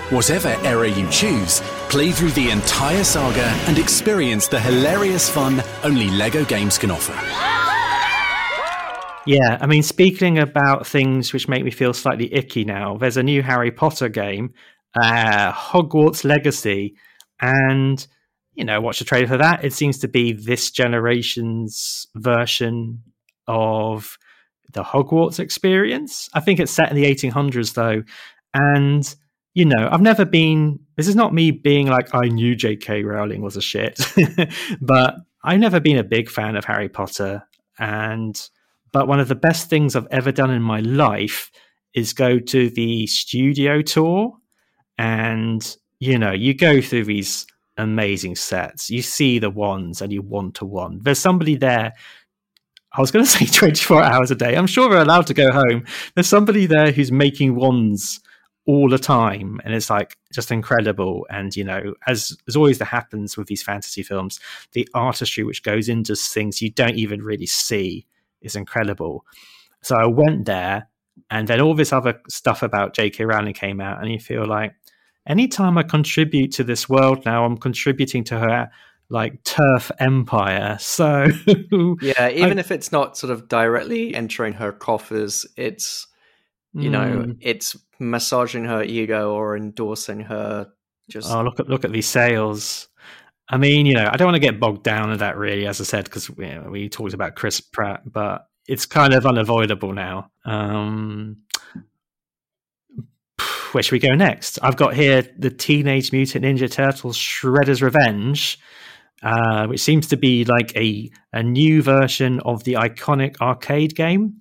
[0.09, 6.09] Whatever era you choose, play through the entire saga and experience the hilarious fun only
[6.09, 7.13] LEGO games can offer.
[9.25, 13.23] Yeah, I mean, speaking about things which make me feel slightly icky now, there's a
[13.23, 14.53] new Harry Potter game,
[14.95, 16.95] uh, Hogwarts Legacy,
[17.39, 18.05] and
[18.53, 19.63] you know, watch the trailer for that.
[19.63, 23.03] It seems to be this generation's version
[23.47, 24.17] of
[24.73, 26.29] the Hogwarts experience.
[26.33, 28.03] I think it's set in the 1800s though,
[28.53, 29.15] and
[29.53, 30.79] you know, I've never been.
[30.97, 33.03] This is not me being like I knew J.K.
[33.03, 33.99] Rowling was a shit,
[34.81, 37.43] but I've never been a big fan of Harry Potter,
[37.77, 38.49] and
[38.91, 41.51] but one of the best things I've ever done in my life
[41.93, 44.37] is go to the studio tour,
[44.97, 47.45] and you know, you go through these
[47.77, 48.89] amazing sets.
[48.89, 50.99] You see the ones, and you want to one.
[51.03, 51.93] There's somebody there.
[52.93, 54.55] I was going to say 24 hours a day.
[54.55, 55.85] I'm sure they're allowed to go home.
[56.15, 58.19] There's somebody there who's making wands
[58.67, 62.85] all the time and it's like just incredible and you know as as always that
[62.85, 64.39] happens with these fantasy films
[64.73, 68.05] the artistry which goes into things you don't even really see
[68.41, 69.25] is incredible
[69.81, 70.87] so i went there
[71.29, 74.73] and then all this other stuff about jk rowling came out and you feel like
[75.27, 78.69] anytime i contribute to this world now i'm contributing to her
[79.09, 81.27] like TERF empire so
[82.01, 86.07] Yeah, even I- if it's not sort of directly entering her coffers, it's
[86.73, 87.37] you know, Mm.
[87.41, 90.67] it's massaging her ego or endorsing her.
[91.09, 92.87] Just Oh, look at look at these sales.
[93.51, 95.81] I mean, you know, I don't want to get bogged down in that really, as
[95.81, 100.31] I said, because know, we talked about Chris Pratt, but it's kind of unavoidable now.
[100.45, 101.43] Um,
[103.73, 104.57] where should we go next?
[104.63, 108.57] I've got here the Teenage Mutant Ninja Turtles Shredder's Revenge,
[109.21, 114.39] uh, which seems to be like a, a new version of the iconic arcade game.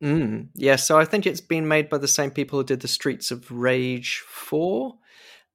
[0.00, 2.88] Mm, yeah, so I think it's been made by the same people who did the
[2.88, 4.94] Streets of Rage 4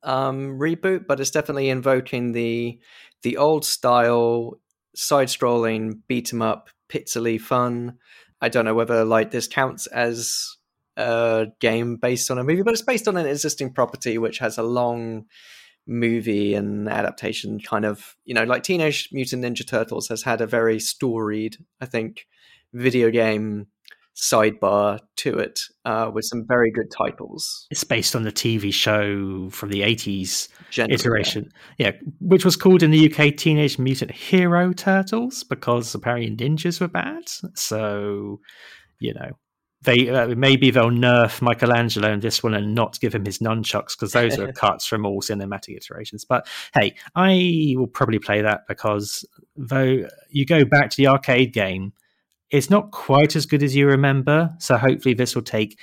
[0.08, 2.80] um, reboot, but it's definitely invoking the
[3.24, 4.60] the old style
[4.96, 7.98] side scrolling beat 'em up pixely fun.
[8.42, 10.58] I don't know whether like this counts as
[10.96, 14.58] a game based on a movie, but it's based on an existing property which has
[14.58, 15.26] a long
[15.88, 20.46] movie and adaptation kind of you know like teenage mutant ninja turtles has had a
[20.46, 22.28] very storied i think
[22.74, 23.68] video game
[24.18, 29.50] sidebar to it uh, with some very good titles It's based on the TV show
[29.52, 31.50] from the 80s Generally, iteration.
[31.78, 31.92] Yeah.
[32.20, 37.24] which was called in the UK Teenage Mutant Hero Turtles because apparently ninjas were bad.
[37.54, 38.40] So,
[39.00, 39.32] you know,
[39.84, 43.96] they uh, maybe they'll nerf Michelangelo in this one and not give him his nunchucks
[43.96, 46.26] because those are cuts from all cinematic iterations.
[46.26, 49.24] But hey, I will probably play that because
[49.56, 51.94] though you go back to the arcade game,
[52.52, 54.50] it's not quite as good as you remember.
[54.60, 55.80] So hopefully this will take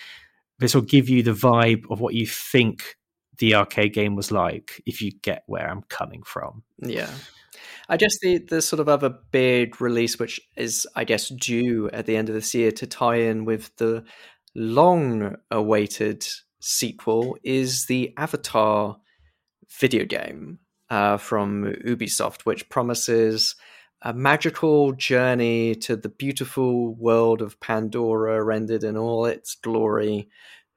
[0.59, 2.97] this will give you the vibe of what you think
[3.39, 6.63] the arcade game was like if you get where I'm coming from.
[6.79, 7.11] Yeah.
[7.89, 12.07] I guess the, the sort of other big release, which is, I guess, due at
[12.07, 14.05] the end of this year to tie in with the
[14.55, 16.27] long awaited
[16.61, 18.97] sequel, is the Avatar
[19.81, 23.55] video game uh, from Ubisoft, which promises
[24.05, 30.29] a magical journey to the beautiful world of Pandora rendered in all its glory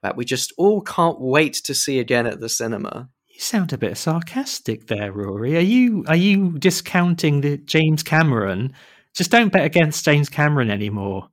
[0.01, 3.09] that we just all can't wait to see again at the cinema.
[3.27, 5.57] You sound a bit sarcastic there, Rory.
[5.57, 8.73] Are you are you discounting the James Cameron?
[9.13, 11.27] Just don't bet against James Cameron anymore.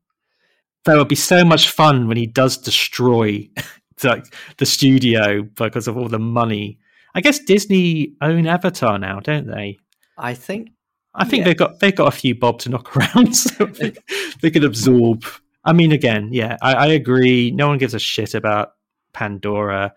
[0.85, 3.49] That would be so much fun when he does destroy
[4.03, 6.79] like the studio because of all the money.
[7.15, 9.79] I guess Disney own Avatar now, don't they?
[10.19, 10.71] I think
[11.15, 11.45] I think Yeah.
[11.45, 13.99] they've got they've got a few bob to knock around, so think
[14.41, 15.25] they could absorb.
[15.65, 17.51] I mean, again, yeah, I, I agree.
[17.51, 18.73] No one gives a shit about
[19.13, 19.95] Pandora.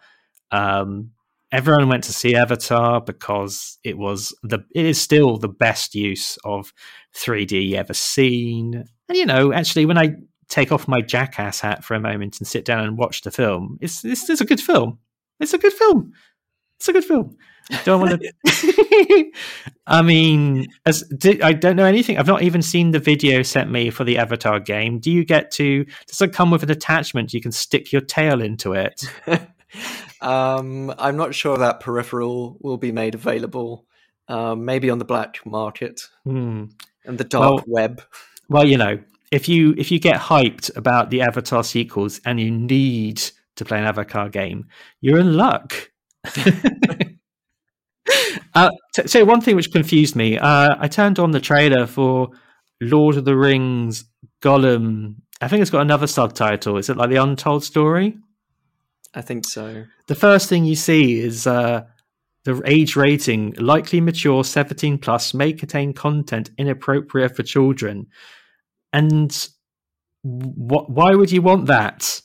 [0.52, 1.12] Um,
[1.52, 6.38] everyone went to see Avatar because it was the it is still the best use
[6.46, 6.72] of
[7.16, 8.86] 3D ever seen.
[9.10, 10.12] And you know, actually, when I
[10.50, 13.78] take off my jackass hat for a moment and sit down and watch the film,
[13.82, 15.00] it's it's, it's a good film.
[15.40, 16.14] It's a good film.
[16.78, 17.38] It's a good film.
[17.84, 19.32] Don't want to.
[19.88, 22.18] I mean, as di- I don't know anything.
[22.18, 25.00] I've not even seen the video sent me for the Avatar game.
[25.00, 25.86] Do you get to?
[26.08, 27.34] Does it come with an attachment?
[27.34, 29.04] You can stick your tail into it.
[30.22, 33.86] Um, I'm not sure that peripheral will be made available.
[34.28, 36.66] Um, maybe on the black market Hmm.
[37.06, 38.02] and the dark Well- web.
[38.50, 38.98] Well, you know,
[39.32, 43.22] if you if you get hyped about the Avatar sequels and you need
[43.58, 44.68] to play an Avatar game,
[45.02, 45.92] you're in luck.
[48.54, 52.30] uh, t- so one thing which confused me, uh, I turned on the trailer for
[52.82, 54.06] Lord of the Rings
[54.42, 55.16] Gollum.
[55.42, 56.78] I think it's got another subtitle.
[56.78, 58.18] Is it like the Untold Story?
[59.14, 59.86] I think so.
[60.08, 61.86] The first thing you see is uh,
[62.44, 68.08] the age rating likely mature 17 plus may contain content inappropriate for children.
[68.94, 69.32] And
[70.24, 72.22] wh- why would you want that?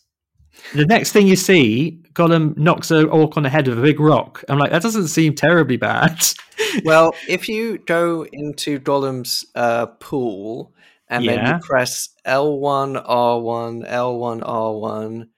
[0.74, 4.01] The next thing you see, Gollum knocks an orc on the head with a big
[4.01, 4.44] rock.
[4.48, 6.20] I'm like, that doesn't seem terribly bad.
[6.84, 10.72] well, if you go into Gollum's uh, pool
[11.09, 15.28] and then you press L1, R1, L1, R1,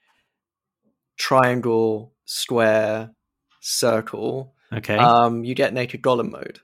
[1.17, 3.11] triangle, square,
[3.61, 4.97] circle, Okay.
[4.97, 6.61] um, you get naked Gollum mode.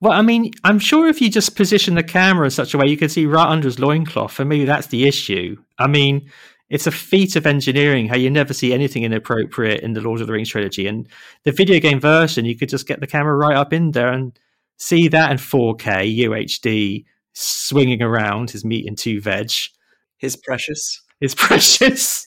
[0.00, 2.86] Well, I mean, I'm sure if you just position the camera in such a way,
[2.88, 5.56] you can see right under his loincloth, and maybe that's the issue.
[5.78, 6.30] I mean,
[6.70, 10.26] it's a feat of engineering how you never see anything inappropriate in the Lord of
[10.26, 10.86] the Rings trilogy.
[10.86, 11.08] And
[11.44, 14.38] the video game version, you could just get the camera right up in there and
[14.78, 17.04] see that in 4K UHD
[17.34, 19.50] swinging around his meat and two veg.
[20.18, 21.02] His precious.
[21.20, 22.26] His precious.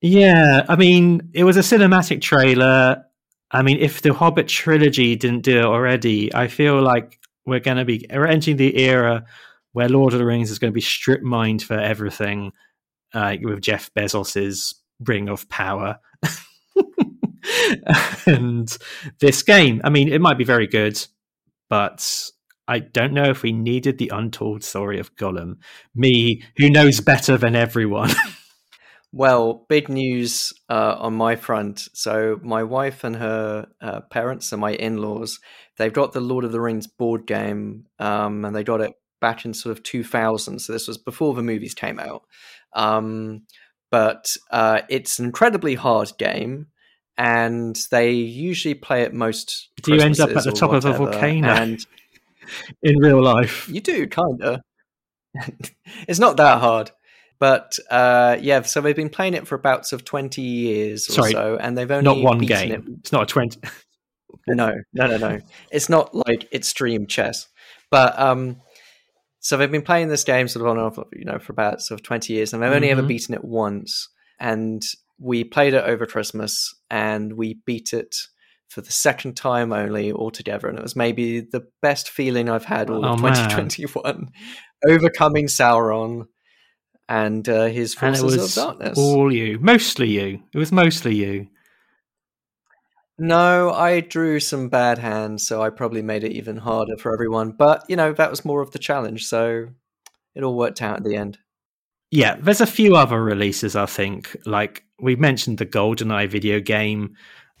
[0.00, 3.04] Yeah, I mean, it was a cinematic trailer.
[3.50, 7.76] I mean, if the Hobbit trilogy didn't do it already, I feel like we're going
[7.76, 9.24] to be we're entering the era
[9.72, 12.52] where Lord of the Rings is going to be strip mined for everything,
[13.14, 15.98] uh, with Jeff Bezos's Ring of Power.
[18.26, 18.76] and
[19.20, 21.04] this game, I mean, it might be very good,
[21.68, 22.30] but
[22.68, 25.56] I don't know if we needed the untold story of Gollum.
[25.94, 28.10] Me, who knows better than everyone.
[29.12, 31.88] Well, big news uh, on my front.
[31.94, 35.40] So, my wife and her uh, parents and my in laws,
[35.78, 39.44] they've got the Lord of the Rings board game, um, and they got it back
[39.44, 40.60] in sort of 2000.
[40.60, 42.22] So, this was before the movies came out.
[42.74, 43.42] Um,
[43.90, 46.68] but uh, it's an incredibly hard game,
[47.18, 49.68] and they usually play it most.
[49.82, 51.84] Do you end up at the top of a volcano And
[52.82, 53.68] in real life?
[53.68, 54.60] you do kind of.
[56.08, 56.90] it's not that hard,
[57.38, 58.62] but uh, yeah.
[58.62, 61.76] So they've been playing it for about sort of twenty years or Sorry, so, and
[61.76, 62.72] they've only not one game.
[62.72, 63.60] it It's not a twenty.
[64.46, 65.40] no, no, no, no.
[65.70, 67.48] It's not like extreme chess,
[67.90, 68.60] but um,
[69.40, 71.80] so they've been playing this game sort of on and off, you know, for about
[71.82, 73.08] sort of twenty years, and they've only ever Mhm.
[73.08, 74.08] beaten it once.
[74.38, 74.82] And
[75.18, 78.14] we played it over Christmas, and we beat it
[78.68, 82.88] for the second time only altogether, and it was maybe the best feeling I've had
[82.88, 83.34] all Oh, of man.
[83.34, 84.28] 2021,
[84.88, 86.26] overcoming Sauron
[87.08, 88.96] and uh, his and forces it was of darkness.
[88.98, 90.40] all you, mostly you.
[90.54, 91.48] It was mostly you.
[93.22, 97.50] No, I drew some bad hands, so I probably made it even harder for everyone.
[97.50, 99.66] But you know, that was more of the challenge, so
[100.34, 101.36] it all worked out at the end.
[102.10, 103.76] Yeah, there's a few other releases.
[103.76, 107.14] I think, like we mentioned, the GoldenEye video game.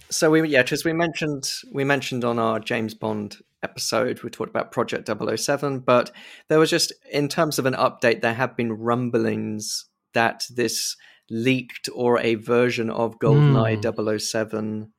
[0.08, 4.48] So we yeah, because we mentioned we mentioned on our James Bond episode, we talked
[4.48, 6.10] about Project 007, but
[6.48, 10.96] there was just in terms of an update, there have been rumblings that this
[11.28, 14.18] leaked or a version of GoldenEye hmm.
[14.18, 14.92] 007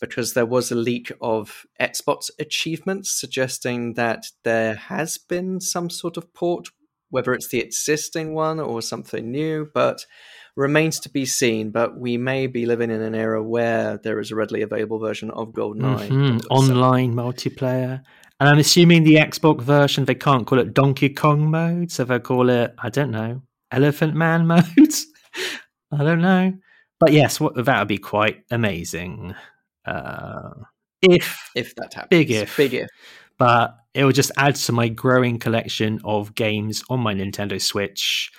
[0.00, 6.16] because there was a leak of Xbox achievements suggesting that there has been some sort
[6.16, 6.68] of port,
[7.10, 10.04] whether it's the existing one or something new, but
[10.56, 11.70] remains to be seen.
[11.70, 15.30] But we may be living in an era where there is a readily available version
[15.30, 16.08] of GoldenEye.
[16.08, 18.02] Mhm, Online multiplayer.
[18.40, 22.20] And I'm assuming the Xbox version they can't call it Donkey Kong mode, so they'll
[22.20, 23.42] call it I don't know
[23.72, 24.64] Elephant Man mode.
[25.90, 26.52] I don't know,
[27.00, 29.34] but yes, what, that would be quite amazing.
[29.88, 30.50] Uh,
[31.02, 32.88] if if that happens, big if, big if.
[33.38, 38.30] but it will just add to my growing collection of games on my Nintendo Switch,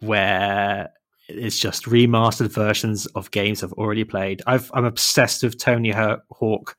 [0.00, 0.90] where
[1.28, 4.42] it's just remastered versions of games I've already played.
[4.46, 6.76] I've, I'm obsessed with Tony Hawk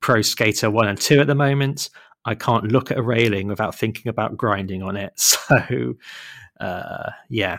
[0.00, 1.90] Pro Skater 1 and 2 at the moment.
[2.24, 5.12] I can't look at a railing without thinking about grinding on it.
[5.48, 5.94] So,
[6.60, 7.58] uh, yeah.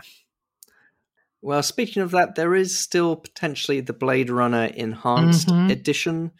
[1.42, 5.70] Well, speaking of that, there is still potentially the Blade Runner Enhanced Mhm.
[5.70, 6.32] Edition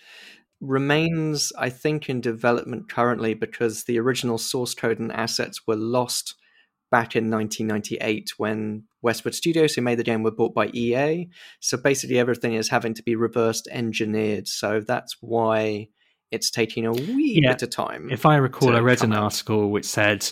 [0.60, 6.34] remains, I think, in development currently because the original source code and assets were lost
[6.90, 11.30] back in 1998 when Westwood Studios, who made the game, were bought by EA.
[11.60, 14.48] So basically, everything is having to be reversed engineered.
[14.48, 15.88] So that's why
[16.30, 17.52] it's taking a wee Yeah.
[17.52, 18.10] bit of time.
[18.10, 19.22] If I recall, I read an out.
[19.22, 20.30] article which said,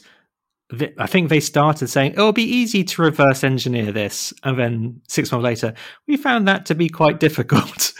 [0.98, 5.32] I think they started saying it'll be easy to reverse engineer this, and then six
[5.32, 5.74] months later,
[6.06, 7.92] we found that to be quite difficult,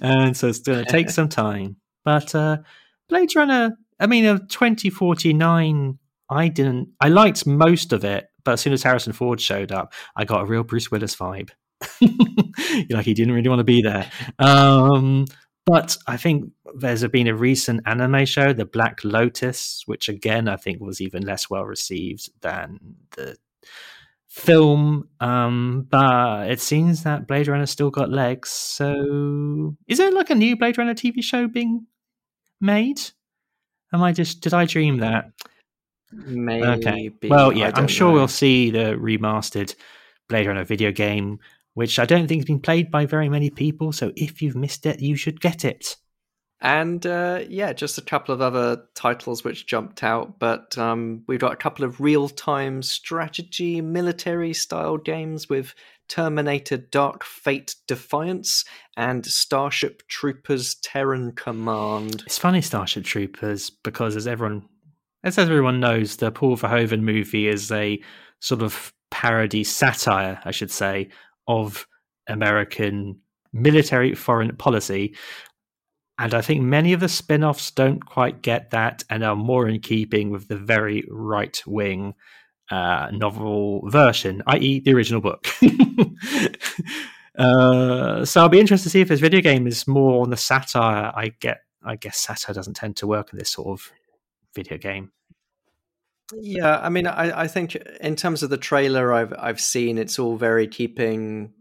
[0.00, 1.76] and so it's going to take some time.
[2.04, 2.58] But uh,
[3.08, 5.98] Blade Runner, I mean, of 2049,
[6.30, 6.88] I didn't.
[7.00, 10.42] I liked most of it, but as soon as Harrison Ford showed up, I got
[10.42, 11.50] a real Bruce Willis vibe.
[12.90, 14.10] like he didn't really want to be there.
[14.40, 15.26] Um,
[15.68, 20.56] but I think there's been a recent anime show, The Black Lotus, which again I
[20.56, 23.36] think was even less well received than the
[24.28, 25.10] film.
[25.20, 28.48] Um, but it seems that Blade Runner still got legs.
[28.48, 31.86] So is there like a new Blade Runner TV show being
[32.62, 33.02] made?
[33.92, 35.32] Am I just did I dream that?
[36.10, 36.64] Maybe.
[36.66, 37.10] Okay.
[37.24, 38.14] Well, yeah, I'm sure know.
[38.14, 39.74] we'll see the remastered
[40.30, 41.40] Blade Runner video game,
[41.78, 43.92] which I don't think has been played by very many people.
[43.92, 45.94] So if you've missed it, you should get it.
[46.60, 51.38] And uh, yeah, just a couple of other titles which jumped out, but um, we've
[51.38, 55.72] got a couple of real time strategy, military style games with
[56.08, 58.64] Terminator Dark Fate Defiance
[58.96, 62.24] and Starship Troopers Terran Command.
[62.26, 64.68] It's funny, Starship Troopers, because as everyone,
[65.22, 68.02] as everyone knows, the Paul Verhoeven movie is a
[68.40, 71.10] sort of parody satire, I should say,
[71.48, 71.86] of
[72.28, 73.18] American
[73.52, 75.16] military foreign policy.
[76.18, 79.68] And I think many of the spin offs don't quite get that and are more
[79.68, 82.14] in keeping with the very right wing
[82.70, 85.46] uh, novel version, i.e., the original book.
[87.38, 90.36] uh, so I'll be interested to see if this video game is more on the
[90.36, 91.12] satire.
[91.14, 93.90] I get, I guess satire doesn't tend to work in this sort of
[94.54, 95.12] video game.
[96.34, 100.18] Yeah, I mean, I, I think in terms of the trailer I've I've seen, it's
[100.18, 101.52] all very keeping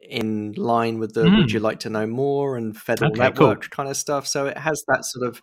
[0.00, 1.38] in line with the Mm.
[1.38, 3.48] "Would you like to know more?" and Federal Okay, cool.
[3.48, 4.26] Network kind of stuff.
[4.26, 5.40] So it has that sort of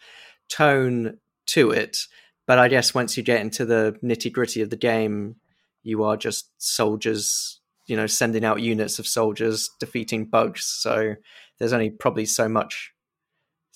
[0.50, 1.18] tone
[1.48, 1.98] to it.
[2.46, 5.36] But I guess once you get into the nitty gritty of the game,
[5.84, 10.64] you are just soldiers, you know, sending out units of soldiers defeating bugs.
[10.64, 11.16] So
[11.58, 12.94] there's only probably so much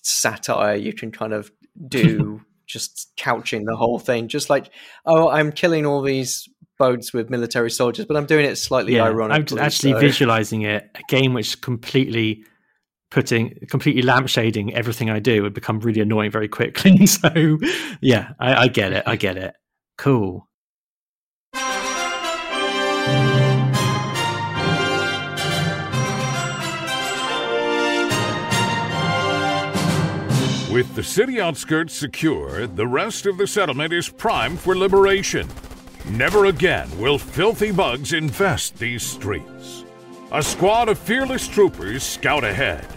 [0.03, 1.51] satire you can kind of
[1.87, 2.41] do
[2.71, 4.71] just couching the whole thing just like
[5.05, 6.47] oh i'm killing all these
[6.81, 9.59] boats with military soldiers, but I'm doing it slightly yeah, ironically.
[9.59, 10.89] I'm actually so- visualizing it.
[10.95, 12.43] A game which completely
[13.11, 17.05] putting completely lampshading everything I do would become really annoying very quickly.
[17.17, 17.59] so
[18.01, 19.03] yeah, I, I get it.
[19.05, 19.53] I get it.
[19.99, 20.47] Cool.
[30.71, 35.49] With the city outskirts secure, the rest of the settlement is primed for liberation.
[36.11, 39.83] Never again will filthy bugs infest these streets.
[40.31, 42.87] A squad of fearless troopers scout ahead.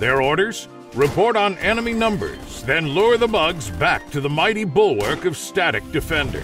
[0.00, 0.66] Their orders?
[0.92, 5.88] Report on enemy numbers, then lure the bugs back to the mighty bulwark of static
[5.92, 6.42] defenders.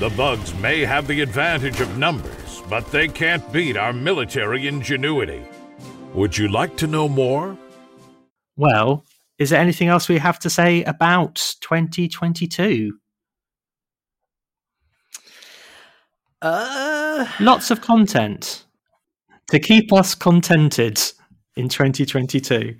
[0.00, 5.44] The bugs may have the advantage of numbers, but they can't beat our military ingenuity.
[6.14, 7.56] Would you like to know more?
[8.56, 9.04] Well,
[9.38, 12.92] is there anything else we have to say about 2022?
[16.40, 18.64] Uh, Lots of content
[19.50, 21.00] to keep us contented
[21.56, 22.74] in 2022.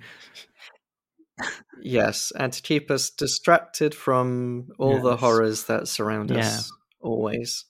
[1.81, 6.39] yes, and to keep us distracted from all the horrors that surround Yeah.
[6.39, 7.65] us always.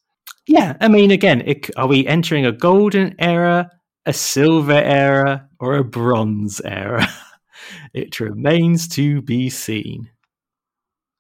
[0.48, 3.70] Yeah, I mean, again, it, are we entering a golden era,
[4.06, 7.08] a silver era, or a bronze era?
[7.94, 10.10] it remains to be seen.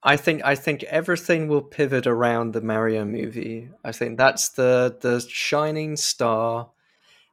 [0.04, 3.70] I think I think everything will pivot around the Mario movie.
[3.84, 6.72] I think that's the the shining star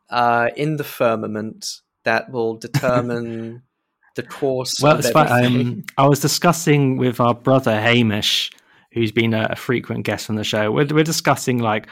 [0.08, 3.62] uh, in the firmament that will determine
[4.16, 4.80] the course.
[4.80, 5.44] Well, of it's fun.
[5.44, 8.50] Um, I was discussing with our brother Hamish,
[8.92, 10.70] who's been a, a frequent guest on the show.
[10.70, 11.88] We're, we're discussing like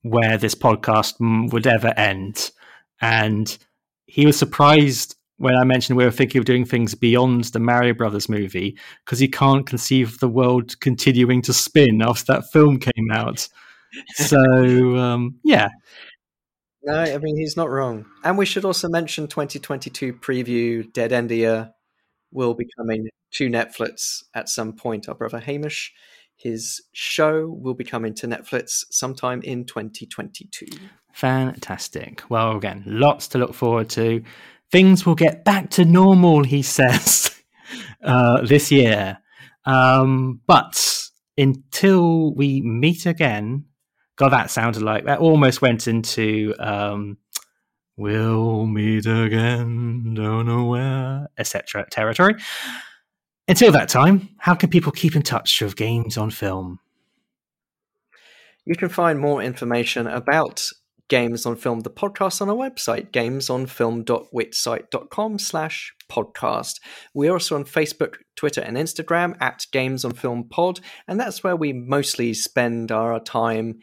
[0.00, 2.50] where this podcast would ever end,
[3.02, 3.56] and
[4.06, 7.94] he was surprised when I mentioned we were thinking of doing things beyond the Mario
[7.94, 12.78] Brothers movie because he can't conceive of the world continuing to spin after that film
[12.78, 13.48] came out.
[14.14, 14.38] So
[14.96, 15.68] um, yeah,
[16.84, 18.06] No, I mean he's not wrong.
[18.22, 21.72] And we should also mention 2022 preview DeadEndia
[22.30, 25.08] will be coming to Netflix at some point.
[25.08, 25.92] Our brother Hamish,
[26.36, 30.66] his show will be coming to Netflix sometime in 2022.
[31.12, 32.22] Fantastic.
[32.30, 34.22] Well, again, lots to look forward to.
[34.72, 37.30] Things will get back to normal, he says,
[38.02, 39.18] uh, this year.
[39.64, 43.66] Um, but until we meet again,
[44.16, 47.18] God, that sounded like that almost went into um,
[47.96, 51.86] we'll meet again, don't know where, etc.
[51.90, 52.34] territory.
[53.48, 56.78] Until that time, how can people keep in touch with games on film?
[58.64, 60.64] You can find more information about
[61.12, 66.80] Games on Film, the podcast, on our website, gamesonfilm.wixsite.com slash podcast.
[67.12, 71.54] We're also on Facebook, Twitter, and Instagram at Games on Film Pod, and that's where
[71.54, 73.80] we mostly spend our time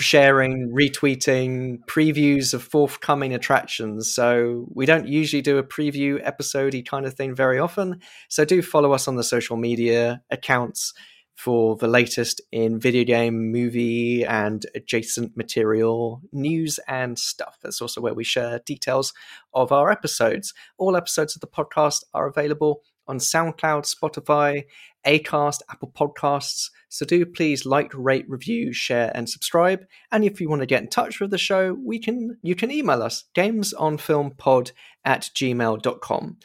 [0.00, 4.12] sharing, retweeting previews of forthcoming attractions.
[4.12, 8.00] So we don't usually do a preview episode kind of thing very often.
[8.28, 10.94] So do follow us on the social media accounts
[11.34, 17.58] for the latest in video game, movie, and adjacent material news and stuff.
[17.62, 19.12] That's also where we share details
[19.54, 20.54] of our episodes.
[20.78, 24.64] All episodes of the podcast are available on SoundCloud, Spotify,
[25.06, 26.70] Acast, Apple Podcasts.
[26.88, 29.84] So do please like, rate, review, share, and subscribe.
[30.12, 32.70] And if you want to get in touch with the show, we can you can
[32.70, 34.72] email us gamesonfilmpod
[35.04, 36.36] at gmail.com.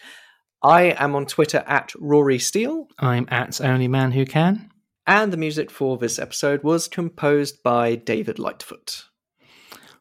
[0.64, 2.88] I am on Twitter at Rory Steele.
[2.98, 4.72] I'm at Only Man Who Can.
[5.08, 9.06] And the music for this episode was composed by David Lightfoot.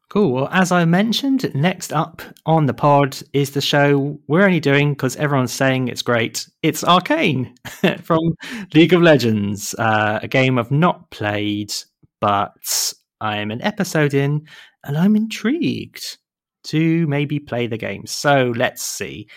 [0.09, 0.33] Cool.
[0.33, 4.93] Well, as I mentioned, next up on the pod is the show we're only doing
[4.93, 6.49] because everyone's saying it's great.
[6.63, 7.55] It's Arcane
[8.03, 8.35] from
[8.75, 11.73] League of Legends, uh, a game I've not played,
[12.21, 14.47] but I'm an episode in
[14.85, 16.19] and I'm intrigued
[16.65, 18.07] to maybe play the game.
[18.07, 19.29] So let's see.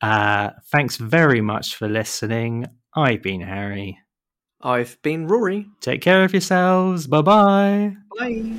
[0.00, 2.66] Uh, thanks very much for listening.
[2.94, 3.98] I've been Harry.
[4.62, 5.68] I've been Rory.
[5.80, 7.06] Take care of yourselves.
[7.06, 7.96] Bye-bye.
[8.18, 8.52] Bye.